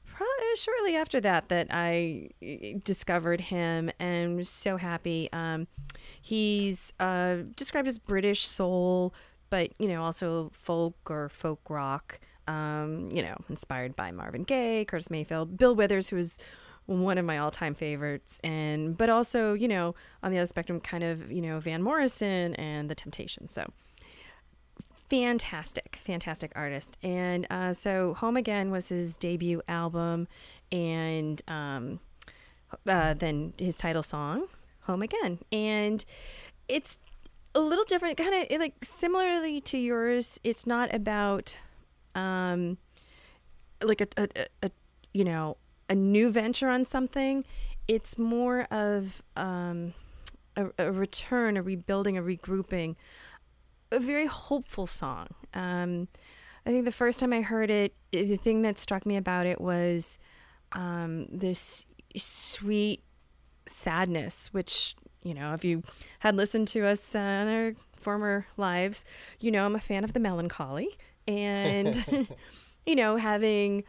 probably 0.06 0.56
shortly 0.56 0.96
after 0.96 1.20
that 1.20 1.48
that 1.48 1.66
i 1.70 2.28
uh, 2.42 2.78
discovered 2.84 3.40
him 3.40 3.90
and 3.98 4.36
was 4.36 4.48
so 4.48 4.76
happy. 4.76 5.28
Um, 5.32 5.66
he's 6.20 6.92
uh, 7.00 7.38
described 7.56 7.88
as 7.88 7.98
british 7.98 8.46
soul 8.46 9.12
but 9.50 9.70
you 9.78 9.88
know 9.88 10.02
also 10.02 10.50
folk 10.52 10.96
or 11.10 11.28
folk 11.28 11.60
rock 11.68 12.20
um, 12.46 13.10
you 13.12 13.22
know 13.22 13.36
inspired 13.48 13.96
by 13.96 14.10
marvin 14.10 14.42
gaye 14.42 14.84
curtis 14.84 15.10
mayfield 15.10 15.56
bill 15.56 15.74
withers 15.74 16.08
who 16.08 16.16
is 16.16 16.38
one 16.86 17.18
of 17.18 17.24
my 17.24 17.38
all-time 17.38 17.74
favorites. 17.74 18.40
And 18.44 18.96
but 18.96 19.08
also 19.08 19.54
you 19.54 19.68
know 19.68 19.94
on 20.22 20.32
the 20.32 20.38
other 20.38 20.46
spectrum 20.46 20.80
kind 20.80 21.04
of 21.04 21.30
you 21.30 21.42
know 21.42 21.60
van 21.60 21.82
morrison 21.82 22.54
and 22.54 22.90
the 22.90 22.94
temptations. 22.94 23.52
So 23.52 23.70
fantastic 25.08 25.98
fantastic 26.02 26.52
artist. 26.54 26.96
And 27.02 27.46
uh, 27.50 27.72
so 27.72 28.14
home 28.14 28.36
again 28.36 28.70
was 28.70 28.88
his 28.88 29.16
debut 29.16 29.62
album. 29.68 30.28
And 30.72 31.40
um, 31.46 32.00
uh, 32.88 33.14
then 33.14 33.54
his 33.58 33.78
title 33.78 34.02
song 34.02 34.46
home 34.80 35.02
again. 35.02 35.38
And 35.52 36.04
it's 36.68 36.98
a 37.54 37.60
little 37.60 37.84
different 37.84 38.16
kind 38.16 38.34
of 38.50 38.58
like 38.58 38.74
similarly 38.82 39.60
to 39.60 39.78
yours 39.78 40.40
it's 40.42 40.66
not 40.66 40.92
about 40.92 41.56
um 42.14 42.78
like 43.82 44.00
a, 44.00 44.08
a, 44.16 44.28
a 44.62 44.70
you 45.12 45.24
know 45.24 45.56
a 45.88 45.94
new 45.94 46.30
venture 46.30 46.68
on 46.68 46.84
something, 46.84 47.44
it's 47.88 48.18
more 48.18 48.62
of 48.70 49.22
um, 49.36 49.94
a, 50.56 50.66
a, 50.78 50.92
return, 50.92 51.56
a 51.56 51.62
rebuilding, 51.62 52.16
a 52.16 52.22
regrouping, 52.22 52.96
a 53.90 54.00
very 54.00 54.26
hopeful 54.26 54.86
song. 54.86 55.28
Um, 55.52 56.08
I 56.66 56.70
think 56.70 56.84
the 56.84 56.92
first 56.92 57.20
time 57.20 57.32
I 57.32 57.42
heard 57.42 57.70
it, 57.70 57.94
the 58.10 58.36
thing 58.36 58.62
that 58.62 58.78
struck 58.78 59.04
me 59.04 59.16
about 59.16 59.46
it 59.46 59.60
was 59.60 60.18
um, 60.72 61.26
this 61.26 61.84
sweet 62.16 63.02
sadness, 63.66 64.48
which, 64.52 64.96
you 65.22 65.34
know, 65.34 65.52
if 65.52 65.64
you 65.64 65.82
had 66.20 66.36
listened 66.36 66.68
to 66.68 66.86
us 66.86 67.14
uh, 67.14 67.18
in 67.18 67.48
our 67.48 67.72
former 67.94 68.46
lives, 68.56 69.04
you 69.40 69.50
know, 69.50 69.66
I'm 69.66 69.74
a 69.74 69.80
fan 69.80 70.04
of 70.04 70.14
the 70.14 70.20
melancholy. 70.20 70.88
And, 71.26 72.28
you 72.86 72.94
know, 72.94 73.16
having 73.16 73.84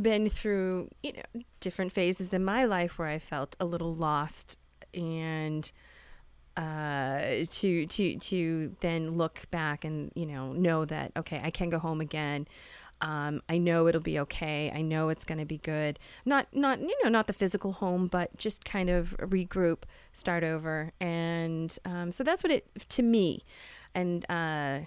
been 0.00 0.28
through 0.28 0.90
you 1.02 1.12
know 1.12 1.42
different 1.60 1.92
phases 1.92 2.32
in 2.32 2.44
my 2.44 2.64
life 2.64 2.98
where 2.98 3.08
I 3.08 3.18
felt 3.18 3.56
a 3.60 3.64
little 3.64 3.94
lost 3.94 4.58
and 4.92 5.70
uh, 6.56 7.44
to 7.50 7.86
to 7.86 8.18
to 8.18 8.76
then 8.80 9.12
look 9.12 9.50
back 9.50 9.84
and 9.84 10.12
you 10.14 10.26
know 10.26 10.52
know 10.52 10.84
that 10.84 11.12
okay 11.16 11.40
I 11.42 11.50
can 11.50 11.70
go 11.70 11.78
home 11.78 12.00
again. 12.00 12.46
Um, 13.00 13.42
I 13.48 13.58
know 13.58 13.88
it'll 13.88 14.00
be 14.00 14.18
okay. 14.20 14.72
I 14.74 14.80
know 14.80 15.08
it's 15.08 15.24
going 15.24 15.38
to 15.38 15.44
be 15.44 15.58
good. 15.58 15.98
Not 16.24 16.46
not 16.52 16.80
you 16.80 16.96
know 17.02 17.10
not 17.10 17.26
the 17.26 17.32
physical 17.32 17.72
home, 17.72 18.06
but 18.06 18.36
just 18.36 18.64
kind 18.64 18.88
of 18.88 19.16
regroup, 19.18 19.82
start 20.12 20.44
over, 20.44 20.92
and 21.00 21.76
um, 21.84 22.12
so 22.12 22.22
that's 22.22 22.42
what 22.42 22.52
it 22.52 22.66
to 22.90 23.02
me. 23.02 23.44
And 23.94 24.28
uh, 24.30 24.80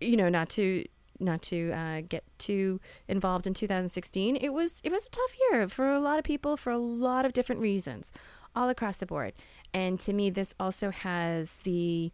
you 0.00 0.16
know 0.16 0.28
not 0.28 0.48
to 0.50 0.84
not 1.20 1.42
to 1.42 1.72
uh, 1.72 2.00
get 2.08 2.24
too 2.38 2.80
involved 3.08 3.46
in 3.46 3.54
2016 3.54 4.36
it 4.36 4.50
was 4.50 4.80
it 4.84 4.90
was 4.92 5.06
a 5.06 5.10
tough 5.10 5.34
year 5.50 5.68
for 5.68 5.90
a 5.90 6.00
lot 6.00 6.18
of 6.18 6.24
people 6.24 6.56
for 6.56 6.70
a 6.70 6.78
lot 6.78 7.24
of 7.24 7.32
different 7.32 7.60
reasons 7.60 8.12
all 8.54 8.68
across 8.68 8.96
the 8.96 9.06
board. 9.06 9.32
And 9.72 9.98
to 10.00 10.12
me 10.12 10.30
this 10.30 10.54
also 10.58 10.90
has 10.90 11.56
the 11.56 12.10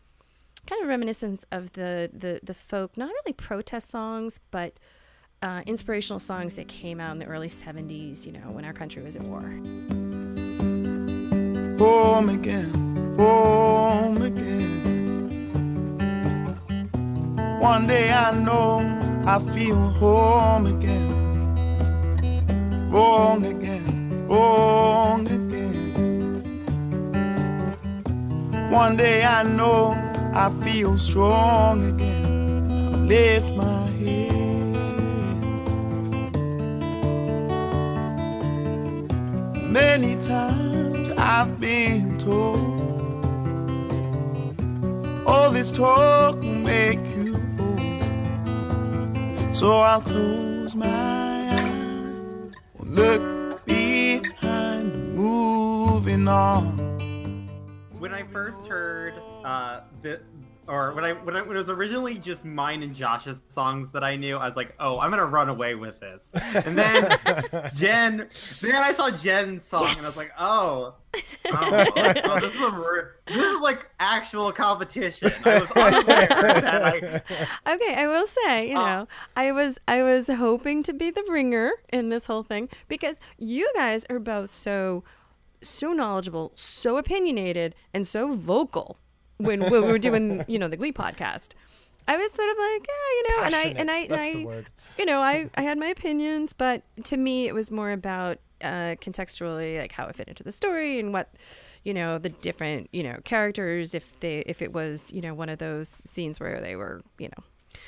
kind 0.67 0.83
of 0.83 0.89
reminiscence 0.89 1.45
of 1.53 1.73
the 1.75 2.11
the, 2.13 2.41
the 2.43 2.55
folk 2.55 2.97
not 2.97 3.09
really 3.09 3.33
protest 3.33 3.89
songs 3.89 4.41
but 4.51 4.75
uh, 5.43 5.63
inspirational 5.67 6.19
songs 6.19 6.57
that 6.57 6.67
came 6.67 6.99
out 6.99 7.13
in 7.13 7.19
the 7.19 7.27
early 7.27 7.49
70s 7.49 8.27
you 8.27 8.33
know 8.33 8.51
when 8.51 8.65
our 8.65 8.73
country 8.73 9.03
was 9.03 9.17
at 9.17 9.23
war. 9.23 9.43
Home 11.79 12.29
again 12.31 13.17
home 13.19 14.23
again 14.23 14.76
one 17.67 17.85
day 17.89 18.13
I 18.13 18.31
know 18.47 18.79
I 19.27 19.41
feel 19.53 19.81
home 20.01 20.67
again. 20.75 21.11
Wrong 22.93 23.45
again, 23.45 24.27
wrong 24.29 25.27
again. 25.27 26.43
One 28.71 28.97
day 28.97 29.25
I 29.25 29.43
know 29.43 29.97
I 30.33 30.47
feel 30.63 30.97
strong 30.97 31.77
again. 31.93 32.71
I 32.71 32.97
lift 33.15 33.51
my 33.57 33.83
head. 34.01 34.73
Many 39.81 40.13
times 40.19 41.11
I've 41.19 41.59
been 41.59 42.17
told 42.17 42.87
all 45.27 45.51
this 45.51 45.73
talk 45.73 46.37
will 46.37 46.63
make 46.77 47.05
you 47.17 47.26
so 49.57 49.81
I'll 49.81 50.03
close 50.03 50.75
my 50.75 50.87
eyes, 50.87 52.53
look 52.79 53.65
behind, 53.65 55.17
moving 55.17 56.29
on. 56.29 57.49
When 57.99 58.13
I 58.13 58.25
first 58.25 58.69
heard 58.69 59.15
uh, 59.47 59.81
the 60.03 60.21
or 60.69 60.93
when 60.93 61.05
I, 61.05 61.13
when 61.13 61.37
I 61.37 61.43
when 61.43 61.57
it 61.57 61.59
was 61.59 61.71
originally 61.71 62.19
just 62.19 62.45
mine 62.45 62.83
and 62.83 62.95
Josh's 62.95 63.41
songs 63.49 63.93
that 63.93 64.03
I 64.03 64.17
knew, 64.17 64.37
I 64.37 64.47
was 64.47 64.57
like, 64.57 64.75
oh, 64.81 64.99
I'm 64.99 65.11
gonna 65.11 65.25
run 65.25 65.49
away 65.49 65.75
with 65.75 66.01
this. 66.01 66.31
And 66.35 66.77
then 66.77 67.19
Jen, 67.75 68.29
then 68.61 68.75
I 68.75 68.93
saw 68.93 69.11
Jen's 69.11 69.67
song, 69.67 69.85
yes! 69.85 69.99
and 69.99 70.07
I 70.07 70.09
was 70.09 70.17
like, 70.17 70.33
oh, 70.39 70.95
oh, 71.15 71.87
oh 71.95 72.41
this 72.41 72.55
is 72.55 72.61
a 72.61 73.11
this 73.27 73.37
is 73.37 73.61
like 73.61 73.89
actual 74.01 74.51
competition. 74.53 75.31
I 75.45 75.59
was 75.61 75.71
unaware 75.73 76.27
that 76.27 76.85
I. 76.85 77.23
Okay, 77.75 77.95
I 77.95 78.07
will 78.07 78.27
say, 78.27 78.71
you 78.71 78.77
uh, 78.77 78.87
know, 78.87 79.09
I 79.37 79.53
was 79.53 79.79
I 79.87 80.03
was 80.03 80.29
hoping 80.29 80.83
to 80.85 80.93
be 80.93 81.11
the 81.11 81.25
ringer 81.29 81.73
in 81.93 82.09
this 82.09 82.27
whole 82.27 82.43
thing 82.43 82.69
because 82.89 83.21
you 83.39 83.71
guys 83.75 84.05
are 84.11 84.19
both 84.19 84.51
so 84.51 85.05
so 85.63 85.93
knowledgeable, 85.93 86.53
so 86.55 86.97
opinionated, 86.97 87.75
and 87.95 88.07
so 88.07 88.35
vocal 88.35 88.99
when, 89.39 89.61
when 89.61 89.73
we 89.73 89.93
were 89.93 89.99
doing 89.99 90.45
you 90.49 90.59
know 90.59 90.69
the 90.69 90.77
Glee 90.77 90.93
podcast. 90.93 91.51
I 92.09 92.17
was 92.17 92.31
sort 92.31 92.49
of 92.49 92.57
like, 92.57 92.87
yeah, 92.87 93.11
you 93.11 93.23
know, 93.29 93.43
Passionate. 93.43 93.81
and 93.81 93.91
I 93.91 93.95
and 93.95 94.15
I, 94.15 94.33
and 94.33 94.49
I 94.49 94.65
you 94.97 95.05
know, 95.05 95.19
I 95.19 95.51
I 95.57 95.63
had 95.63 95.77
my 95.77 95.89
opinions, 95.89 96.53
but 96.53 96.83
to 97.05 97.17
me 97.17 97.49
it 97.49 97.55
was 97.55 97.71
more 97.71 97.91
about 97.91 98.39
uh, 98.63 98.97
contextually 99.01 99.79
like 99.79 99.93
how 99.93 100.07
it 100.07 100.17
fit 100.17 100.29
into 100.29 100.43
the 100.43 100.53
story 100.53 100.99
and 100.99 101.13
what 101.13 101.33
you 101.85 101.93
know 101.93 102.19
the 102.19 102.31
different 102.31 102.89
you 102.93 103.03
know 103.03 103.19
characters 103.25 103.95
if 103.95 104.19
they 104.21 104.39
if 104.41 104.63
it 104.63 104.73
was 104.73 105.13
you 105.13 105.21
know 105.21 105.35
one 105.35 105.49
of 105.49 105.59
those 105.59 105.89
scenes 105.89 106.41
where 106.41 106.61
they 106.61 106.75
were 106.75 107.03
you 107.19 107.29
know 107.29 107.79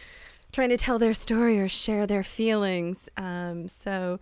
trying 0.53 0.69
to 0.69 0.77
tell 0.77 0.99
their 0.99 1.15
story 1.15 1.59
or 1.59 1.69
share 1.69 2.07
their 2.07 2.23
feelings 2.23 3.09
um 3.17 3.67
so 3.67 4.21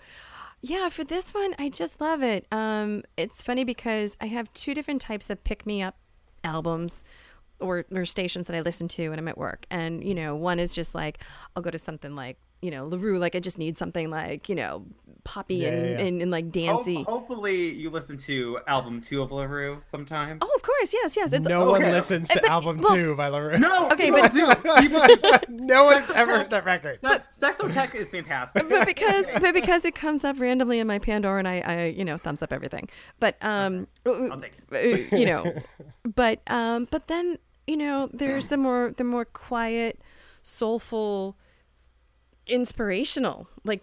yeah 0.60 0.88
for 0.88 1.04
this 1.04 1.34
one 1.34 1.54
i 1.58 1.68
just 1.68 2.00
love 2.00 2.22
it 2.22 2.46
um 2.52 3.02
it's 3.16 3.42
funny 3.42 3.64
because 3.64 4.16
i 4.20 4.26
have 4.26 4.52
two 4.54 4.72
different 4.72 5.00
types 5.00 5.28
of 5.30 5.42
pick 5.44 5.66
me 5.66 5.82
up 5.82 5.96
albums 6.46 7.04
or, 7.60 7.84
or 7.92 8.04
stations 8.04 8.46
that 8.46 8.56
I 8.56 8.60
listen 8.60 8.88
to 8.88 9.10
when 9.10 9.18
I'm 9.18 9.28
at 9.28 9.36
work. 9.38 9.66
And, 9.70 10.02
you 10.02 10.14
know, 10.14 10.34
one 10.36 10.58
is 10.58 10.74
just 10.74 10.94
like, 10.94 11.18
I'll 11.54 11.62
go 11.62 11.70
to 11.70 11.78
something 11.78 12.14
like, 12.14 12.38
you 12.62 12.70
know, 12.70 12.86
La 12.86 12.96
Roux, 12.96 13.18
like 13.18 13.34
I 13.34 13.38
just 13.38 13.58
need 13.58 13.76
something 13.76 14.10
like, 14.10 14.48
you 14.48 14.54
know, 14.54 14.86
poppy 15.24 15.56
yeah, 15.56 15.68
and, 15.68 15.84
yeah, 15.84 15.90
yeah. 15.90 16.06
And, 16.06 16.22
and, 16.22 16.30
like 16.30 16.50
dancey. 16.50 17.02
Ho- 17.02 17.18
hopefully 17.18 17.72
you 17.72 17.90
listen 17.90 18.16
to 18.18 18.60
album 18.66 19.00
two 19.00 19.20
of 19.20 19.30
La 19.30 19.42
Roux 19.42 19.78
sometimes. 19.84 20.38
Oh, 20.42 20.52
of 20.56 20.62
course. 20.62 20.94
Yes, 20.94 21.16
yes. 21.16 21.32
It's, 21.32 21.46
no 21.46 21.74
okay. 21.74 21.82
one 21.84 21.92
listens 21.92 22.28
to 22.28 22.40
but, 22.40 22.50
album 22.50 22.80
well, 22.80 22.94
two 22.94 23.14
by 23.14 23.28
La 23.28 23.38
Roux. 23.38 23.58
No, 23.58 23.90
okay, 23.90 24.10
but 24.10 24.32
do. 24.32 24.46
no 25.48 25.84
one's 25.84 26.10
ever 26.10 26.38
heard 26.38 26.50
that 26.50 26.64
record. 26.64 26.98
But, 27.02 27.26
Sexotheque 27.40 27.94
is 27.94 28.08
fantastic. 28.08 28.68
But 28.68 28.86
because, 28.86 29.30
but 29.32 29.52
because 29.52 29.84
it 29.84 29.94
comes 29.94 30.24
up 30.24 30.40
randomly 30.40 30.78
in 30.78 30.86
my 30.86 30.98
Pandora 30.98 31.38
and 31.38 31.48
I, 31.48 31.60
I 31.60 31.84
you 31.86 32.04
know, 32.04 32.16
thumbs 32.16 32.42
up 32.42 32.52
everything. 32.52 32.88
But, 33.20 33.36
um, 33.42 33.86
okay. 34.06 34.50
Uh, 35.12 35.16
you 35.16 35.26
know, 35.26 35.52
but, 36.14 36.40
um, 36.46 36.88
but 36.90 37.08
then, 37.08 37.38
you 37.66 37.76
know, 37.76 38.08
there's 38.12 38.48
the 38.48 38.56
more, 38.56 38.94
the 38.96 39.04
more 39.04 39.24
quiet, 39.24 40.00
soulful, 40.42 41.36
inspirational 42.46 43.48
like 43.64 43.82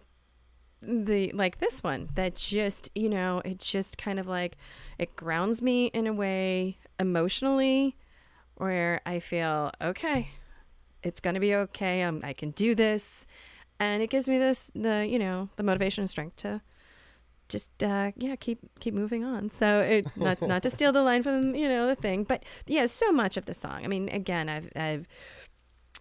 the 0.81 1.31
like 1.33 1.59
this 1.59 1.81
one 1.81 2.09
that 2.15 2.35
just 2.35 2.89
you 2.93 3.07
know 3.07 3.41
it 3.45 3.59
just 3.59 3.97
kind 3.97 4.19
of 4.19 4.27
like 4.27 4.57
it 4.97 5.15
grounds 5.15 5.61
me 5.61 5.87
in 5.87 6.07
a 6.07 6.13
way 6.13 6.77
emotionally 6.99 7.95
where 8.55 9.01
i 9.05 9.19
feel 9.19 9.71
okay 9.81 10.29
it's 11.01 11.19
gonna 11.19 11.39
be 11.39 11.55
okay 11.55 12.01
I'm, 12.01 12.21
i 12.23 12.33
can 12.33 12.51
do 12.51 12.75
this 12.75 13.25
and 13.79 14.03
it 14.03 14.09
gives 14.09 14.27
me 14.27 14.37
this 14.37 14.71
the 14.75 15.07
you 15.07 15.19
know 15.19 15.49
the 15.55 15.63
motivation 15.63 16.01
and 16.01 16.09
strength 16.09 16.37
to 16.37 16.61
just 17.49 17.83
uh, 17.83 18.11
yeah, 18.17 18.35
keep 18.35 18.59
keep 18.79 18.93
moving 18.93 19.23
on. 19.23 19.49
So 19.49 19.79
it 19.81 20.17
not 20.17 20.41
not 20.41 20.63
to 20.63 20.69
steal 20.69 20.91
the 20.91 21.01
line 21.01 21.23
from 21.23 21.55
you 21.55 21.67
know 21.69 21.87
the 21.87 21.95
thing, 21.95 22.23
but 22.23 22.43
yeah, 22.67 22.85
so 22.87 23.11
much 23.11 23.37
of 23.37 23.45
the 23.45 23.53
song. 23.53 23.83
I 23.83 23.87
mean, 23.87 24.09
again, 24.09 24.49
I've 24.49 24.69
I've 24.75 25.07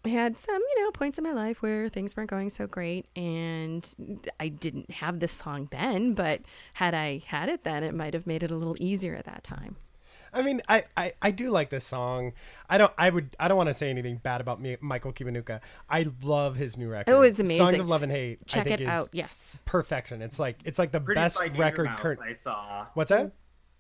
had 0.05 0.39
some 0.39 0.61
you 0.61 0.85
know 0.85 0.91
points 0.91 1.19
in 1.19 1.25
my 1.25 1.33
life 1.33 1.63
where 1.63 1.89
things 1.89 2.17
weren't 2.17 2.31
going 2.31 2.51
so 2.51 2.67
great, 2.67 3.07
and 3.17 3.87
I 4.41 4.49
didn't 4.49 4.91
have 4.91 5.21
this 5.21 5.33
song 5.33 5.69
then, 5.71 6.15
but 6.15 6.41
had 6.75 6.95
I 6.95 7.23
had 7.27 7.49
it 7.49 7.65
then, 7.65 7.85
it 7.85 7.95
might 7.95 8.15
have 8.15 8.27
made 8.27 8.43
it 8.43 8.51
a 8.51 8.57
little 8.57 8.77
easier 8.81 9.15
at 9.15 9.25
that 9.27 9.45
time. 9.45 9.77
I 10.35 10.41
mean, 10.43 10.63
I, 10.69 10.85
I, 10.97 11.13
I 11.21 11.31
do 11.31 11.51
like 11.51 11.69
this 11.69 11.85
song. 11.85 12.33
I 12.69 12.79
don't 12.79 12.93
I 12.97 13.11
would 13.11 13.37
I 13.39 13.49
don't 13.49 13.57
want 13.57 13.69
to 13.69 13.75
say 13.75 13.91
anything 13.91 14.17
bad 14.17 14.41
about 14.41 14.61
me, 14.61 14.77
Michael 14.81 15.13
Kiwanuka. 15.13 15.61
I 15.91 16.07
love 16.23 16.57
his 16.57 16.79
new 16.79 16.89
record. 16.89 17.13
Oh, 17.13 17.21
it's 17.21 17.39
amazing. 17.39 17.67
Songs 17.67 17.79
of 17.81 17.89
Love 17.89 18.03
and 18.03 18.11
Hate. 18.11 18.39
I 18.41 18.45
Check 18.47 18.65
think 18.65 18.81
it 18.81 18.85
is 18.85 18.89
out. 18.89 19.09
Yes. 19.13 19.61
Perfection. 19.67 20.23
It's 20.23 20.39
like 20.39 20.57
it's 20.65 20.79
like 20.79 20.91
the 20.91 21.01
Produced 21.01 21.39
best 21.39 21.59
record 21.59 21.85
Mouse, 21.85 22.01
current. 22.01 22.21
I 22.25 22.33
saw. 22.33 22.87
What's 22.95 23.11
that? 23.11 23.33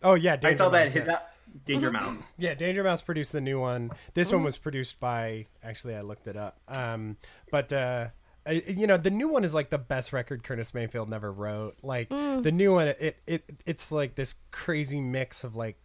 Oh 0.03 0.15
yeah, 0.15 0.37
Danger 0.37 0.55
I 0.55 0.59
saw 0.59 0.69
that 0.69 0.85
Mouse, 0.87 0.93
his 0.93 1.07
yeah. 1.07 1.19
Danger 1.65 1.91
Mm-hmm. 1.91 2.05
Mouse. 2.07 2.35
Yeah, 2.39 2.55
Danger 2.55 2.83
Mouse 2.85 3.03
produced 3.03 3.33
the 3.33 3.41
new 3.41 3.61
one. 3.61 3.91
This 4.15 4.29
Mm-hmm. 4.29 4.37
one 4.39 4.45
was 4.45 4.57
produced 4.57 4.99
by 5.01 5.47
actually 5.63 5.95
I 5.95 6.01
looked 6.03 6.27
it 6.27 6.37
up. 6.37 6.59
Um, 6.77 7.17
but 7.51 7.73
uh, 7.73 8.09
I- 8.47 8.63
you 8.67 8.87
know 8.87 8.97
the 8.97 9.11
new 9.11 9.29
one 9.29 9.45
is 9.45 9.55
like 9.55 9.71
the 9.71 9.79
best 9.79 10.13
record 10.13 10.43
Curtis 10.43 10.75
Mayfield 10.75 11.09
never 11.09 11.31
wrote. 11.33 11.77
Like 11.83 12.09
Mm. 12.11 12.43
the 12.43 12.53
new 12.53 12.73
one, 12.73 12.89
it 12.89 13.17
it 13.27 13.45
it's 13.67 13.93
like 13.93 14.15
this 14.15 14.35
crazy 14.51 15.01
mix 15.01 15.45
of 15.45 15.55
like 15.57 15.77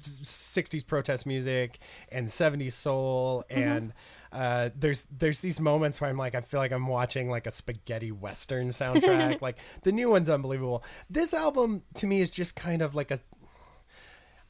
60s 0.00 0.86
protest 0.86 1.26
music 1.26 1.78
and 2.10 2.26
70s 2.28 2.72
soul 2.72 3.44
Mm-hmm. 3.50 3.60
and 3.62 3.92
uh, 4.32 4.70
there's 4.74 5.06
there's 5.16 5.40
these 5.42 5.60
moments 5.60 6.00
where 6.00 6.08
I'm 6.08 6.16
like 6.16 6.34
I 6.34 6.40
feel 6.40 6.58
like 6.58 6.72
I'm 6.72 6.86
watching 6.86 7.28
like 7.28 7.46
a 7.46 7.50
spaghetti 7.50 8.10
western 8.10 8.68
soundtrack. 8.68 9.42
like 9.42 9.58
the 9.82 9.92
new 9.92 10.08
one's 10.08 10.30
unbelievable. 10.30 10.82
This 11.10 11.34
album 11.34 11.82
to 11.96 12.06
me 12.06 12.22
is 12.22 12.30
just 12.30 12.56
kind 12.56 12.80
of 12.80 12.94
like 12.94 13.10
a 13.10 13.18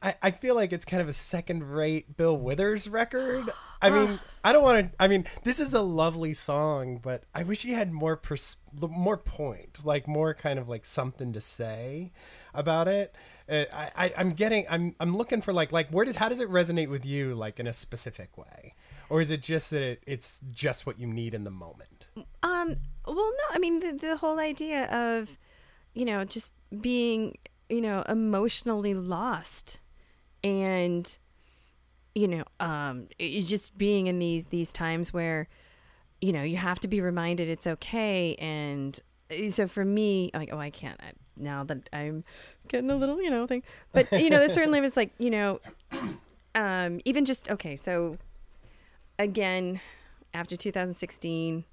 I, 0.03 0.15
I 0.23 0.31
feel 0.33 0.55
like 0.55 0.73
it's 0.73 0.85
kind 0.85 1.01
of 1.01 1.09
a 1.09 1.13
second 1.13 1.63
rate 1.63 2.17
Bill 2.17 2.37
Withers 2.37 2.89
record. 2.89 3.51
I 3.83 3.91
mean, 3.91 4.21
I 4.45 4.53
don't 4.53 4.63
want 4.63 4.93
to. 4.93 5.03
I 5.03 5.09
mean, 5.09 5.27
this 5.43 5.59
is 5.59 5.75
a 5.75 5.83
lovely 5.83 6.35
song, 6.35 7.01
but 7.03 7.25
I 7.35 7.43
wish 7.43 7.63
he 7.63 7.73
had 7.73 7.91
more 7.91 8.17
pers- 8.17 8.57
more 8.81 9.17
point, 9.17 9.85
like 9.85 10.07
more 10.07 10.35
kind 10.35 10.61
of 10.61 10.69
like 10.69 10.85
something 10.85 11.33
to 11.33 11.41
say 11.41 12.13
about 12.55 12.87
it. 12.87 13.13
Uh, 13.49 13.65
I, 13.75 13.91
I 13.97 14.13
I'm 14.17 14.31
getting 14.31 14.67
I'm 14.71 14.95
I'm 15.01 15.17
looking 15.17 15.41
for 15.41 15.53
like 15.53 15.73
like 15.73 15.91
where 15.91 16.05
does 16.05 16.15
how 16.15 16.29
does 16.29 16.39
it 16.39 16.49
resonate 16.49 16.91
with 16.91 17.05
you 17.05 17.35
like 17.35 17.59
in 17.59 17.67
a 17.67 17.73
specific 17.73 18.39
way, 18.39 18.75
or 19.09 19.21
is 19.21 19.33
it 19.33 19.43
just 19.43 19.73
that 19.73 19.83
it, 19.83 20.03
it's 20.07 20.41
just 20.53 20.87
what 20.87 21.01
you 21.01 21.09
need 21.09 21.35
in 21.35 21.43
the 21.43 21.51
moment? 21.51 22.07
Um. 22.45 22.77
Well, 23.05 23.17
no. 23.17 23.45
I 23.51 23.59
mean, 23.59 23.81
the 23.81 23.93
the 23.93 24.17
whole 24.17 24.39
idea 24.39 24.85
of, 24.93 25.39
you 25.93 26.05
know, 26.05 26.25
just 26.25 26.53
being, 26.81 27.37
you 27.69 27.81
know, 27.81 28.03
emotionally 28.09 28.95
lost, 28.95 29.79
and, 30.45 31.17
you 32.15 32.29
know, 32.29 32.45
um, 32.61 33.07
just 33.19 33.79
being 33.79 34.07
in 34.07 34.19
these 34.19 34.47
these 34.47 34.73
times 34.73 35.13
where, 35.13 35.49
you 36.21 36.33
know, 36.33 36.43
you 36.43 36.57
have 36.57 36.81
to 36.81 36.89
be 36.89 37.01
reminded 37.01 37.49
it's 37.49 37.67
okay. 37.67 38.35
And 38.37 38.99
uh, 39.31 39.51
so 39.51 39.67
for 39.67 39.85
me, 39.85 40.31
like, 40.35 40.51
oh, 40.53 40.59
I 40.59 40.71
can't 40.71 41.01
I, 41.01 41.13
now 41.37 41.65
that 41.65 41.89
I'm 41.93 42.25
getting 42.69 42.91
a 42.91 42.97
little, 42.97 43.21
you 43.21 43.31
know, 43.31 43.47
thing. 43.47 43.63
But 43.93 44.11
you 44.13 44.31
know, 44.31 44.39
there's 44.39 44.53
certainly 44.53 44.81
was 44.81 44.97
like, 44.97 45.13
you 45.19 45.31
know, 45.31 45.61
um, 46.55 47.01
even 47.05 47.25
just 47.25 47.51
okay. 47.51 47.77
So, 47.77 48.19
again, 49.19 49.81
after 50.35 50.57
2016 50.57 51.65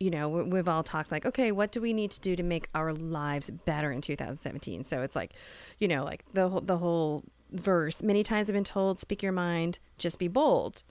you 0.00 0.10
know 0.10 0.28
we- 0.28 0.42
we've 0.42 0.68
all 0.68 0.82
talked 0.82 1.12
like 1.12 1.24
okay 1.24 1.52
what 1.52 1.70
do 1.72 1.80
we 1.80 1.92
need 1.92 2.10
to 2.10 2.20
do 2.20 2.34
to 2.36 2.42
make 2.42 2.68
our 2.74 2.92
lives 2.92 3.50
better 3.50 3.92
in 3.92 4.00
2017 4.00 4.82
so 4.82 5.02
it's 5.02 5.14
like 5.14 5.32
you 5.78 5.86
know 5.88 6.04
like 6.04 6.24
the 6.32 6.48
whole 6.48 6.60
the 6.60 6.78
whole 6.78 7.22
verse 7.54 8.02
many 8.02 8.22
times 8.24 8.50
i've 8.50 8.54
been 8.54 8.64
told 8.64 8.98
speak 8.98 9.22
your 9.22 9.32
mind 9.32 9.78
just 9.96 10.18
be 10.18 10.28
bold. 10.28 10.82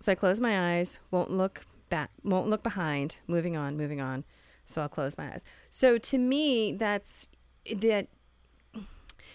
So 0.00 0.12
i 0.12 0.14
close 0.14 0.40
my 0.40 0.76
eyes 0.76 1.00
won't 1.10 1.30
look 1.30 1.64
back 1.88 2.10
won't 2.22 2.48
look 2.48 2.62
behind 2.62 3.16
moving 3.26 3.56
on 3.56 3.76
moving 3.76 4.00
on. 4.00 4.24
So 4.64 4.82
i'll 4.82 4.88
close 4.88 5.16
my 5.16 5.32
eyes. 5.32 5.44
So 5.70 5.98
to 5.98 6.18
me 6.18 6.72
that's 6.72 7.28
that 7.74 8.08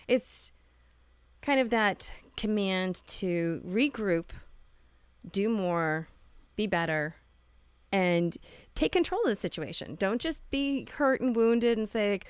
it's 0.07 0.51
kind 1.41 1.59
of 1.59 1.69
that 1.71 2.13
command 2.37 3.01
to 3.07 3.61
regroup 3.65 4.29
do 5.29 5.49
more 5.49 6.07
be 6.55 6.67
better 6.67 7.15
and 7.91 8.37
take 8.75 8.91
control 8.91 9.21
of 9.21 9.29
the 9.29 9.35
situation. 9.35 9.95
Don't 9.95 10.21
just 10.21 10.49
be 10.49 10.87
hurt 10.93 11.21
and 11.21 11.35
wounded 11.35 11.77
and 11.77 11.87
say, 11.87 12.11
like, 12.11 12.25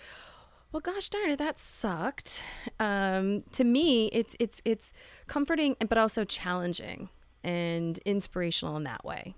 "Well, 0.71 0.81
gosh 0.81 1.09
darn 1.09 1.31
it, 1.31 1.39
that 1.39 1.57
sucked." 1.59 2.41
Um, 2.79 3.43
to 3.53 3.63
me, 3.63 4.07
it's 4.07 4.35
it's 4.39 4.61
it's 4.65 4.93
comforting, 5.27 5.75
but 5.87 5.97
also 5.97 6.23
challenging 6.23 7.09
and 7.43 7.97
inspirational 7.99 8.77
in 8.77 8.83
that 8.83 9.03
way. 9.03 9.35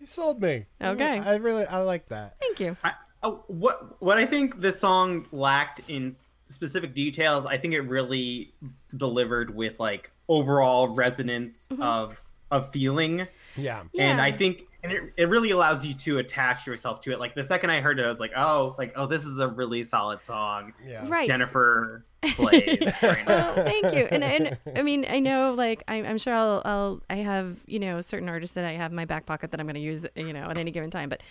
You 0.00 0.06
sold 0.06 0.42
me. 0.42 0.66
Okay. 0.82 1.18
I 1.18 1.36
really 1.36 1.66
I 1.66 1.78
like 1.78 2.08
that. 2.08 2.36
Thank 2.40 2.60
you. 2.60 2.76
I, 2.82 2.94
oh, 3.22 3.44
what 3.46 4.02
what 4.02 4.18
I 4.18 4.26
think 4.26 4.60
this 4.60 4.80
song 4.80 5.26
lacked 5.30 5.82
in 5.88 6.14
specific 6.48 6.94
details, 6.94 7.46
I 7.46 7.56
think 7.58 7.74
it 7.74 7.80
really 7.82 8.52
delivered 8.96 9.54
with 9.54 9.78
like 9.80 10.10
overall 10.28 10.88
resonance 10.88 11.70
of 11.80 12.20
of 12.50 12.70
feeling. 12.70 13.26
Yeah. 13.56 13.80
And 13.80 14.18
Yeah. 14.18 14.22
I 14.22 14.32
think 14.32 14.66
and 14.82 14.92
it, 14.92 15.12
it 15.16 15.28
really 15.28 15.50
allows 15.50 15.86
you 15.86 15.94
to 15.94 16.18
attach 16.18 16.66
yourself 16.66 17.00
to 17.02 17.12
it. 17.12 17.20
Like 17.20 17.34
the 17.34 17.44
second 17.44 17.70
I 17.70 17.80
heard 17.80 17.98
it, 17.98 18.04
I 18.04 18.08
was 18.08 18.20
like, 18.20 18.32
oh, 18.36 18.74
like 18.78 18.92
oh, 18.96 19.06
this 19.06 19.24
is 19.24 19.38
a 19.38 19.48
really 19.48 19.84
solid 19.84 20.24
song. 20.24 20.72
Yeah. 20.86 21.04
Right. 21.06 21.26
Jennifer 21.26 22.04
Slade. 22.26 22.92
very 23.00 23.14
nice. 23.14 23.26
well, 23.26 23.54
thank 23.54 23.94
you. 23.94 24.06
And, 24.10 24.22
and 24.24 24.58
I 24.76 24.82
mean, 24.82 25.06
I 25.08 25.18
know, 25.18 25.54
like, 25.54 25.82
I'm, 25.88 26.04
I'm 26.06 26.18
sure 26.18 26.34
I'll, 26.34 26.62
I'll, 26.64 27.00
I 27.10 27.16
have, 27.16 27.58
you 27.66 27.78
know, 27.78 28.00
certain 28.00 28.28
artists 28.28 28.54
that 28.54 28.64
I 28.64 28.72
have 28.72 28.92
in 28.92 28.96
my 28.96 29.04
back 29.04 29.26
pocket 29.26 29.50
that 29.50 29.60
I'm 29.60 29.66
going 29.66 29.74
to 29.74 29.80
use, 29.80 30.06
you 30.14 30.32
know, 30.32 30.48
at 30.48 30.58
any 30.58 30.70
given 30.70 30.90
time. 30.90 31.08
But, 31.08 31.22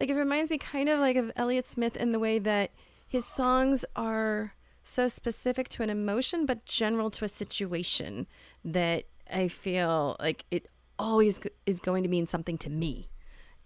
like, 0.00 0.08
it 0.08 0.14
reminds 0.14 0.50
me 0.50 0.58
kind 0.58 0.88
of 0.88 1.00
like 1.00 1.16
of 1.16 1.30
Elliott 1.36 1.66
Smith 1.66 1.96
in 1.96 2.12
the 2.12 2.18
way 2.18 2.38
that 2.38 2.70
his 3.06 3.24
songs 3.26 3.84
are 3.96 4.54
so 4.82 5.06
specific 5.08 5.68
to 5.68 5.82
an 5.82 5.90
emotion, 5.90 6.46
but 6.46 6.64
general 6.64 7.10
to 7.10 7.24
a 7.24 7.28
situation 7.28 8.26
that 8.64 9.04
I 9.30 9.48
feel 9.48 10.16
like 10.18 10.44
it 10.50 10.66
always 10.98 11.40
is 11.66 11.80
going 11.80 12.02
to 12.02 12.08
mean 12.08 12.26
something 12.26 12.58
to 12.58 12.70
me. 12.70 13.08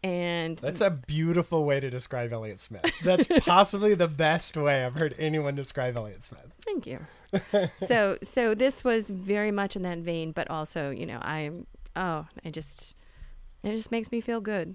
And 0.05 0.59
That's 0.59 0.81
a 0.81 0.91
beautiful 0.91 1.65
way 1.65 1.79
to 1.79 1.89
describe 1.89 2.33
Elliott 2.33 2.59
Smith. 2.59 2.93
That's 3.05 3.29
possibly 3.45 3.95
the 3.95 4.09
best 4.09 4.57
way 4.57 4.85
I've 4.85 4.95
heard 4.95 5.15
anyone 5.17 5.55
describe 5.55 5.97
Elliott 5.97 6.23
Smith. 6.23 6.53
Thank 6.65 6.87
you. 6.89 6.99
so 7.87 8.19
so 8.23 8.55
this 8.55 8.83
was 8.83 9.09
very 9.09 9.53
much 9.53 9.77
in 9.77 9.83
that 9.83 9.99
vein, 9.99 10.33
but 10.33 10.51
also, 10.51 10.91
you 10.91 11.07
know, 11.07 11.19
I'm 11.23 11.67
oh, 11.95 12.27
I 12.45 12.51
just 12.51 12.97
it 13.63 13.73
just 13.73 13.93
makes 13.93 14.11
me 14.11 14.21
feel 14.21 14.41
good. 14.41 14.75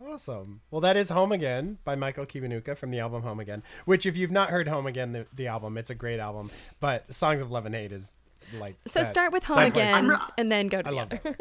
Awesome. 0.00 0.60
Well, 0.70 0.80
that 0.80 0.96
is 0.96 1.10
Home 1.10 1.32
Again 1.32 1.78
by 1.84 1.94
Michael 1.94 2.26
Kiwanuka 2.26 2.76
from 2.76 2.90
the 2.90 2.98
album 3.00 3.22
Home 3.22 3.40
Again, 3.40 3.62
which, 3.84 4.06
if 4.06 4.16
you've 4.16 4.30
not 4.30 4.50
heard 4.50 4.68
Home 4.68 4.86
Again, 4.86 5.12
the, 5.12 5.26
the 5.32 5.46
album, 5.46 5.78
it's 5.78 5.88
a 5.88 5.94
great 5.94 6.20
album. 6.20 6.50
But 6.80 7.12
Songs 7.14 7.40
of 7.40 7.50
Love 7.50 7.64
and 7.64 7.74
Hate 7.74 7.92
is 7.92 8.14
like. 8.58 8.76
So 8.86 9.00
that- 9.00 9.06
start 9.06 9.32
with 9.32 9.44
home 9.44 9.58
that's 9.58 9.72
again 9.72 10.12
and 10.36 10.50
then 10.50 10.68
go 10.68 10.82
to 10.82 10.88
I 10.88 10.90
the 10.90 10.96
love 10.96 11.12
other. 11.12 11.36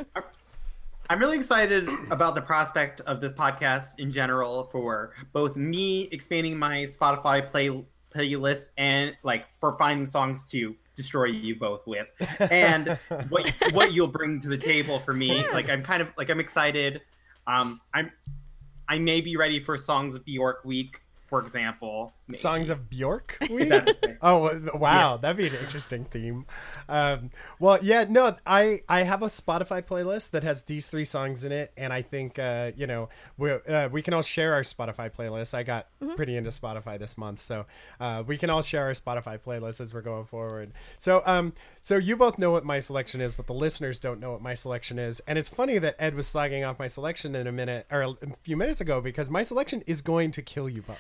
I'm 1.13 1.19
really 1.19 1.38
excited 1.38 1.88
about 2.10 2.34
the 2.34 2.41
prospect 2.41 2.99
of 3.02 3.21
this 3.21 3.32
podcast 3.32 3.99
in 3.99 4.10
general 4.10 4.63
for 4.63 5.13
both 5.32 5.56
me 5.56 6.10
expanding 6.12 6.58
my 6.58 6.88
Spotify 6.88 7.45
play 7.45 7.86
playlist 8.12 8.69
and 8.80 9.15
like 9.21 9.47
for 9.60 9.78
finding 9.78 10.08
songs 10.08 10.43
to 10.45 10.76
destroy 10.95 11.26
you 11.26 11.56
both 11.56 11.86
with. 11.86 12.08
And 12.52 12.97
what 13.30 13.47
what 13.73 13.93
you'll 13.93 14.08
bring 14.08 14.39
to 14.39 14.49
the 14.49 14.58
table 14.58 14.97
for 14.97 15.13
me 15.13 15.47
like 15.49 15.69
i'm 15.69 15.84
kind 15.84 16.02
of 16.02 16.08
like 16.17 16.32
i'm 16.32 16.39
excited. 16.39 17.02
Um 17.45 17.80
i'm 17.93 18.12
i 18.89 18.97
may 18.97 19.21
be 19.21 19.38
ready 19.38 19.60
for 19.60 19.78
songs 19.78 20.15
of 20.15 20.26
bjork 20.26 20.65
week 20.65 20.99
for 21.28 21.39
example 21.39 22.12
maybe. 22.27 22.38
Songs 22.38 22.69
of 22.69 22.89
Bjork? 22.89 23.38
If 23.53 23.69
that's 23.69 23.89
a 23.89 23.93
thing. 23.93 24.17
Oh 24.21 24.59
wow, 24.75 25.17
that'd 25.17 25.38
be 25.38 25.47
an 25.47 25.55
interesting 25.55 26.05
theme. 26.05 26.45
Um, 26.89 27.29
well, 27.59 27.79
yeah, 27.81 28.05
no, 28.09 28.36
I 28.45 28.81
I 28.89 29.03
have 29.03 29.21
a 29.21 29.27
Spotify 29.27 29.81
playlist 29.81 30.31
that 30.31 30.43
has 30.43 30.63
these 30.63 30.88
three 30.88 31.05
songs 31.05 31.43
in 31.43 31.51
it, 31.51 31.71
and 31.77 31.93
I 31.93 32.01
think 32.01 32.39
uh, 32.39 32.71
you 32.75 32.88
know 32.88 33.09
we 33.38 33.51
uh, 33.51 33.89
we 33.89 34.01
can 34.01 34.13
all 34.13 34.21
share 34.21 34.53
our 34.53 34.62
Spotify 34.62 35.12
playlist. 35.13 35.53
I 35.53 35.63
got 35.63 35.88
pretty 36.15 36.36
into 36.36 36.49
Spotify 36.49 36.97
this 36.97 37.17
month, 37.17 37.39
so 37.39 37.65
uh, 37.99 38.23
we 38.25 38.38
can 38.38 38.49
all 38.49 38.62
share 38.62 38.86
our 38.86 38.93
Spotify 38.93 39.39
playlist 39.39 39.79
as 39.79 39.93
we're 39.93 40.01
going 40.01 40.25
forward. 40.25 40.71
So 40.97 41.21
um, 41.25 41.53
so 41.81 41.97
you 41.97 42.15
both 42.17 42.38
know 42.39 42.51
what 42.51 42.65
my 42.65 42.79
selection 42.79 43.21
is, 43.21 43.33
but 43.33 43.47
the 43.47 43.53
listeners 43.53 43.99
don't 43.99 44.19
know 44.19 44.31
what 44.31 44.41
my 44.41 44.53
selection 44.55 44.97
is, 44.97 45.19
and 45.27 45.38
it's 45.38 45.49
funny 45.49 45.77
that 45.77 45.95
Ed 45.99 46.15
was 46.15 46.25
slagging 46.31 46.67
off 46.67 46.79
my 46.79 46.88
selection 46.88 47.36
in 47.36 47.45
a 47.47 47.51
minute 47.51 47.86
or 47.91 48.01
a 48.01 48.15
few 48.41 48.57
minutes 48.57 48.81
ago 48.81 49.01
because 49.01 49.29
my 49.29 49.43
selection 49.43 49.83
is 49.86 50.01
going 50.01 50.31
to 50.31 50.41
kill 50.41 50.69
you 50.69 50.81
both. 50.81 50.97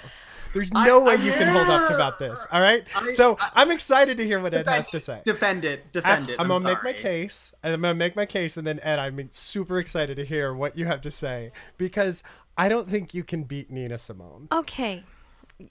There's 0.53 0.71
no 0.71 0.99
way 0.99 1.12
you 1.13 1.31
can 1.31 1.47
hold 1.47 1.69
up 1.69 1.89
about 1.89 2.19
this. 2.19 2.45
All 2.51 2.61
right. 2.61 2.83
I- 2.95 3.11
so 3.11 3.37
I'm 3.53 3.71
excited 3.71 4.17
to 4.17 4.25
hear 4.25 4.39
what 4.39 4.53
Ed 4.53 4.67
has 4.67 4.89
to 4.91 4.99
say. 4.99 5.21
defend 5.25 5.65
it 5.65 5.81
I, 5.85 5.89
defend 5.91 6.29
it 6.29 6.39
am 6.39 6.47
gonna 6.47 6.63
make 6.63 6.83
my 6.83 6.93
case, 6.93 7.53
and 7.63 7.73
I'm 7.73 7.81
gonna 7.81 7.93
make 7.95 8.15
my 8.15 8.25
case, 8.25 8.57
and 8.57 8.65
then 8.65 8.79
Ed, 8.81 8.99
I'm 8.99 9.29
super 9.31 9.79
excited 9.79 10.17
to 10.17 10.25
hear 10.25 10.53
what 10.53 10.77
you 10.77 10.85
have 10.85 11.01
to 11.01 11.11
say 11.11 11.51
because 11.77 12.23
I 12.57 12.69
don't 12.69 12.89
think 12.89 13.13
you 13.13 13.23
can 13.23 13.43
beat 13.43 13.71
Nina 13.71 13.97
Simone. 13.97 14.47
Okay. 14.51 15.03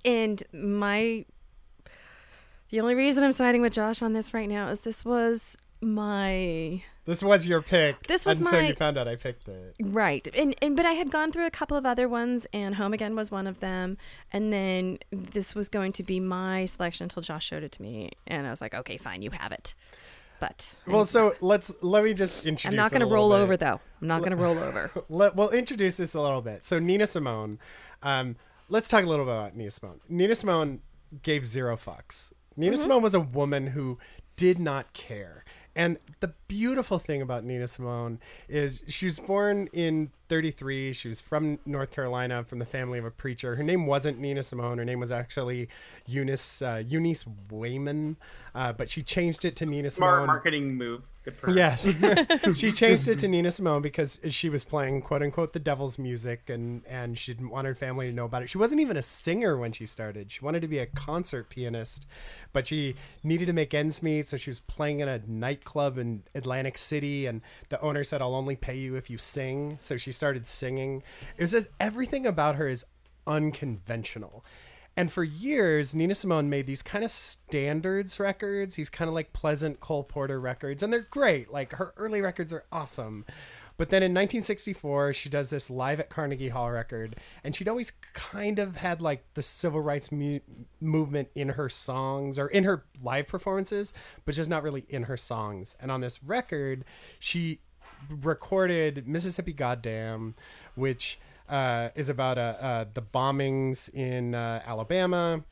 And 0.04 0.42
my 0.52 1.24
The 2.70 2.80
only 2.80 2.94
reason 2.94 3.22
I'm 3.22 3.32
siding 3.32 3.60
with 3.60 3.74
Josh 3.74 4.00
on 4.02 4.12
this 4.14 4.32
right 4.32 4.48
now 4.48 4.68
is 4.68 4.80
this 4.80 5.04
was 5.04 5.58
my 5.82 6.82
This 7.04 7.22
was 7.22 7.46
your 7.46 7.62
pick. 7.62 8.06
This 8.06 8.24
was 8.24 8.38
until 8.38 8.60
my- 8.60 8.68
you 8.68 8.74
found 8.74 8.96
out 8.96 9.08
I 9.08 9.16
picked 9.16 9.48
it. 9.48 9.74
right, 9.80 10.26
and 10.34 10.54
and 10.62 10.76
but 10.76 10.86
I 10.86 10.92
had 10.92 11.10
gone 11.10 11.32
through 11.32 11.46
a 11.46 11.50
couple 11.50 11.76
of 11.76 11.84
other 11.84 12.08
ones, 12.08 12.46
and 12.52 12.76
Home 12.76 12.92
Again 12.92 13.16
was 13.16 13.30
one 13.30 13.46
of 13.46 13.58
them, 13.60 13.98
and 14.32 14.52
then 14.52 14.98
this 15.10 15.54
was 15.54 15.68
going 15.68 15.92
to 15.94 16.02
be 16.04 16.20
my 16.20 16.64
selection 16.66 17.04
until 17.04 17.22
Josh 17.22 17.44
showed 17.46 17.62
it 17.64 17.72
to 17.72 17.82
me, 17.82 18.10
and 18.26 18.46
I 18.46 18.50
was 18.50 18.60
like, 18.60 18.74
okay, 18.74 18.96
fine, 18.98 19.22
you 19.22 19.30
have 19.32 19.50
it. 19.52 19.74
But 20.38 20.74
Well, 20.86 21.04
so 21.04 21.34
let's 21.40 21.72
let 21.82 22.02
me 22.04 22.14
just 22.14 22.46
introduce. 22.46 22.72
I'm 22.72 22.76
not 22.76 22.90
going 22.90 23.00
to 23.00 23.12
roll 23.12 23.32
over 23.32 23.56
though. 23.56 23.80
I'm 24.00 24.08
not 24.08 24.20
going 24.20 24.30
to 24.36 24.36
roll 24.36 24.58
over. 24.58 24.90
Let, 25.08 25.36
we'll 25.36 25.50
introduce 25.50 25.98
this 25.98 26.14
a 26.14 26.20
little 26.20 26.40
bit. 26.42 26.64
So 26.64 26.80
Nina 26.80 27.06
Simone. 27.06 27.60
Um, 28.02 28.34
let's 28.68 28.88
talk 28.88 29.04
a 29.04 29.06
little 29.06 29.24
bit 29.24 29.34
about 29.34 29.54
Nina 29.56 29.70
Simone. 29.70 30.00
Nina 30.08 30.34
Simone 30.34 30.80
gave 31.22 31.46
zero 31.46 31.76
fucks. 31.76 32.32
Nina 32.56 32.72
Mm-hmm. 32.74 32.82
Simone 32.82 33.02
was 33.02 33.14
a 33.14 33.20
woman 33.20 33.68
who 33.68 33.98
did 34.34 34.58
not 34.58 34.92
care. 34.94 35.44
And 35.76 35.98
the 36.18 36.34
beautiful 36.52 36.98
thing 36.98 37.22
about 37.22 37.44
Nina 37.44 37.66
Simone 37.66 38.20
is 38.46 38.82
she 38.86 39.06
was 39.06 39.18
born 39.18 39.70
in 39.72 40.10
33. 40.28 40.92
She 40.92 41.08
was 41.08 41.18
from 41.18 41.58
North 41.64 41.90
Carolina, 41.90 42.44
from 42.44 42.58
the 42.58 42.66
family 42.66 42.98
of 42.98 43.06
a 43.06 43.10
preacher. 43.10 43.56
Her 43.56 43.62
name 43.62 43.86
wasn't 43.86 44.18
Nina 44.18 44.42
Simone. 44.42 44.76
Her 44.76 44.84
name 44.84 45.00
was 45.00 45.10
actually 45.10 45.68
Eunice 46.06 46.60
uh, 46.60 46.82
Eunice 46.86 47.24
Waymon, 47.50 48.16
uh, 48.54 48.72
but 48.72 48.90
she 48.90 49.02
changed 49.02 49.46
it 49.46 49.56
to 49.56 49.66
Nina 49.66 49.90
Smart 49.90 50.14
Simone. 50.14 50.26
marketing 50.26 50.74
move. 50.76 51.04
Good 51.24 51.36
for 51.36 51.48
her. 51.48 51.52
Yes. 51.52 51.84
she 52.58 52.72
changed 52.72 53.08
it 53.08 53.18
to 53.18 53.28
Nina 53.28 53.52
Simone 53.52 53.82
because 53.82 54.20
she 54.28 54.48
was 54.48 54.64
playing 54.64 55.02
quote 55.02 55.22
unquote 55.22 55.52
the 55.52 55.60
devil's 55.60 55.98
music 55.98 56.48
and, 56.48 56.82
and 56.86 57.16
she 57.16 57.32
didn't 57.32 57.50
want 57.50 57.66
her 57.66 57.74
family 57.74 58.08
to 58.08 58.14
know 58.14 58.24
about 58.24 58.42
it. 58.42 58.50
She 58.50 58.58
wasn't 58.58 58.80
even 58.80 58.96
a 58.96 59.02
singer 59.02 59.56
when 59.56 59.72
she 59.72 59.86
started. 59.86 60.32
She 60.32 60.44
wanted 60.44 60.62
to 60.62 60.68
be 60.68 60.78
a 60.78 60.86
concert 60.86 61.48
pianist, 61.48 62.06
but 62.52 62.66
she 62.66 62.96
needed 63.22 63.46
to 63.46 63.52
make 63.52 63.72
ends 63.74 64.02
meet. 64.02 64.26
So 64.26 64.36
she 64.36 64.50
was 64.50 64.60
playing 64.60 65.00
in 65.00 65.08
a 65.08 65.20
nightclub 65.26 65.98
in 65.98 66.22
Atlantic 66.42 66.76
City 66.76 67.26
and 67.26 67.40
the 67.68 67.80
owner 67.80 68.04
said, 68.04 68.20
I'll 68.20 68.34
only 68.34 68.56
pay 68.56 68.76
you 68.76 68.96
if 68.96 69.08
you 69.08 69.18
sing. 69.18 69.76
So 69.78 69.96
she 69.96 70.12
started 70.12 70.46
singing. 70.46 71.02
It 71.36 71.42
was 71.42 71.52
just 71.52 71.68
everything 71.78 72.26
about 72.26 72.56
her 72.56 72.68
is 72.68 72.84
unconventional. 73.26 74.44
And 74.96 75.10
for 75.10 75.24
years, 75.24 75.94
Nina 75.94 76.14
Simone 76.14 76.50
made 76.50 76.66
these 76.66 76.82
kind 76.82 77.02
of 77.02 77.10
standards 77.10 78.20
records, 78.20 78.74
these 78.74 78.90
kind 78.90 79.08
of 79.08 79.14
like 79.14 79.32
pleasant 79.32 79.80
Cole 79.80 80.04
Porter 80.04 80.38
records, 80.38 80.82
and 80.82 80.92
they're 80.92 81.00
great. 81.00 81.50
Like 81.50 81.72
her 81.72 81.94
early 81.96 82.20
records 82.20 82.52
are 82.52 82.64
awesome. 82.70 83.24
But 83.82 83.88
then 83.88 84.04
in 84.04 84.12
1964, 84.12 85.12
she 85.12 85.28
does 85.28 85.50
this 85.50 85.68
live 85.68 85.98
at 85.98 86.08
Carnegie 86.08 86.50
Hall 86.50 86.70
record, 86.70 87.16
and 87.42 87.52
she'd 87.52 87.66
always 87.66 87.90
kind 88.12 88.60
of 88.60 88.76
had 88.76 89.02
like 89.02 89.24
the 89.34 89.42
civil 89.42 89.80
rights 89.80 90.12
mu- 90.12 90.38
movement 90.80 91.30
in 91.34 91.48
her 91.48 91.68
songs 91.68 92.38
or 92.38 92.46
in 92.46 92.62
her 92.62 92.84
live 93.02 93.26
performances, 93.26 93.92
but 94.24 94.36
just 94.36 94.48
not 94.48 94.62
really 94.62 94.84
in 94.88 95.02
her 95.02 95.16
songs. 95.16 95.74
And 95.80 95.90
on 95.90 96.00
this 96.00 96.22
record, 96.22 96.84
she 97.18 97.58
recorded 98.08 99.08
Mississippi 99.08 99.52
Goddam, 99.52 100.36
which 100.76 101.18
uh, 101.48 101.88
is 101.96 102.08
about 102.08 102.38
uh, 102.38 102.54
uh, 102.60 102.84
the 102.94 103.02
bombings 103.02 103.92
in 103.92 104.36
uh, 104.36 104.62
Alabama. 104.64 105.42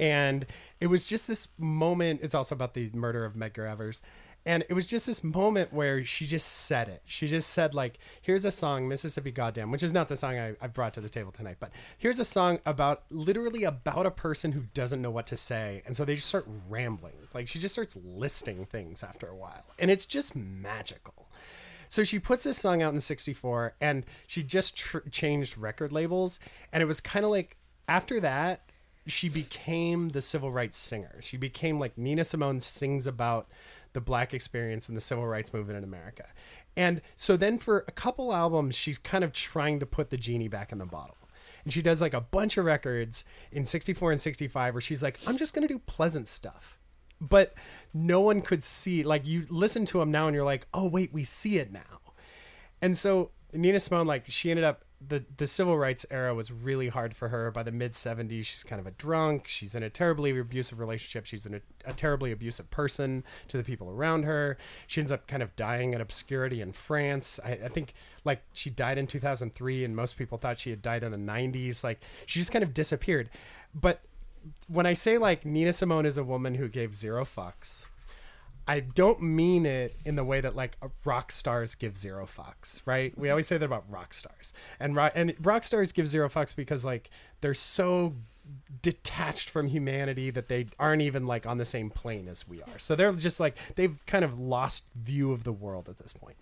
And 0.00 0.46
it 0.80 0.86
was 0.86 1.04
just 1.04 1.28
this 1.28 1.48
moment. 1.58 2.20
It's 2.22 2.34
also 2.34 2.54
about 2.54 2.72
the 2.72 2.88
murder 2.94 3.26
of 3.26 3.34
Medgar 3.34 3.70
Evers. 3.70 4.00
And 4.44 4.64
it 4.68 4.74
was 4.74 4.86
just 4.86 5.06
this 5.06 5.22
moment 5.22 5.72
where 5.72 6.02
she 6.04 6.26
just 6.26 6.48
said 6.48 6.88
it. 6.88 7.02
She 7.06 7.28
just 7.28 7.50
said, 7.50 7.74
like, 7.74 7.98
here's 8.20 8.44
a 8.44 8.50
song, 8.50 8.88
Mississippi 8.88 9.30
Goddam, 9.30 9.70
which 9.70 9.82
is 9.82 9.92
not 9.92 10.08
the 10.08 10.16
song 10.16 10.38
I, 10.38 10.54
I 10.60 10.66
brought 10.66 10.94
to 10.94 11.00
the 11.00 11.08
table 11.08 11.30
tonight, 11.30 11.58
but 11.60 11.70
here's 11.96 12.18
a 12.18 12.24
song 12.24 12.58
about 12.66 13.04
literally 13.10 13.62
about 13.62 14.04
a 14.04 14.10
person 14.10 14.52
who 14.52 14.62
doesn't 14.74 15.00
know 15.00 15.10
what 15.10 15.28
to 15.28 15.36
say. 15.36 15.82
And 15.86 15.94
so 15.94 16.04
they 16.04 16.16
just 16.16 16.28
start 16.28 16.46
rambling. 16.68 17.14
Like, 17.32 17.46
she 17.46 17.60
just 17.60 17.74
starts 17.74 17.96
listing 18.02 18.66
things 18.66 19.04
after 19.04 19.28
a 19.28 19.36
while. 19.36 19.64
And 19.78 19.90
it's 19.90 20.06
just 20.06 20.34
magical. 20.34 21.28
So 21.88 22.04
she 22.04 22.18
puts 22.18 22.44
this 22.44 22.56
song 22.56 22.82
out 22.82 22.94
in 22.94 23.00
64 23.00 23.74
and 23.80 24.06
she 24.26 24.42
just 24.42 24.76
tr- 24.76 25.06
changed 25.10 25.58
record 25.58 25.92
labels. 25.92 26.40
And 26.72 26.82
it 26.82 26.86
was 26.86 27.00
kind 27.00 27.24
of 27.24 27.30
like 27.30 27.58
after 27.86 28.18
that, 28.20 28.70
she 29.06 29.28
became 29.28 30.10
the 30.10 30.20
civil 30.20 30.50
rights 30.50 30.78
singer. 30.78 31.16
She 31.20 31.36
became 31.36 31.78
like 31.78 31.98
Nina 31.98 32.24
Simone 32.24 32.60
sings 32.60 33.06
about 33.06 33.48
the 33.92 34.00
black 34.00 34.32
experience 34.34 34.88
and 34.88 34.96
the 34.96 35.00
civil 35.00 35.26
rights 35.26 35.52
movement 35.52 35.78
in 35.78 35.84
America. 35.84 36.26
And 36.76 37.02
so 37.16 37.36
then 37.36 37.58
for 37.58 37.84
a 37.86 37.92
couple 37.92 38.32
albums, 38.32 38.74
she's 38.74 38.98
kind 38.98 39.24
of 39.24 39.32
trying 39.32 39.80
to 39.80 39.86
put 39.86 40.10
the 40.10 40.16
genie 40.16 40.48
back 40.48 40.72
in 40.72 40.78
the 40.78 40.86
bottle. 40.86 41.16
And 41.64 41.72
she 41.72 41.82
does 41.82 42.00
like 42.00 42.14
a 42.14 42.20
bunch 42.20 42.56
of 42.56 42.64
records 42.64 43.24
in 43.52 43.64
64 43.64 44.12
and 44.12 44.20
65 44.20 44.74
where 44.74 44.80
she's 44.80 45.02
like, 45.02 45.18
I'm 45.26 45.36
just 45.36 45.54
going 45.54 45.66
to 45.66 45.72
do 45.72 45.78
pleasant 45.78 46.28
stuff 46.28 46.78
but 47.22 47.54
no 47.94 48.20
one 48.20 48.42
could 48.42 48.64
see 48.64 49.04
like 49.04 49.24
you 49.24 49.46
listen 49.48 49.86
to 49.86 50.00
them 50.00 50.10
now 50.10 50.26
and 50.26 50.34
you're 50.34 50.44
like 50.44 50.66
oh 50.74 50.84
wait 50.84 51.12
we 51.12 51.22
see 51.22 51.58
it 51.58 51.72
now 51.72 52.00
and 52.82 52.98
so 52.98 53.30
nina 53.54 53.78
simone 53.78 54.06
like 54.06 54.24
she 54.26 54.50
ended 54.50 54.64
up 54.64 54.84
the 55.08 55.24
the 55.36 55.46
civil 55.46 55.78
rights 55.78 56.04
era 56.10 56.34
was 56.34 56.50
really 56.50 56.88
hard 56.88 57.14
for 57.14 57.28
her. 57.28 57.50
By 57.50 57.62
the 57.62 57.72
mid 57.72 57.92
70s 57.92 58.44
she's 58.44 58.64
kind 58.64 58.80
of 58.80 58.86
a 58.86 58.92
drunk. 58.92 59.48
She's 59.48 59.74
in 59.74 59.82
a 59.82 59.90
terribly 59.90 60.38
abusive 60.38 60.78
relationship. 60.78 61.26
She's 61.26 61.46
in 61.46 61.54
a, 61.54 61.60
a 61.84 61.92
terribly 61.92 62.32
abusive 62.32 62.70
person 62.70 63.24
to 63.48 63.56
the 63.56 63.64
people 63.64 63.90
around 63.90 64.24
her. 64.24 64.58
She 64.86 65.00
ends 65.00 65.12
up 65.12 65.26
kind 65.26 65.42
of 65.42 65.54
dying 65.56 65.94
in 65.94 66.00
obscurity 66.00 66.60
in 66.60 66.72
france. 66.72 67.40
I, 67.44 67.52
I 67.52 67.68
think 67.68 67.94
like 68.24 68.42
she 68.52 68.70
died 68.70 68.98
in 68.98 69.06
2003 69.06 69.84
and 69.84 69.96
most 69.96 70.16
people 70.16 70.38
thought 70.38 70.58
she 70.58 70.70
had 70.70 70.82
died 70.82 71.02
in 71.02 71.12
the 71.12 71.18
90s 71.18 71.82
like 71.82 72.00
she 72.26 72.38
just 72.38 72.52
kind 72.52 72.62
of 72.62 72.74
disappeared. 72.74 73.30
But 73.74 74.00
when 74.68 74.86
I 74.86 74.92
say 74.92 75.18
like 75.18 75.44
Nina 75.44 75.72
Simone 75.72 76.06
is 76.06 76.18
a 76.18 76.24
woman 76.24 76.54
who 76.54 76.68
gave 76.68 76.94
zero 76.94 77.24
fucks, 77.24 77.86
I 78.66 78.80
don't 78.80 79.20
mean 79.20 79.66
it 79.66 79.96
in 80.04 80.16
the 80.16 80.24
way 80.24 80.40
that 80.40 80.54
like 80.54 80.76
rock 81.04 81.32
stars 81.32 81.74
give 81.74 81.96
zero 81.96 82.26
fucks, 82.26 82.80
right? 82.86 83.16
We 83.16 83.26
mm-hmm. 83.26 83.32
always 83.32 83.46
say 83.46 83.58
that 83.58 83.64
about 83.64 83.84
rock 83.90 84.14
stars, 84.14 84.52
and 84.78 84.94
rock 84.94 85.12
and 85.14 85.34
rock 85.40 85.64
stars 85.64 85.92
give 85.92 86.06
zero 86.06 86.28
fucks 86.28 86.54
because 86.54 86.84
like 86.84 87.10
they're 87.40 87.54
so 87.54 88.14
detached 88.80 89.48
from 89.48 89.68
humanity 89.68 90.30
that 90.30 90.48
they 90.48 90.66
aren't 90.78 91.02
even 91.02 91.26
like 91.26 91.46
on 91.46 91.58
the 91.58 91.64
same 91.64 91.90
plane 91.90 92.26
as 92.26 92.48
we 92.48 92.62
are. 92.62 92.78
So 92.78 92.94
they're 92.94 93.12
just 93.12 93.38
like 93.38 93.56
they've 93.76 93.96
kind 94.06 94.24
of 94.24 94.38
lost 94.38 94.84
view 94.94 95.32
of 95.32 95.44
the 95.44 95.52
world 95.52 95.88
at 95.88 95.98
this 95.98 96.12
point. 96.12 96.36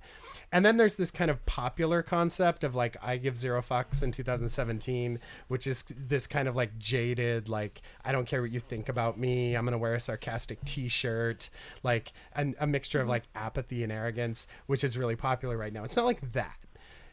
And 0.53 0.65
then 0.65 0.77
there's 0.77 0.97
this 0.97 1.11
kind 1.11 1.31
of 1.31 1.45
popular 1.47 2.03
concept 2.03 2.65
of 2.65 2.75
like 2.75 2.97
I 3.03 3.19
give 3.19 3.37
zero 3.37 3.61
fucks 3.61 4.03
in 4.03 4.13
2017, 4.13 5.19
which 5.49 5.67
is 5.67 5.85
this 5.97 6.27
kind 6.27 6.49
of 6.49 6.57
like 6.57 6.79
jaded, 6.79 7.49
like 7.49 7.83
I 8.05 8.13
don't 8.13 8.27
care 8.27 8.41
what 8.41 8.51
you 8.51 8.61
think 8.61 8.89
about 8.89 9.19
me. 9.19 9.55
I'm 9.55 9.65
gonna 9.65 9.79
wear 9.79 9.95
a 9.95 10.01
sarcastic 10.01 10.65
T-shirt, 10.65 11.51
like 11.83 12.13
an, 12.35 12.55
a 12.61 12.67
mixture 12.67 13.01
of 13.01 13.09
like 13.09 13.25
apathy 13.35 13.83
and 13.83 13.93
arrogance, 13.93 14.47
which 14.67 14.85
is 14.85 14.97
really 14.97 15.17
popular 15.17 15.57
right 15.57 15.73
now. 15.73 15.85
It's 15.85 15.97
not 15.97 16.07
like 16.07 16.33
that. 16.33 16.57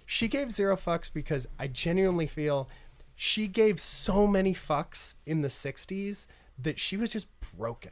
She 0.09 0.29
gave 0.29 0.51
zero 0.51 0.77
fucks 0.77 1.11
because 1.11 1.47
I 1.59 1.67
genuinely 1.67 2.27
feel 2.27 2.69
she 3.19 3.47
gave 3.47 3.81
so 3.81 4.27
many 4.27 4.53
fucks 4.53 5.15
in 5.25 5.41
the 5.41 5.47
60s 5.47 6.27
that 6.59 6.79
she 6.79 6.95
was 6.95 7.11
just 7.11 7.27
broken. 7.57 7.91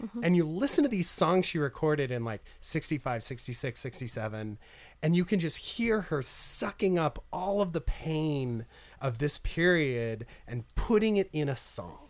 Mm-hmm. 0.00 0.22
And 0.22 0.36
you 0.36 0.46
listen 0.46 0.84
to 0.84 0.88
these 0.88 1.10
songs 1.10 1.46
she 1.46 1.58
recorded 1.58 2.12
in 2.12 2.24
like 2.24 2.42
65 2.60 3.24
66 3.24 3.80
67 3.80 4.58
and 5.02 5.16
you 5.16 5.24
can 5.24 5.40
just 5.40 5.56
hear 5.56 6.02
her 6.02 6.22
sucking 6.22 6.96
up 6.96 7.24
all 7.32 7.60
of 7.60 7.72
the 7.72 7.80
pain 7.80 8.64
of 9.00 9.18
this 9.18 9.38
period 9.38 10.26
and 10.46 10.64
putting 10.76 11.16
it 11.16 11.28
in 11.32 11.48
a 11.48 11.56
song. 11.56 12.08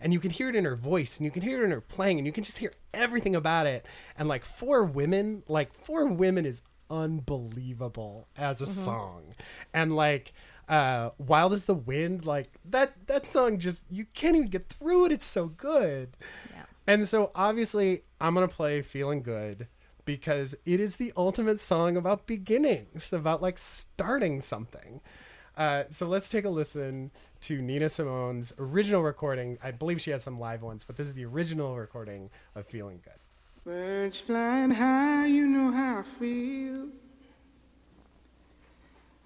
And 0.00 0.14
you 0.14 0.20
can 0.20 0.30
hear 0.30 0.48
it 0.48 0.56
in 0.56 0.64
her 0.64 0.76
voice 0.76 1.18
and 1.18 1.26
you 1.26 1.30
can 1.30 1.42
hear 1.42 1.60
it 1.60 1.64
in 1.64 1.70
her 1.70 1.82
playing 1.82 2.16
and 2.16 2.26
you 2.26 2.32
can 2.32 2.44
just 2.44 2.58
hear 2.58 2.72
everything 2.94 3.36
about 3.36 3.66
it. 3.66 3.84
And 4.16 4.26
like 4.26 4.46
for 4.46 4.84
women 4.84 5.42
like 5.48 5.74
for 5.74 6.06
women 6.06 6.46
is 6.46 6.62
unbelievable 6.90 8.26
as 8.36 8.62
a 8.62 8.64
mm-hmm. 8.64 8.72
song. 8.72 9.34
And 9.74 9.94
like 9.94 10.32
uh 10.70 11.10
wild 11.18 11.52
as 11.52 11.66
the 11.66 11.74
wind 11.74 12.24
like 12.24 12.48
that 12.64 12.92
that 13.08 13.26
song 13.26 13.58
just 13.58 13.84
you 13.90 14.06
can't 14.14 14.36
even 14.36 14.48
get 14.48 14.68
through 14.68 15.04
it 15.04 15.12
it's 15.12 15.24
so 15.26 15.46
good 15.48 16.16
Yeah. 16.54 16.62
and 16.86 17.06
so 17.08 17.30
obviously 17.34 18.04
i'm 18.20 18.32
gonna 18.34 18.48
play 18.48 18.80
feeling 18.80 19.20
good 19.22 19.66
because 20.04 20.54
it 20.64 20.80
is 20.80 20.96
the 20.96 21.12
ultimate 21.16 21.60
song 21.60 21.96
about 21.96 22.26
beginnings 22.26 23.12
about 23.12 23.42
like 23.42 23.58
starting 23.58 24.40
something 24.40 25.00
uh, 25.56 25.82
so 25.88 26.06
let's 26.06 26.28
take 26.30 26.44
a 26.46 26.48
listen 26.48 27.10
to 27.42 27.60
Nina 27.60 27.86
Simone's 27.90 28.54
original 28.58 29.02
recording. 29.02 29.58
I 29.62 29.72
believe 29.72 30.00
she 30.00 30.10
has 30.12 30.22
some 30.22 30.38
live 30.38 30.62
ones, 30.62 30.84
but 30.84 30.96
this 30.96 31.06
is 31.06 31.14
the 31.14 31.24
original 31.26 31.76
recording 31.76 32.30
of 32.54 32.66
Feeling 32.66 33.00
Good. 33.04 33.18
Birds 33.64 34.20
flying 34.20 34.70
high, 34.70 35.26
you 35.26 35.46
know 35.46 35.70
how 35.70 35.98
I 35.98 36.02
feel. 36.02 36.86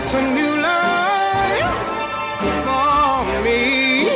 it's 0.00 0.14
a 0.14 0.22
new 0.32 0.56
life 0.62 1.76
for 2.64 3.42
me, 3.44 4.08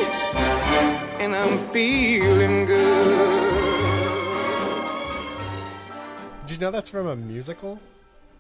and 1.23 1.37
I'm 1.37 1.59
feeling 1.73 2.65
good. 2.65 3.65
Did 6.47 6.55
you 6.55 6.59
know 6.59 6.71
that's 6.71 6.89
from 6.89 7.07
a 7.07 7.15
musical? 7.15 7.79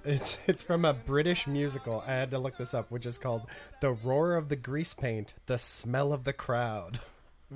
It's 0.07 0.39
it's 0.47 0.63
from 0.63 0.87
a 0.87 0.95
British 0.95 1.47
musical. 1.47 2.03
I 2.07 2.13
had 2.13 2.31
to 2.31 2.39
look 2.39 2.57
this 2.57 2.73
up, 2.73 2.91
which 2.91 3.05
is 3.05 3.19
called 3.19 3.43
"The 3.81 3.93
Roar 3.93 4.37
of 4.37 4.49
the 4.49 4.57
Grease 4.57 4.95
Paint, 4.95 5.35
The 5.45 5.59
Smell 5.59 6.15
of 6.15 6.25
the 6.25 6.33
Crowd," 6.33 7.01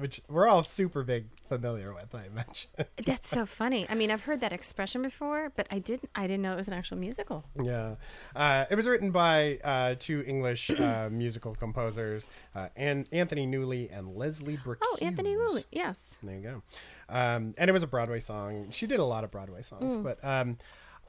which 0.01 0.21
we're 0.29 0.47
all 0.49 0.63
super 0.63 1.03
big 1.03 1.27
familiar 1.49 1.93
with. 1.95 2.15
I 2.15 2.27
imagine. 2.27 2.71
That's 3.05 3.29
so 3.29 3.47
funny. 3.47 3.87
I 3.89 3.95
mean, 3.95 4.11
I've 4.11 4.23
heard 4.23 4.41
that 4.41 4.53
expression 4.53 5.03
before, 5.03 5.53
but 5.57 5.67
I 5.71 5.79
didn't. 5.79 6.11
I 6.15 6.23
didn't 6.27 6.43
know 6.43 6.53
it 6.53 6.57
was 6.57 6.69
an 6.69 6.75
actual 6.75 6.99
musical. 6.99 7.45
Yeah, 7.63 7.97
uh, 8.37 8.65
it 8.71 8.75
was 8.75 8.87
written 8.87 9.11
by 9.11 9.59
uh, 9.65 9.95
two 9.99 10.23
English 10.27 10.71
uh, 10.71 11.09
musical 11.11 11.55
composers, 11.55 12.27
uh, 12.55 12.69
and 12.77 13.09
Anthony 13.13 13.47
Newley 13.47 13.89
and 13.97 14.09
Leslie 14.17 14.57
Brooke. 14.57 14.79
Oh, 14.85 14.97
Anthony 15.01 15.35
Newley. 15.35 15.65
Yes. 15.73 16.19
There 16.23 16.35
you 16.37 16.43
go. 16.43 16.63
Um, 17.09 17.55
and 17.59 17.71
it 17.71 17.73
was 17.73 17.83
a 17.83 17.87
Broadway 17.87 18.21
song. 18.21 18.69
She 18.71 18.87
did 18.87 19.01
a 19.01 19.05
lot 19.05 19.25
of 19.25 19.31
Broadway 19.31 19.63
songs, 19.63 19.97
Mm. 19.97 20.03
but 20.03 20.23
um, 20.25 20.59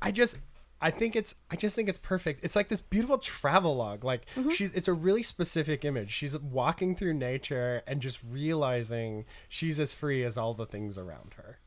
I 0.01 0.11
just 0.11 0.37
I 0.81 0.91
think 0.91 1.15
it's 1.15 1.35
I 1.51 1.55
just 1.55 1.75
think 1.75 1.89
it's 1.89 1.97
perfect. 1.97 2.43
It's 2.43 2.55
like 2.55 2.69
this 2.69 2.81
beautiful 2.81 3.17
travelogue. 3.17 4.03
Like 4.03 4.25
Mm-hmm. 4.35 4.49
she's 4.49 4.73
it's 4.75 4.87
a 4.87 4.93
really 4.93 5.23
specific 5.23 5.83
image. 5.83 6.11
She's 6.11 6.37
walking 6.39 6.95
through 6.95 7.15
nature 7.15 7.81
and 7.85 8.01
just 8.01 8.19
realizing 8.29 9.25
she's 9.47 9.79
as 9.79 9.93
free 9.93 10.23
as 10.23 10.37
all 10.37 10.53
the 10.53 10.65
things 10.65 10.97
around 10.97 11.33
her. 11.35 11.59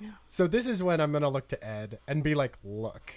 Yeah. 0.00 0.10
So 0.24 0.46
this 0.46 0.66
is 0.68 0.82
when 0.82 1.00
I'm 1.00 1.12
gonna 1.12 1.28
look 1.28 1.48
to 1.48 1.64
Ed 1.66 1.98
and 2.06 2.22
be 2.22 2.34
like, 2.34 2.58
look, 2.64 3.12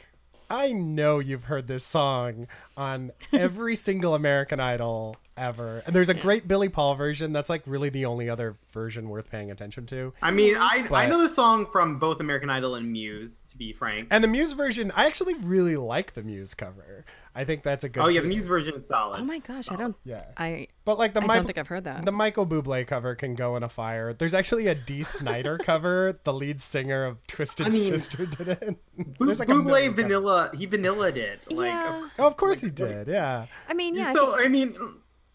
I 0.50 0.72
know 0.72 1.20
you've 1.20 1.46
heard 1.46 1.68
this 1.68 1.86
song 1.86 2.48
on 2.76 3.12
every 3.32 3.76
single 3.78 4.16
American 4.16 4.60
Idol 4.60 5.18
ever. 5.38 5.84
And 5.86 5.96
there's 5.96 6.10
a 6.10 6.14
great 6.14 6.48
Billy 6.48 6.70
Paul 6.70 6.96
version 6.96 7.34
that's 7.34 7.50
like 7.50 7.62
really 7.66 7.90
the 7.90 8.06
only 8.06 8.30
other 8.30 8.58
version 8.74 9.10
worth 9.10 9.30
paying 9.30 9.52
attention 9.52 9.86
to. 9.88 10.14
I 10.22 10.32
mean, 10.32 10.56
I 10.58 10.88
I 10.92 11.06
know 11.06 11.22
the 11.22 11.34
song 11.34 11.66
from 11.66 12.00
both 12.00 12.20
American 12.20 12.50
Idol 12.50 12.76
and 12.76 12.92
Muse. 12.92 13.44
To 13.50 13.58
be 13.58 13.74
frank. 13.74 14.08
And 14.12 14.24
the 14.24 14.28
Muse 14.28 14.54
version, 14.54 14.92
I 14.96 15.06
actually 15.06 15.36
really 15.36 15.78
like 15.78 16.14
the 16.14 16.24
Muse 16.24 16.54
cover. 16.54 17.06
I 17.36 17.44
think 17.46 17.64
that's 17.64 17.84
a 17.84 17.90
good. 17.90 18.02
oh 18.02 18.08
yeah, 18.08 18.22
the 18.22 18.28
tune. 18.28 18.30
Muse 18.30 18.48
version 18.48 18.74
is 18.76 18.88
solid. 18.88 19.22
Oh 19.22 19.24
my 19.24 19.40
gosh, 19.40 19.72
I 19.72 19.76
don't. 19.76 19.96
Yeah. 20.04 20.26
I. 20.38 20.68
But 20.84 20.98
like 20.98 21.14
the 21.14 21.22
I 21.22 21.28
Mi- 21.28 21.34
don't 21.36 21.46
think 21.46 21.58
I've 21.58 21.68
heard 21.68 21.84
that. 21.84 22.04
The 22.04 22.12
Michael 22.12 22.46
Bublé 22.48 22.86
cover 22.88 23.14
can 23.16 23.36
go 23.36 23.56
in 23.56 23.64
a 23.64 23.70
fire. 23.70 24.14
There's 24.14 24.34
actually 24.34 24.68
a 24.68 24.76
Dee 24.76 25.04
Snider 25.04 25.58
cover. 25.64 26.20
The 26.24 26.34
lead 26.34 26.60
singer 26.62 27.06
of 27.06 27.26
Twisted 27.28 27.68
I 27.68 27.70
mean, 27.70 27.80
Sister 27.86 28.26
did 28.26 28.48
it. 28.50 28.78
Bu- 29.20 29.26
There's 29.28 29.40
like 29.40 29.50
a 29.50 29.54
Bublé 29.54 29.66
million 29.66 29.92
covers. 29.92 30.04
Vanilla, 30.04 30.52
he 30.58 30.66
vanilla 30.66 31.12
did. 31.12 31.40
Like, 31.52 31.68
Yeah. 31.68 32.04
of- 32.06 32.12
Oh, 32.20 32.28
of 32.28 32.36
course 32.38 32.62
he 32.62 32.70
did. 32.70 33.08
Yeah. 33.08 33.46
I 33.68 33.74
mean, 33.74 33.96
yeah. 33.96 34.10
I, 34.10 34.14
so 34.14 34.34
think- 34.36 34.46
I 34.46 34.50
mean, 34.50 34.78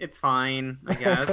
it's 0.00 0.18
fine, 0.18 0.78
I 0.88 0.94
guess. 0.96 1.30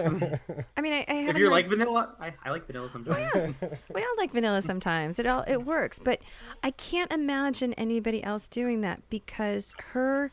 I 0.78 0.82
mean, 0.82 0.94
I, 0.94 0.98
I 0.98 1.02
if 1.02 1.08
haven't 1.08 1.36
you 1.38 1.46
heard- 1.46 1.52
like 1.52 1.68
vanilla, 1.68 2.16
I, 2.20 2.34
I 2.46 2.52
like 2.52 2.68
vanilla 2.68 2.90
sometimes. 2.92 3.20
Yeah. 3.36 3.52
we 3.94 4.02
all 4.02 4.16
like 4.18 4.32
vanilla 4.32 4.62
sometimes. 4.62 5.18
It 5.18 5.26
all 5.26 5.44
it 5.48 5.66
works, 5.66 6.00
but 6.02 6.22
I 6.64 6.70
can't 6.72 7.12
imagine 7.12 7.74
anybody 7.74 8.24
else 8.24 8.48
doing 8.48 8.82
that 8.82 9.02
because 9.10 9.74
her 9.94 10.32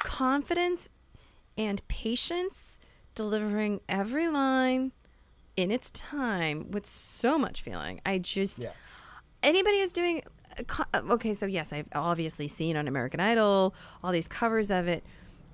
confidence 0.00 0.90
and 1.56 1.86
patience 1.88 2.78
delivering 3.14 3.80
every 3.88 4.28
line 4.28 4.92
in 5.56 5.70
its 5.72 5.90
time 5.90 6.70
with 6.70 6.86
so 6.86 7.36
much 7.38 7.62
feeling. 7.62 8.00
I 8.06 8.18
just 8.18 8.64
Yeah. 8.64 8.70
anybody 9.42 9.80
who's 9.80 9.92
doing 9.92 10.22
uh, 10.58 10.84
uh, 10.94 11.00
okay 11.10 11.34
so 11.34 11.46
yes 11.46 11.72
i've 11.72 11.86
obviously 11.94 12.48
seen 12.48 12.76
on 12.76 12.88
american 12.88 13.20
idol 13.20 13.74
all 14.02 14.10
these 14.10 14.26
covers 14.26 14.70
of 14.70 14.88
it 14.88 15.04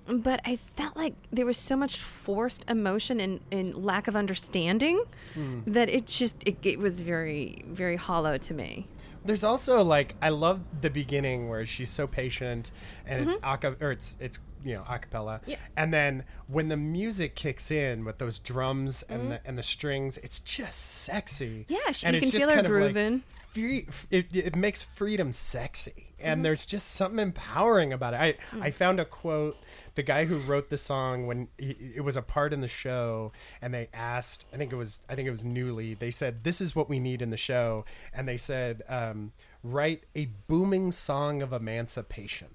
but 0.07 0.41
i 0.45 0.57
felt 0.57 0.97
like 0.97 1.15
there 1.33 1.45
was 1.45 1.57
so 1.57 1.77
much 1.77 1.99
forced 1.99 2.65
emotion 2.71 3.21
and, 3.21 3.41
and 3.51 3.75
lack 3.85 4.09
of 4.09 4.15
understanding 4.17 5.03
hmm. 5.35 5.61
that 5.67 5.89
it 5.89 6.07
just 6.07 6.37
it, 6.47 6.57
it 6.63 6.79
was 6.79 7.01
very 7.01 7.63
very 7.67 7.97
hollow 7.97 8.39
to 8.39 8.55
me 8.55 8.87
There's 9.25 9.45
also 9.45 9.83
like 9.83 10.15
I 10.23 10.29
love 10.31 10.61
the 10.81 10.91
beginning 10.91 11.49
where 11.49 11.65
she's 11.67 11.91
so 11.91 12.07
patient 12.07 12.71
and 13.07 13.27
it's 13.29 13.39
aca- 13.43 13.77
or 13.81 13.91
it's 13.93 14.17
it's 14.21 14.39
you 14.65 14.75
know 14.75 14.83
acapella. 14.83 15.41
Mm-hmm. 15.41 15.51
Yeah. 15.51 15.57
And 15.77 15.93
then 15.93 16.25
when 16.47 16.69
the 16.69 16.77
music 16.77 17.35
kicks 17.35 17.71
in 17.71 18.05
with 18.05 18.19
those 18.19 18.39
drums 18.39 19.03
and 19.09 19.31
the 19.33 19.41
and 19.47 19.57
the 19.59 19.63
strings, 19.63 20.19
it's 20.19 20.41
just 20.41 20.79
sexy. 21.03 21.67
Mm-hmm. 21.69 21.73
Yeah, 21.73 21.93
she- 21.93 22.07
and 22.07 22.15
you 22.17 22.21
can 22.23 22.31
just 22.31 22.45
feel 22.45 22.51
her 22.55 22.63
like, 22.63 22.67
grooving. 22.71 23.23
free, 23.51 23.87
it, 24.11 24.27
it 24.35 24.57
makes 24.57 24.83
freedom 24.83 25.33
sexy 25.33 25.93
and 26.19 26.39
Mm-hmm. 26.39 26.43
there's 26.43 26.65
just 26.67 26.93
something 26.93 27.19
empowering 27.21 27.93
about 27.93 28.15
it 28.15 28.21
i 28.21 28.57
Mm. 28.57 28.63
i 28.63 28.71
found 28.71 28.99
a 28.99 29.05
quote 29.05 29.57
the 29.95 30.03
guy 30.03 30.25
who 30.25 30.39
wrote 30.41 30.71
the 30.71 30.77
song 30.77 31.27
when 31.27 31.49
he, 31.59 31.71
it 31.97 32.03
was 32.03 32.17
a 32.17 32.23
part 32.23 32.53
in 32.53 32.61
the 32.61 32.69
show 32.69 33.33
and 33.63 33.73
they 33.73 33.89
asked 33.95 34.45
i 34.53 34.57
think 34.57 34.73
it 34.73 34.77
was 34.77 35.01
i 35.09 35.15
think 35.15 35.27
it 35.29 35.31
was 35.31 35.45
Newley 35.45 35.99
they 35.99 36.11
said 36.11 36.45
this 36.45 36.61
is 36.61 36.75
what 36.75 36.89
we 36.89 36.99
need 36.99 37.23
in 37.23 37.31
the 37.31 37.37
show 37.37 37.85
and 38.13 38.27
they 38.27 38.37
said 38.37 38.83
um, 38.89 39.33
write 39.63 40.05
a 40.15 40.27
booming 40.49 40.93
song 40.93 41.43
of 41.43 41.53
emancipation 41.53 42.49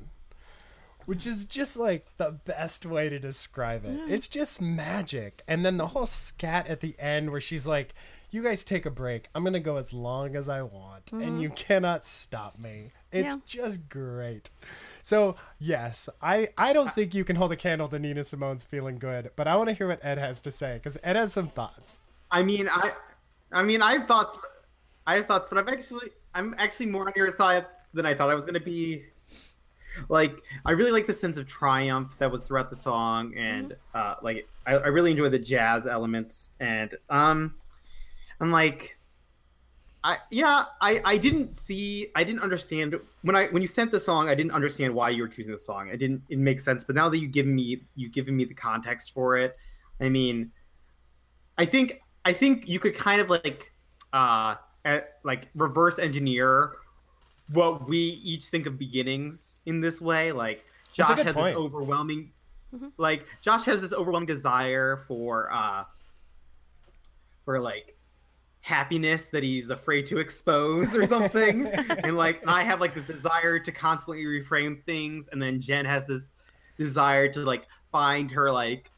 which 1.05 1.25
is 1.25 1.45
just 1.45 1.75
like 1.77 2.05
the 2.17 2.29
best 2.45 2.85
way 2.85 3.09
to 3.09 3.17
describe 3.17 3.83
it. 3.83 3.99
It's 4.11 4.27
just 4.27 4.61
magic. 4.61 5.41
And 5.47 5.65
then 5.65 5.77
the 5.77 5.87
whole 5.87 6.05
scat 6.05 6.67
at 6.67 6.81
the 6.81 6.93
end 6.99 7.31
where 7.31 7.41
she's 7.41 7.65
like, 7.65 7.95
You 8.29 8.43
guys 8.43 8.63
take 8.63 8.85
a 8.85 8.91
break. 8.91 9.27
I'm 9.33 9.41
going 9.41 9.53
to 9.53 9.59
go 9.59 9.77
as 9.77 9.91
long 9.91 10.35
as 10.35 10.47
I 10.47 10.61
want, 10.61 11.11
and 11.11 11.41
you 11.41 11.49
cannot 11.49 12.05
stop 12.05 12.59
me. 12.59 12.91
It's 13.11 13.33
Yeah. 13.33 13.39
just 13.47 13.89
great. 13.89 14.51
So, 15.09 15.37
yes, 15.57 16.07
I, 16.21 16.49
I 16.55 16.71
don't 16.71 16.93
think 16.93 17.15
you 17.15 17.23
can 17.23 17.35
hold 17.35 17.51
a 17.51 17.55
candle 17.55 17.87
to 17.87 17.97
Nina 17.97 18.23
Simone's 18.23 18.63
feeling 18.63 18.99
good, 18.99 19.31
but 19.35 19.47
I 19.47 19.55
want 19.55 19.69
to 19.69 19.73
hear 19.73 19.87
what 19.87 20.05
Ed 20.05 20.19
has 20.19 20.39
to 20.43 20.51
say 20.51 20.75
because 20.75 20.99
Ed 21.03 21.15
has 21.15 21.33
some 21.33 21.47
thoughts. 21.47 22.01
I 22.29 22.43
mean, 22.43 22.69
I, 22.69 22.91
I 23.51 23.63
mean, 23.63 23.81
I 23.81 23.93
have 23.93 24.05
thoughts. 24.05 24.37
I 25.07 25.15
have 25.15 25.25
thoughts, 25.25 25.47
but 25.49 25.57
I'm 25.57 25.67
actually, 25.67 26.11
I'm 26.35 26.53
actually 26.59 26.85
more 26.85 27.07
on 27.07 27.13
your 27.15 27.31
side 27.31 27.65
than 27.91 28.05
I 28.05 28.13
thought 28.13 28.29
I 28.29 28.35
was 28.35 28.43
gonna 28.43 28.59
be. 28.59 29.05
Like, 30.09 30.37
I 30.63 30.73
really 30.73 30.91
like 30.91 31.07
the 31.07 31.13
sense 31.13 31.37
of 31.37 31.47
triumph 31.47 32.11
that 32.19 32.31
was 32.31 32.43
throughout 32.43 32.69
the 32.69 32.75
song, 32.75 33.33
and 33.35 33.75
uh, 33.95 34.13
like, 34.21 34.47
I, 34.67 34.73
I 34.75 34.87
really 34.89 35.09
enjoy 35.09 35.29
the 35.29 35.39
jazz 35.39 35.87
elements, 35.87 36.51
and 36.59 36.93
um, 37.09 37.55
I'm 38.39 38.51
like, 38.51 38.98
I 40.03 40.17
yeah, 40.31 40.65
I 40.79 41.01
I 41.03 41.17
didn't 41.17 41.51
see, 41.51 42.07
I 42.15 42.23
didn't 42.23 42.41
understand 42.41 42.95
when 43.23 43.35
I 43.35 43.47
when 43.47 43.61
you 43.61 43.67
sent 43.67 43.91
the 43.91 43.99
song, 43.99 44.29
I 44.29 44.35
didn't 44.35 44.53
understand 44.53 44.93
why 44.93 45.09
you 45.09 45.23
were 45.23 45.27
choosing 45.27 45.51
the 45.51 45.57
song. 45.57 45.89
It 45.89 45.97
didn't, 45.97 46.23
it 46.29 46.39
makes 46.39 46.63
sense, 46.63 46.85
but 46.85 46.95
now 46.95 47.09
that 47.09 47.17
you 47.17 47.27
give 47.27 47.45
me, 47.45 47.81
you've 47.95 48.13
given 48.13 48.35
me 48.35 48.45
the 48.45 48.53
context 48.53 49.13
for 49.13 49.35
it, 49.35 49.57
I 49.99 50.07
mean, 50.07 50.51
I 51.57 51.65
think 51.65 52.01
I 52.23 52.31
think 52.31 52.69
you 52.69 52.79
could 52.79 52.95
kind 52.95 53.19
of 53.19 53.29
like 53.29 53.73
uh 54.13 54.55
at, 54.85 55.19
like 55.23 55.49
reverse 55.55 55.99
engineer 55.99 56.73
what 57.51 57.87
we 57.89 57.97
each 57.97 58.45
think 58.45 58.65
of 58.65 58.79
beginnings 58.79 59.55
in 59.65 59.81
this 59.81 59.99
way. 59.99 60.31
Like 60.31 60.63
Josh 60.93 61.17
has 61.19 61.35
point. 61.35 61.47
this 61.47 61.55
overwhelming 61.55 62.31
like 62.97 63.25
Josh 63.41 63.65
has 63.65 63.81
this 63.81 63.91
overwhelming 63.91 64.27
desire 64.27 64.97
for 65.07 65.51
uh 65.51 65.83
for 67.43 67.59
like 67.59 67.97
happiness 68.61 69.27
that 69.27 69.41
he's 69.43 69.69
afraid 69.69 70.05
to 70.07 70.17
expose 70.17 70.95
or 70.95 71.05
something 71.05 71.65
and 72.03 72.17
like 72.17 72.45
I 72.47 72.63
have 72.63 72.81
like 72.81 72.93
this 72.93 73.05
desire 73.07 73.57
to 73.59 73.71
constantly 73.71 74.23
reframe 74.25 74.83
things 74.83 75.29
and 75.31 75.41
then 75.41 75.61
Jen 75.61 75.85
has 75.85 76.05
this 76.05 76.33
desire 76.77 77.27
to 77.33 77.39
like 77.41 77.65
find 77.91 78.29
her 78.31 78.51
like 78.51 78.91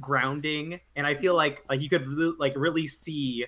grounding 0.00 0.78
and 0.94 1.04
i 1.06 1.14
feel 1.14 1.34
like 1.34 1.64
like 1.68 1.80
you 1.80 1.88
could 1.88 2.06
re- 2.06 2.34
like 2.38 2.52
really 2.56 2.86
see 2.86 3.44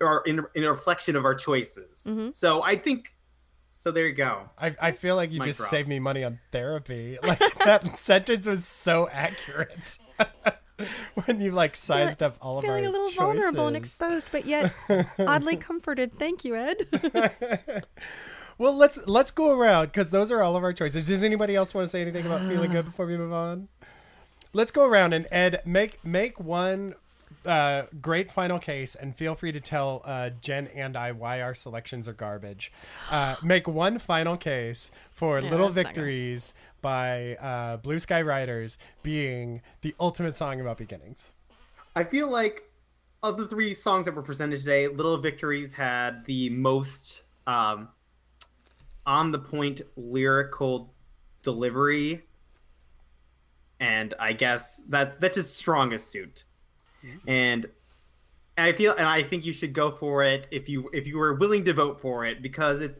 or 0.00 0.22
in, 0.26 0.40
in 0.56 0.64
a 0.64 0.70
reflection 0.70 1.14
of 1.14 1.24
our 1.24 1.34
choices 1.34 2.04
Mhm. 2.08 2.34
so 2.34 2.62
i 2.62 2.74
think 2.76 3.12
So 3.68 3.92
there 3.92 4.06
you 4.06 4.14
go. 4.14 4.48
I, 4.58 4.74
I 4.80 4.90
feel 4.90 5.14
like 5.14 5.30
you 5.30 5.38
Mic 5.38 5.46
just 5.48 5.60
drop. 5.60 5.70
saved 5.70 5.86
me 5.88 6.00
money 6.00 6.24
on 6.24 6.40
therapy. 6.50 7.18
Like 7.22 7.38
that 7.64 7.96
sentence 8.10 8.44
was 8.46 8.64
so 8.66 9.08
accurate. 9.12 9.98
when 11.24 11.40
you 11.40 11.52
like 11.52 11.74
sized 11.76 12.22
up 12.22 12.36
all 12.40 12.58
of 12.58 12.64
our 12.64 12.70
choices. 12.70 12.82
Feeling 12.82 12.86
a 12.86 12.90
little 12.90 13.10
vulnerable 13.10 13.66
and 13.66 13.76
exposed, 13.76 14.26
but 14.30 14.46
yet 14.46 14.72
oddly 15.18 15.56
comforted. 15.56 16.12
Thank 16.12 16.44
you, 16.44 16.56
Ed. 16.56 17.84
Well, 18.58 18.74
let's 18.74 19.06
let's 19.06 19.30
go 19.30 19.50
around 19.50 19.88
because 19.88 20.10
those 20.10 20.30
are 20.30 20.42
all 20.42 20.56
of 20.56 20.64
our 20.64 20.72
choices. 20.72 21.06
Does 21.06 21.22
anybody 21.22 21.54
else 21.54 21.74
want 21.74 21.86
to 21.86 21.90
say 21.90 22.00
anything 22.00 22.24
about 22.24 22.40
feeling 22.48 22.72
good 22.72 22.84
before 22.86 23.04
we 23.06 23.16
move 23.16 23.32
on? 23.32 23.68
Let's 24.54 24.70
go 24.70 24.86
around 24.86 25.12
and 25.12 25.26
Ed 25.30 25.60
make 25.66 26.02
make 26.02 26.40
one 26.40 26.94
uh, 27.44 27.82
great 28.00 28.30
final 28.30 28.58
case, 28.58 28.94
and 28.94 29.14
feel 29.14 29.34
free 29.34 29.52
to 29.52 29.60
tell 29.60 30.02
uh, 30.04 30.30
Jen 30.40 30.66
and 30.68 30.96
I 30.96 31.12
why 31.12 31.42
our 31.42 31.54
selections 31.54 32.08
are 32.08 32.12
garbage. 32.12 32.72
Uh, 33.10 33.36
make 33.42 33.68
one 33.68 33.98
final 33.98 34.36
case 34.36 34.90
for 35.10 35.40
Yeah, 35.40 35.50
"Little 35.50 35.68
that's 35.68 35.76
not 35.76 35.94
good. 35.94 36.00
Victories" 36.00 36.54
by 36.82 37.36
uh, 37.36 37.76
Blue 37.78 37.98
Sky 37.98 38.22
Riders 38.22 38.78
being 39.02 39.62
the 39.80 39.94
ultimate 39.98 40.34
song 40.34 40.60
about 40.60 40.78
beginnings. 40.78 41.34
I 41.94 42.04
feel 42.04 42.28
like 42.28 42.70
of 43.22 43.36
the 43.36 43.46
three 43.46 43.74
songs 43.74 44.04
that 44.04 44.14
were 44.14 44.22
presented 44.22 44.60
today, 44.60 44.88
Little 44.88 45.16
Victories 45.16 45.72
had 45.72 46.24
the 46.26 46.50
most 46.50 47.22
um, 47.46 47.88
on 49.04 49.32
the 49.32 49.38
point 49.38 49.82
lyrical 49.96 50.92
delivery, 51.42 52.24
and 53.80 54.14
I 54.18 54.32
guess 54.32 54.82
that 54.88 55.20
that's 55.20 55.36
his 55.36 55.52
strongest 55.52 56.08
suit. 56.08 56.44
And 57.26 57.66
I 58.58 58.72
feel, 58.72 58.92
and 58.92 59.06
I 59.06 59.22
think 59.22 59.44
you 59.44 59.52
should 59.52 59.72
go 59.72 59.90
for 59.90 60.22
it 60.22 60.46
if 60.50 60.68
you 60.68 60.88
if 60.92 61.06
you 61.06 61.18
were 61.18 61.34
willing 61.34 61.64
to 61.66 61.74
vote 61.74 62.00
for 62.00 62.24
it 62.24 62.40
because 62.42 62.82
it's 62.82 62.98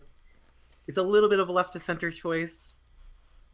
it's 0.87 0.99
a 0.99 1.03
little 1.03 1.29
bit 1.29 1.41
of 1.41 1.49
a 1.49 1.53
left 1.53 1.73
to 1.73 1.81
center 1.81 2.11
choice. 2.11 2.77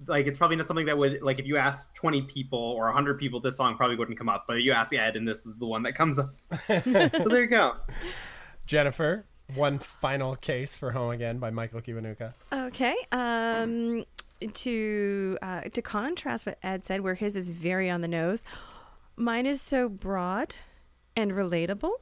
Like 0.07 0.27
it's 0.27 0.37
probably 0.37 0.57
not 0.57 0.67
something 0.67 0.87
that 0.87 0.99
would 0.99 1.23
like 1.23 1.39
if 1.39 1.47
you 1.47 1.57
asked 1.57 1.95
twenty 1.95 2.23
people 2.23 2.59
or 2.59 2.91
hundred 2.91 3.19
people, 3.19 3.41
this 3.41 3.57
song 3.57 3.77
probably 3.77 3.97
wouldn't 3.97 4.19
come 4.19 4.29
up. 4.29 4.45
But 4.49 4.63
you 4.63 4.73
ask 4.73 4.93
Ed, 4.93 5.15
and 5.15 5.27
this 5.27 5.47
is 5.47 5.59
the 5.59 5.67
one 5.67 5.85
that 5.85 5.95
comes 5.95 6.19
up. 6.19 6.35
so 6.67 6.81
there 6.81 7.43
you 7.43 7.47
go. 7.47 7.77
Jennifer, 8.67 9.25
one 9.55 9.79
final 9.79 10.35
case 10.35 10.77
for 10.77 10.91
"Home 10.91 11.13
Again" 11.13 11.39
by 11.39 11.51
Michael 11.51 11.81
Kiwanuka. 11.81 12.33
Okay. 12.53 12.97
Um, 13.13 14.05
to 14.55 15.39
uh, 15.41 15.61
to 15.73 15.83
contrast 15.83 16.47
what 16.47 16.59
Ed 16.65 16.85
said, 16.85 17.03
where 17.03 17.15
his 17.15 17.37
is 17.37 17.51
very 17.51 17.89
on 17.89 18.01
the 18.01 18.09
nose, 18.09 18.45
mine 19.17 19.47
is 19.47 19.61
so 19.61 19.89
broad 19.89 20.55
and 21.17 21.33
relatable 21.33 21.93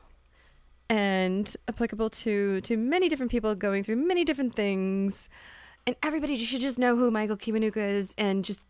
and 0.89 1.57
applicable 1.69 2.11
to 2.11 2.61
to 2.63 2.77
many 2.77 3.09
different 3.09 3.31
people 3.31 3.55
going 3.55 3.85
through 3.85 3.97
many 3.97 4.25
different 4.25 4.55
things, 4.55 5.29
and 5.87 5.97
everybody 6.03 6.37
should 6.37 6.61
just 6.61 6.79
know 6.79 6.97
who 6.97 7.11
Michael 7.11 7.37
Kiwanuka 7.37 7.77
is 7.77 8.15
and 8.19 8.45
just 8.45 8.67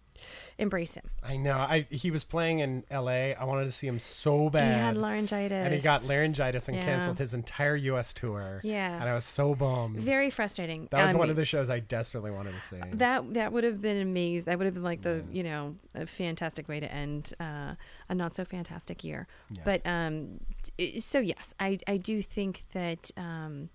embrace 0.60 0.94
him. 0.94 1.10
I 1.22 1.36
know. 1.36 1.56
I 1.58 1.86
he 1.90 2.10
was 2.10 2.22
playing 2.24 2.60
in 2.60 2.84
L.A. 2.90 3.34
I 3.34 3.44
wanted 3.44 3.64
to 3.64 3.72
see 3.72 3.86
him 3.86 3.98
so 3.98 4.50
bad. 4.50 4.74
He 4.74 4.80
had 4.80 4.96
laryngitis, 4.96 5.64
and 5.64 5.74
he 5.74 5.80
got 5.80 6.04
laryngitis 6.04 6.68
and 6.68 6.76
Yeah. 6.76 6.84
canceled 6.84 7.18
his 7.18 7.34
entire 7.34 7.76
U.S. 7.76 8.12
tour. 8.14 8.60
Yeah. 8.62 9.00
and 9.00 9.08
I 9.08 9.14
was 9.14 9.24
so 9.24 9.54
bummed. 9.54 9.96
very 9.98 10.30
frustrating. 10.30 10.88
that 10.90 11.02
was 11.02 11.12
Um, 11.14 11.18
one 11.18 11.30
of 11.30 11.36
the 11.36 11.44
shows 11.44 11.70
I 11.70 11.80
desperately 11.80 12.30
wanted 12.30 12.52
to 12.54 12.60
see. 12.60 12.76
That 12.92 13.34
that 13.34 13.52
would 13.52 13.64
have 13.64 13.80
been 13.80 14.00
amazing. 14.00 14.44
That 14.44 14.58
would 14.58 14.66
have 14.66 14.74
been 14.74 14.82
like 14.84 15.02
the 15.02 15.24
you 15.32 15.42
know 15.42 15.74
a 15.94 16.06
fantastic 16.06 16.68
way 16.68 16.78
to 16.80 16.92
end 16.92 17.32
uh, 17.40 17.74
a 18.08 18.14
not 18.14 18.34
so 18.34 18.44
fantastic 18.44 19.02
year. 19.02 19.26
But 19.64 19.84
um, 19.86 20.40
so 20.98 21.18
yes, 21.18 21.54
I 21.58 21.78
I 21.86 21.96
do 21.96 22.22
think 22.22 22.62
that 22.72 23.10
um, 23.16 23.70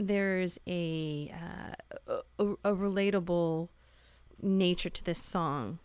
there's 0.00 0.58
a, 0.66 1.32
uh, 2.08 2.14
a 2.38 2.44
a 2.64 2.74
relatable 2.74 3.68
nature 4.40 4.88
to 4.90 5.04
this 5.04 5.18
song, 5.20 5.78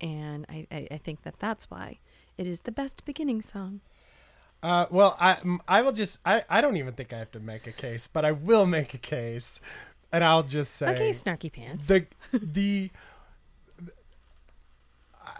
and 0.00 0.46
I, 0.48 0.66
I 0.70 0.88
I 0.92 0.98
think 0.98 1.22
that 1.22 1.38
that's 1.38 1.70
why 1.70 1.98
it 2.38 2.46
is 2.46 2.60
the 2.60 2.72
best 2.72 3.04
beginning 3.04 3.42
song. 3.42 3.80
Uh, 4.62 4.86
well, 4.90 5.16
I 5.20 5.36
I 5.68 5.82
will 5.82 5.92
just 5.92 6.18
I, 6.24 6.44
I 6.48 6.60
don't 6.60 6.76
even 6.76 6.94
think 6.94 7.12
I 7.12 7.18
have 7.18 7.30
to 7.32 7.40
make 7.40 7.66
a 7.66 7.72
case, 7.72 8.06
but 8.08 8.24
I 8.24 8.32
will 8.32 8.66
make 8.66 8.94
a 8.94 8.98
case, 8.98 9.60
and 10.12 10.24
I'll 10.24 10.42
just 10.42 10.72
say 10.74 10.88
Okay, 10.94 11.10
snarky 11.10 11.52
pants. 11.52 11.86
the 11.88 12.06
the 12.32 12.90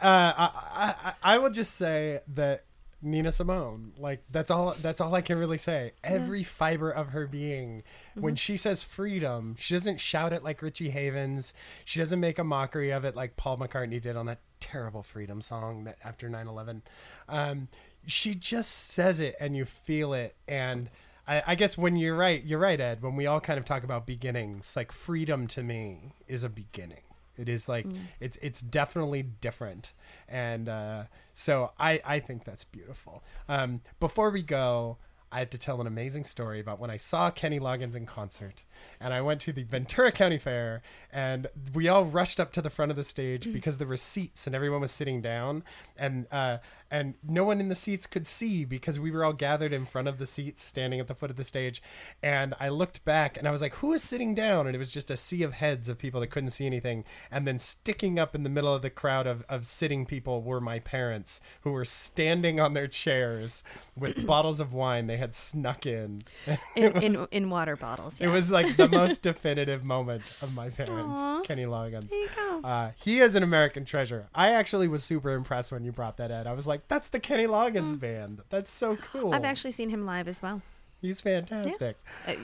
uh, 0.02 0.32
I, 0.36 0.50
I 0.74 0.94
I- 1.10 1.34
I 1.34 1.38
will 1.38 1.50
just 1.50 1.74
say 1.74 2.20
that 2.34 2.62
Nina 3.02 3.30
Simone, 3.30 3.92
like 3.98 4.24
that's 4.30 4.50
all 4.50 4.74
that's 4.80 5.00
all 5.00 5.14
I 5.14 5.20
can 5.20 5.38
really 5.38 5.58
say. 5.58 5.92
Every 6.02 6.42
fiber 6.42 6.90
of 6.90 7.08
her 7.08 7.26
being, 7.26 7.82
when 8.14 8.36
she 8.36 8.56
says 8.56 8.82
freedom, 8.82 9.54
she 9.58 9.74
doesn't 9.74 10.00
shout 10.00 10.32
it 10.32 10.42
like 10.42 10.62
Richie 10.62 10.90
Havens. 10.90 11.54
She 11.84 11.98
doesn't 11.98 12.20
make 12.20 12.38
a 12.38 12.44
mockery 12.44 12.90
of 12.90 13.04
it 13.04 13.14
like 13.14 13.36
Paul 13.36 13.58
McCartney 13.58 14.00
did 14.00 14.16
on 14.16 14.26
that 14.26 14.40
terrible 14.60 15.02
freedom 15.02 15.40
song 15.40 15.84
that 15.84 15.98
after 16.02 16.28
9/11. 16.28 16.82
Um, 17.28 17.68
she 18.06 18.34
just 18.34 18.92
says 18.92 19.20
it 19.20 19.36
and 19.40 19.56
you 19.56 19.64
feel 19.64 20.12
it 20.12 20.36
and. 20.48 20.90
I, 21.28 21.42
I 21.44 21.54
guess 21.56 21.76
when 21.76 21.96
you're 21.96 22.14
right, 22.14 22.40
you're 22.44 22.60
right, 22.60 22.80
Ed. 22.80 23.02
When 23.02 23.16
we 23.16 23.26
all 23.26 23.40
kind 23.40 23.58
of 23.58 23.64
talk 23.64 23.82
about 23.82 24.06
beginnings, 24.06 24.76
like 24.76 24.92
freedom 24.92 25.48
to 25.48 25.62
me 25.64 26.12
is 26.28 26.44
a 26.44 26.48
beginning. 26.48 27.00
It 27.36 27.48
is 27.48 27.68
like 27.68 27.86
it's 28.20 28.36
it's 28.42 28.60
definitely 28.60 29.22
different, 29.22 29.92
and 30.28 30.68
uh, 30.68 31.04
so 31.34 31.72
I 31.78 32.00
I 32.04 32.20
think 32.20 32.44
that's 32.44 32.64
beautiful. 32.64 33.22
Um, 33.48 33.82
before 34.00 34.30
we 34.30 34.42
go, 34.42 34.98
I 35.32 35.40
have 35.40 35.50
to 35.50 35.58
tell 35.58 35.80
an 35.80 35.86
amazing 35.86 36.24
story 36.24 36.60
about 36.60 36.78
when 36.78 36.90
I 36.90 36.96
saw 36.96 37.30
Kenny 37.30 37.58
Loggins 37.58 37.94
in 37.94 38.06
concert, 38.06 38.62
and 39.00 39.12
I 39.12 39.20
went 39.20 39.40
to 39.42 39.52
the 39.52 39.64
Ventura 39.64 40.12
County 40.12 40.38
Fair, 40.38 40.82
and 41.12 41.48
we 41.74 41.88
all 41.88 42.04
rushed 42.04 42.38
up 42.38 42.52
to 42.52 42.62
the 42.62 42.70
front 42.70 42.90
of 42.90 42.96
the 42.96 43.04
stage 43.04 43.52
because 43.52 43.78
there 43.78 43.88
were 43.88 43.96
seats 43.96 44.46
and 44.46 44.54
everyone 44.54 44.80
was 44.80 44.92
sitting 44.92 45.20
down, 45.20 45.64
and 45.96 46.26
uh, 46.30 46.58
and 46.90 47.14
no 47.26 47.44
one 47.44 47.60
in 47.60 47.68
the 47.68 47.74
seats 47.74 48.06
could 48.06 48.26
see 48.26 48.64
because 48.64 48.98
we 48.98 49.10
were 49.10 49.24
all 49.24 49.32
gathered 49.32 49.72
in 49.72 49.84
front 49.84 50.08
of 50.08 50.18
the 50.18 50.26
seats, 50.26 50.62
standing 50.62 51.00
at 51.00 51.06
the 51.06 51.14
foot 51.14 51.30
of 51.30 51.36
the 51.36 51.44
stage, 51.44 51.82
and 52.22 52.54
I 52.60 52.68
looked 52.68 53.04
back 53.04 53.36
and 53.36 53.46
I 53.46 53.50
was 53.50 53.62
like, 53.62 53.74
who 53.76 53.92
is 53.92 54.02
sitting 54.02 54.34
down? 54.34 54.66
And 54.66 54.74
it 54.74 54.78
was 54.78 54.92
just 54.92 55.10
a 55.10 55.16
sea 55.16 55.42
of 55.42 55.54
heads 55.54 55.88
of 55.88 55.98
people 55.98 56.20
that 56.20 56.28
couldn't 56.28 56.50
see 56.50 56.66
anything, 56.66 57.04
and 57.30 57.46
then 57.46 57.58
sticking 57.58 58.18
up 58.18 58.34
in 58.34 58.42
the 58.42 58.50
middle 58.50 58.74
of 58.74 58.82
the 58.82 58.90
crowd 58.90 59.26
of, 59.26 59.44
of 59.48 59.66
sitting 59.66 60.06
people 60.06 60.42
were 60.42 60.60
my 60.60 60.78
parents 60.78 61.40
who 61.62 61.72
were 61.72 61.84
standing 61.84 62.60
on 62.60 62.74
their 62.74 62.88
chairs 62.88 63.62
with 63.96 64.26
bottles 64.26 64.60
of 64.60 64.72
wine 64.72 65.06
they 65.06 65.16
had 65.16 65.34
snuck 65.34 65.86
in. 65.86 66.22
in, 66.76 67.02
in 67.02 67.26
in 67.30 67.50
water 67.50 67.76
bottles. 67.76 68.20
It 68.20 68.28
was 68.28 68.50
like 68.50 68.76
the 68.76 68.88
most 68.88 69.22
definitive 69.22 69.84
moment 69.84 70.22
of 70.42 70.54
my 70.54 70.70
parents, 70.70 71.18
Aw. 71.18 71.40
Kenny 71.42 71.64
Loggins. 71.64 72.10
There 72.10 72.20
you 72.20 72.28
go. 72.34 72.60
Uh, 72.62 72.90
he 72.96 73.20
is 73.20 73.34
an 73.34 73.42
American 73.42 73.84
treasure. 73.84 74.28
I 74.34 74.50
actually 74.50 74.88
was 74.88 75.04
super 75.04 75.30
impressed 75.30 75.72
when 75.72 75.84
you 75.84 75.92
brought 75.92 76.16
that 76.18 76.30
in. 76.30 76.46
I 76.46 76.52
was 76.52 76.66
like, 76.66 76.75
that's 76.88 77.08
the 77.08 77.20
Kenny 77.20 77.46
Loggins 77.46 77.98
band. 77.98 78.42
That's 78.50 78.70
so 78.70 78.96
cool. 78.96 79.30
Mm. 79.30 79.34
I've 79.34 79.44
actually 79.44 79.72
seen 79.72 79.90
him 79.90 80.06
live 80.06 80.28
as 80.28 80.42
well. 80.42 80.62
He's 81.00 81.20
fantastic. 81.20 81.96
Uh, 82.26 82.34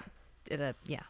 at 0.51 0.61
a 0.61 0.75
yeah, 0.87 1.03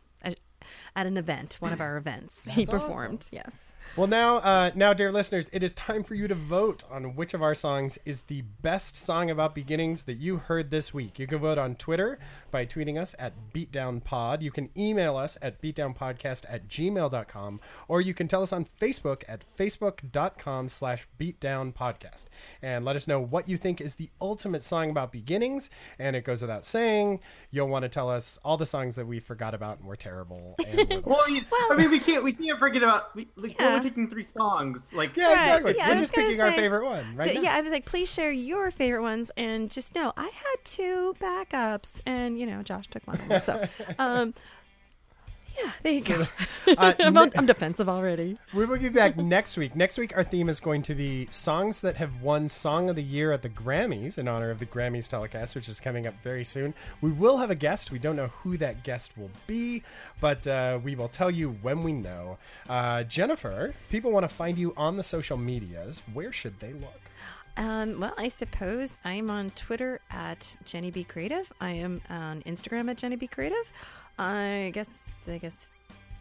at 0.97 1.07
an 1.07 1.17
event, 1.17 1.57
one 1.61 1.73
of 1.73 1.81
our 1.81 1.97
events, 1.97 2.45
he 2.51 2.65
That's 2.65 2.71
performed. 2.71 3.29
Yes. 3.31 3.73
Well, 3.95 4.07
now, 4.07 4.37
uh, 4.37 4.71
now, 4.75 4.95
dear 4.95 5.13
listeners, 5.13 5.51
it 5.53 5.63
is 5.63 5.75
time 5.75 6.03
for 6.03 6.15
you 6.15 6.27
to 6.27 6.35
vote 6.35 6.83
on 6.91 7.15
which 7.15 7.35
of 7.35 7.43
our 7.43 7.55
songs 7.55 7.99
is 8.07 8.23
the 8.23 8.43
best 8.63 8.97
song 8.97 9.31
about 9.31 9.55
beginnings 9.55 10.05
that 10.05 10.15
you 10.15 10.39
heard 10.39 10.71
this 10.71 10.95
week. 10.95 11.19
You 11.19 11.27
can 11.27 11.39
vote 11.39 11.59
on 11.59 11.75
Twitter 11.75 12.19
by 12.51 12.65
tweeting 12.65 12.99
us 12.99 13.15
at 13.19 13.35
BeatdownPod. 13.53 14.41
You 14.41 14.51
can 14.51 14.71
email 14.77 15.17
us 15.19 15.37
at 15.43 15.61
beatdownpodcast 15.61 16.47
at 16.49 16.69
gmail.com, 16.69 17.61
or 17.87 18.01
you 18.01 18.15
can 18.15 18.29
tell 18.29 18.43
us 18.43 18.53
on 18.53 18.65
Facebook 18.65 19.25
at 19.29 19.45
facebook.com 19.47 20.71
slash 20.71 21.07
beatdownpodcast. 21.21 22.25
And 22.63 22.87
let 22.87 22.97
us 22.97 23.07
know 23.07 23.21
what 23.21 23.47
you 23.47 23.59
think 23.59 23.81
is 23.81 23.97
the 23.97 24.09
ultimate 24.21 24.65
song 24.65 24.89
about 24.89 25.13
beginnings. 25.13 25.69
And 25.99 26.17
it 26.17 26.25
goes 26.25 26.41
without 26.41 26.65
saying, 26.65 27.21
you'll 27.51 27.69
want 27.69 27.83
to 27.83 27.91
tell 27.91 28.09
us 28.09 28.39
all 28.45 28.57
the 28.57 28.67
songs 28.67 28.97
that 28.97 29.07
we 29.07 29.21
forgot 29.21 29.55
about 29.55 29.79
and 29.81 29.87
were 29.87 29.97
terrible. 29.97 30.52
And 30.67 30.89
were 30.91 31.01
Well, 31.13 31.31
you, 31.31 31.43
I 31.71 31.75
mean, 31.77 31.91
we 31.91 31.99
can't 31.99 32.23
we 32.25 32.33
can't 32.33 32.59
forget 32.59 32.83
about 32.83 33.15
we, 33.15 33.29
like, 33.37 33.59
we're 33.59 33.67
only 33.67 33.81
picking 33.81 34.09
three 34.09 34.25
songs. 34.25 34.93
Like 34.93 35.17
Yeah, 35.17 35.29
Right. 35.33 35.39
exactly. 35.59 35.75
Yeah, 35.77 35.89
We're 35.91 35.97
just 35.97 36.13
gonna 36.13 36.27
picking 36.29 36.41
our 36.43 36.53
favorite 36.53 36.85
one, 36.85 37.17
right? 37.17 37.29
D- 37.29 37.35
now. 37.35 37.41
yeah, 37.43 37.55
I 37.57 37.61
was 37.61 37.73
like, 37.73 37.85
please 37.87 38.13
share 38.13 38.31
your 38.31 38.71
favorite 38.71 39.03
ones, 39.03 39.31
and 39.37 39.71
just 39.71 39.95
know 39.95 40.13
I 40.17 40.25
had 40.25 40.65
two 40.65 41.15
backups, 41.21 42.03
and 42.07 42.39
you 42.39 42.47
know, 42.47 42.63
Josh 42.63 42.87
took 42.89 43.07
one 43.07 43.17
of 43.17 43.29
them. 43.29 43.41
So, 43.41 43.69
um, 43.99 44.35
yeah, 45.57 45.73
there 45.83 45.93
you 45.93 46.03
go. 46.05 46.27
Uh, 46.67 46.95
I'm, 47.01 47.15
ne- 47.15 47.31
I'm 47.35 47.47
defensive 47.47 47.89
already. 47.89 48.39
we 48.55 48.65
will 48.65 48.79
be 48.79 48.89
back 48.89 49.17
next 49.17 49.57
week. 49.57 49.75
Next 49.77 49.99
week, 49.99 50.17
our 50.17 50.25
theme 50.25 50.49
is 50.49 50.61
going 50.61 50.83
to 50.83 50.95
be 50.95 51.27
songs 51.31 51.81
that 51.81 51.97
have 51.97 52.23
won 52.23 52.49
Song 52.49 52.89
of 52.89 52.97
the 52.97 53.03
Year 53.03 53.33
at 53.33 53.43
the 53.43 53.49
Grammys 53.49 54.19
in 54.19 54.29
honor 54.29 54.51
of 54.51 54.59
the 54.59 54.67
Grammys 54.67 55.09
telecast, 55.09 55.55
which 55.55 55.69
is 55.69 55.81
coming 55.81 56.07
up 56.07 56.15
very 56.23 56.45
soon. 56.45 56.75
We 57.01 57.11
will 57.11 57.39
have 57.39 57.51
a 57.51 57.55
guest. 57.55 57.91
We 57.91 57.99
don't 57.99 58.17
know 58.17 58.29
who 58.43 58.57
that 58.59 58.83
guest 58.83 59.17
will 59.17 59.31
be, 59.47 59.83
but 60.21 60.47
uh, 60.47 60.79
we 60.83 60.95
will 60.95 61.09
tell 61.09 61.31
you 61.31 61.51
when 61.63 61.83
we 61.83 61.93
know. 61.93 62.39
Uh, 62.69 63.03
Jennifer, 63.05 63.75
people 63.91 64.11
want 64.11 64.25
to 64.25 64.35
find 64.35 64.57
you 64.59 64.73
on 64.77 64.97
the 64.97 65.03
social 65.03 65.37
medias. 65.37 66.03
Where 66.13 66.33
should 66.33 66.61
they 66.61 66.73
look? 66.73 67.01
Um, 67.57 68.01
well, 68.01 68.15
I 68.17 68.29
suppose 68.29 68.99
I'm 69.05 69.29
on 69.29 69.51
Twitter 69.51 70.01
at 70.11 70.57
Jenny 70.65 70.91
B 70.91 71.05
Creative. 71.05 71.53
I 71.61 71.73
am 71.73 72.01
on 72.09 72.43
Instagram 72.43 72.91
at 72.91 72.97
Jenny 72.97 73.17
B 73.17 73.27
Creative. 73.27 73.71
I 74.19 74.71
guess 74.75 75.11
I 75.27 75.39
guess 75.39 75.71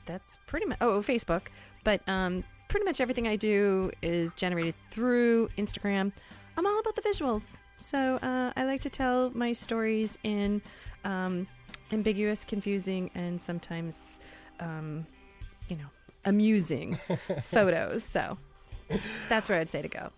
that's 0.05 0.37
pretty 0.47 0.65
much 0.65 0.77
oh 0.81 1.01
Facebook, 1.01 1.43
but 1.83 2.01
um, 2.07 2.43
pretty 2.67 2.85
much 2.85 3.01
everything 3.01 3.27
I 3.27 3.35
do 3.35 3.91
is 4.01 4.33
generated 4.33 4.75
through 4.91 5.49
Instagram. 5.57 6.11
I'm 6.57 6.65
all 6.65 6.79
about 6.79 6.95
the 6.95 7.01
visuals, 7.01 7.57
so 7.77 8.15
uh, 8.21 8.51
I 8.55 8.65
like 8.65 8.81
to 8.81 8.89
tell 8.89 9.31
my 9.31 9.53
stories 9.53 10.17
in 10.23 10.61
um, 11.03 11.47
ambiguous, 11.91 12.45
confusing, 12.45 13.09
and 13.15 13.39
sometimes, 13.39 14.19
um, 14.59 15.05
you 15.67 15.75
know, 15.75 15.87
amusing 16.25 16.95
photos. 17.43 18.03
So 18.03 18.37
that's 19.29 19.49
where 19.49 19.59
I'd 19.59 19.71
say 19.71 19.81
to 19.81 19.87
go. 19.87 20.11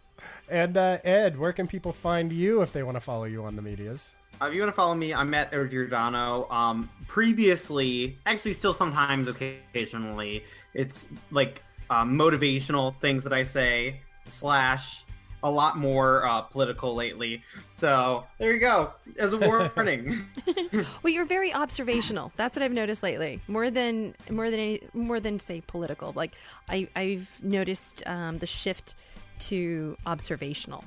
And 0.50 0.78
uh, 0.78 0.98
Ed, 1.04 1.38
where 1.38 1.54
can 1.54 1.68
people 1.68 1.94
find 1.94 2.32
you 2.32 2.62
if 2.62 2.72
they 2.72 2.84
want 2.84 2.96
to 2.96 3.02
follow 3.02 3.26
you 3.26 3.44
on 3.44 3.56
the 3.56 3.62
medias? 3.62 4.16
Uh, 4.44 4.48
if 4.48 4.54
you 4.54 4.60
want 4.60 4.74
to 4.74 4.76
follow 4.76 4.94
me, 4.94 5.14
I'm 5.14 5.34
at 5.34 5.54
Ed 5.54 5.72
Giordano. 5.72 6.50
Um, 6.50 6.90
previously, 7.08 8.18
actually, 8.26 8.52
still 8.52 8.74
sometimes, 8.74 9.30
occasionally, 9.30 10.44
it's 10.74 11.06
like 11.32 11.64
uh, 11.90 12.04
motivational 12.04 12.94
things 13.00 13.24
that 13.24 13.32
I 13.32 13.46
say 13.46 14.02
slash 14.28 15.06
a 15.44 15.50
lot 15.50 15.78
more 15.78 16.26
uh, 16.26 16.42
political 16.42 16.94
lately. 16.94 17.42
So 17.70 18.26
there 18.38 18.54
you 18.54 18.60
go. 18.60 18.92
As 19.18 19.32
a 19.32 19.38
warning. 19.38 20.26
Well, 21.04 21.14
you're 21.14 21.26
very 21.26 21.54
observational. 21.54 22.34
That's 22.36 22.58
what 22.58 22.64
I've 22.64 22.74
noticed 22.74 23.02
lately. 23.02 23.40
More 23.48 23.70
than 23.70 24.14
more 24.30 24.50
than 24.50 24.60
any 24.60 24.82
more 24.94 25.22
than 25.22 25.40
say 25.40 25.62
political. 25.66 26.12
Like 26.14 26.34
I 26.68 26.90
I've 26.98 27.30
noticed 27.42 28.04
um, 28.06 28.40
the 28.40 28.48
shift 28.48 28.96
to 29.40 29.96
observational. 30.06 30.84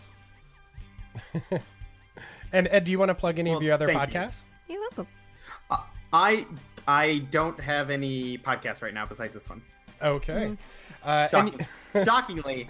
And 2.57 2.67
Ed, 2.71 2.85
do 2.85 2.91
you 2.91 2.99
want 2.99 3.11
to 3.11 3.15
plug 3.15 3.39
any 3.39 3.51
Well, 3.51 3.59
of 3.59 3.63
your 3.65 3.75
other 3.75 3.87
thank 3.87 4.15
you. 4.15 4.19
podcasts? 4.21 4.41
You're 4.67 4.81
welcome. 4.81 5.07
Uh, 5.71 5.77
I 6.13 6.47
I 6.89 7.19
don't 7.31 7.61
have 7.61 7.91
any 7.91 8.39
podcasts 8.39 8.81
right 8.81 8.95
now 8.95 9.05
besides 9.05 9.35
this 9.35 9.49
one. 9.51 9.61
Okay. 10.03 10.57
Uh, 11.05 11.29
and, 11.33 11.51
Shocking. 11.53 11.67
Shockingly. 12.05 12.69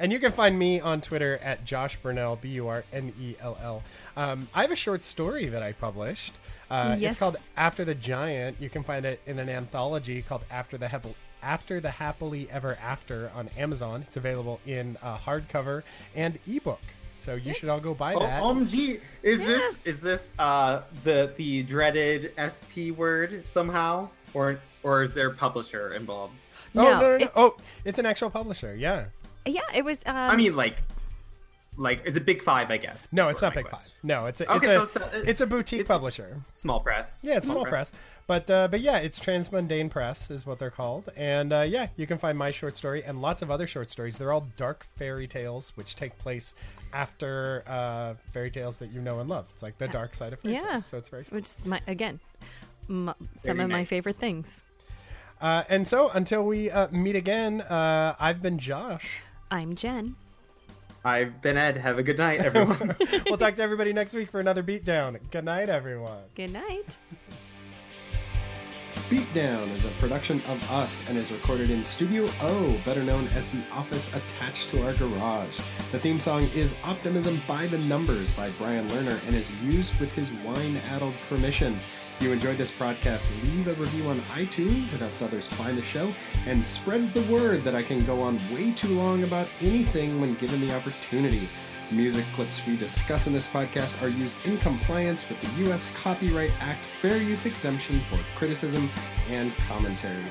and 0.00 0.12
you 0.12 0.18
can 0.18 0.32
find 0.32 0.58
me 0.58 0.80
on 0.80 1.00
Twitter 1.00 1.38
at 1.38 1.64
Josh 1.64 1.96
Burnell, 1.96 2.36
B 2.36 2.48
U 2.50 2.66
R 2.68 2.84
N 2.92 3.12
E 3.20 3.34
L 3.40 3.56
L. 3.62 3.82
Um, 4.16 4.48
I 4.52 4.62
have 4.62 4.72
a 4.72 4.76
short 4.76 5.04
story 5.04 5.46
that 5.46 5.62
I 5.62 5.72
published. 5.72 6.34
Uh, 6.70 6.96
Yes. 6.98 7.12
It's 7.12 7.18
called 7.20 7.36
After 7.56 7.84
the 7.84 7.94
Giant. 7.94 8.56
You 8.60 8.68
can 8.68 8.82
find 8.82 9.04
it 9.06 9.20
in 9.26 9.38
an 9.38 9.48
anthology 9.48 10.22
called 10.22 10.44
After 10.50 10.76
the 10.76 10.88
Happy. 10.88 11.14
After 11.42 11.80
the 11.80 11.90
Happily 11.90 12.48
Ever 12.50 12.76
After 12.82 13.30
on 13.34 13.48
Amazon. 13.56 14.02
It's 14.02 14.16
available 14.16 14.60
in 14.66 14.96
uh, 15.02 15.16
hardcover 15.18 15.82
and 16.16 16.38
ebook. 16.48 16.80
So 17.22 17.34
you 17.36 17.54
should 17.54 17.68
all 17.68 17.78
go 17.78 17.94
buy 17.94 18.14
that. 18.14 18.42
Oh. 18.42 18.52
OMG, 18.52 19.00
is 19.22 19.38
this 19.38 19.76
is 19.84 20.00
this 20.00 20.32
uh 20.40 20.82
the 21.04 21.32
the 21.36 21.62
dreaded 21.62 22.32
SP 22.34 22.90
word 22.90 23.46
somehow, 23.46 24.08
or 24.34 24.58
or 24.82 25.04
is 25.04 25.14
there 25.14 25.28
a 25.28 25.34
publisher 25.34 25.92
involved? 25.92 26.34
oh, 26.42 26.58
No, 26.74 26.82
no, 26.82 26.90
no, 26.90 27.00
no. 27.00 27.14
it's- 27.14 27.30
Oh, 27.36 27.56
it's 27.84 27.98
an 28.00 28.06
actual 28.06 28.28
publisher. 28.30 28.74
Yeah. 28.74 29.04
Yeah, 29.46 29.60
it 29.74 29.84
was. 29.84 30.02
Um, 30.04 30.16
I 30.16 30.34
mean, 30.36 30.54
like, 30.56 30.78
like 31.76 32.04
is 32.06 32.16
it 32.16 32.24
Big 32.26 32.42
Five? 32.42 32.70
I 32.70 32.76
guess. 32.76 33.12
No, 33.12 33.28
it's 33.28 33.40
not 33.42 33.54
my 33.54 33.62
Big 33.62 33.70
Five. 33.70 33.88
No, 34.02 34.26
it's 34.26 34.40
a, 34.40 34.52
Okay, 34.56 34.76
it's, 34.76 34.92
so 34.94 35.00
a, 35.00 35.04
it's 35.06 35.26
a- 35.26 35.30
it's 35.30 35.40
a 35.40 35.46
boutique 35.46 35.80
it's 35.80 35.88
publisher. 35.88 36.42
Small 36.52 36.80
press. 36.80 37.20
Yeah, 37.22 37.36
it's 37.38 37.46
small 37.46 37.64
press, 37.64 37.92
but 38.26 38.50
uh, 38.50 38.68
but 38.68 38.80
yeah, 38.80 38.98
it's 38.98 39.18
Transmundane 39.20 39.90
Press 39.90 40.30
is 40.30 40.44
what 40.44 40.58
they're 40.58 40.70
called, 40.70 41.10
and 41.16 41.52
uh, 41.52 41.60
yeah, 41.62 41.88
you 41.96 42.06
can 42.06 42.18
find 42.18 42.36
my 42.36 42.50
short 42.50 42.76
story 42.76 43.02
and 43.04 43.22
lots 43.22 43.42
of 43.42 43.50
other 43.50 43.66
short 43.66 43.90
stories. 43.90 44.18
They're 44.18 44.32
all 44.32 44.46
dark 44.56 44.86
fairy 44.96 45.26
tales, 45.26 45.72
which 45.76 45.94
take 45.96 46.18
place 46.18 46.52
after 46.92 47.62
uh, 47.66 48.14
fairy 48.32 48.50
tales 48.50 48.78
that 48.78 48.90
you 48.92 49.00
know 49.00 49.20
and 49.20 49.28
love. 49.30 49.46
It's 49.54 49.62
like 49.62 49.78
the 49.78 49.88
dark 49.88 50.14
side 50.14 50.32
of 50.34 50.40
fairy 50.40 50.54
Yeah. 50.56 50.60
tales, 50.72 50.86
so 50.86 50.98
it's 50.98 51.08
very 51.08 51.24
fun. 51.24 51.36
which 51.36 51.46
is 51.46 51.64
my 51.64 51.80
again, 51.86 52.20
m- 52.88 53.14
some 53.38 53.56
Very 53.56 53.64
of 53.64 53.70
my 53.70 53.84
favorite 53.84 54.16
things. 54.16 54.64
Uh, 55.40 55.64
and 55.68 55.86
so 55.88 56.08
until 56.10 56.44
we 56.44 56.70
uh, 56.70 56.86
meet 56.92 57.16
again, 57.16 57.62
uh, 57.62 58.14
I've 58.20 58.40
been 58.42 58.58
Josh. 58.58 59.20
I'm 59.50 59.74
Jen. 59.74 60.14
I've 61.04 61.42
been 61.42 61.56
Ed. 61.56 61.76
Have 61.76 61.98
a 61.98 62.02
good 62.02 62.18
night, 62.18 62.40
everyone. 62.44 62.96
we'll 63.26 63.38
talk 63.38 63.56
to 63.56 63.62
everybody 63.62 63.92
next 63.92 64.14
week 64.14 64.30
for 64.30 64.40
another 64.40 64.62
beatdown. 64.62 65.18
Good 65.30 65.44
night, 65.44 65.68
everyone. 65.68 66.22
Good 66.34 66.52
night. 66.52 66.96
Beatdown 69.10 69.70
is 69.74 69.84
a 69.84 69.90
production 69.98 70.40
of 70.48 70.70
us 70.70 71.06
and 71.08 71.18
is 71.18 71.30
recorded 71.30 71.68
in 71.70 71.84
Studio 71.84 72.26
O, 72.40 72.80
better 72.84 73.02
known 73.02 73.26
as 73.28 73.50
the 73.50 73.60
office 73.72 74.08
attached 74.14 74.70
to 74.70 74.86
our 74.86 74.94
garage. 74.94 75.58
The 75.90 75.98
theme 75.98 76.18
song 76.18 76.44
is 76.54 76.74
Optimism 76.82 77.42
by 77.46 77.66
the 77.66 77.76
Numbers 77.78 78.30
by 78.30 78.48
Brian 78.50 78.88
Lerner 78.88 79.20
and 79.26 79.36
is 79.36 79.50
used 79.62 79.98
with 80.00 80.14
his 80.14 80.30
wine 80.44 80.78
addled 80.90 81.14
permission. 81.28 81.76
If 82.22 82.26
you 82.26 82.34
enjoyed 82.34 82.56
this 82.56 82.70
podcast, 82.70 83.28
leave 83.42 83.66
a 83.66 83.74
review 83.74 84.06
on 84.06 84.20
iTunes. 84.36 84.94
It 84.94 85.00
helps 85.00 85.22
others 85.22 85.48
find 85.48 85.76
the 85.76 85.82
show 85.82 86.14
and 86.46 86.64
spreads 86.64 87.12
the 87.12 87.22
word 87.22 87.62
that 87.62 87.74
I 87.74 87.82
can 87.82 88.04
go 88.04 88.20
on 88.20 88.38
way 88.54 88.70
too 88.70 88.94
long 88.94 89.24
about 89.24 89.48
anything 89.60 90.20
when 90.20 90.36
given 90.36 90.60
the 90.60 90.72
opportunity. 90.72 91.48
The 91.88 91.96
music 91.96 92.24
clips 92.32 92.64
we 92.64 92.76
discuss 92.76 93.26
in 93.26 93.32
this 93.32 93.48
podcast 93.48 94.00
are 94.02 94.08
used 94.08 94.46
in 94.46 94.56
compliance 94.58 95.28
with 95.28 95.40
the 95.40 95.64
U.S. 95.64 95.90
Copyright 95.94 96.52
Act 96.60 96.84
fair 96.84 97.16
use 97.16 97.44
exemption 97.44 97.98
for 98.08 98.20
criticism 98.36 98.88
and 99.28 99.52
commentary. 99.66 100.22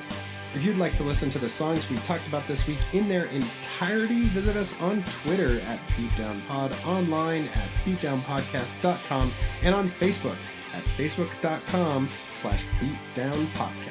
If 0.56 0.64
you'd 0.64 0.78
like 0.78 0.96
to 0.96 1.04
listen 1.04 1.30
to 1.32 1.40
the 1.40 1.50
songs 1.50 1.90
we 1.90 1.98
talked 1.98 2.26
about 2.26 2.48
this 2.48 2.66
week 2.68 2.80
in 2.94 3.10
their 3.10 3.26
entirety, 3.26 4.24
visit 4.28 4.56
us 4.56 4.80
on 4.80 5.04
Twitter 5.04 5.60
at 5.60 5.80
BeatdownPod, 5.90 6.88
online 6.88 7.50
at 7.50 7.68
BeatdownPodcast.com, 7.84 9.34
and 9.64 9.76
on 9.76 9.90
Facebook 9.90 10.38
at 10.74 10.84
Facebook.com 10.84 12.10
slash 12.32 12.66
BeatdownPodcast. 12.80 13.91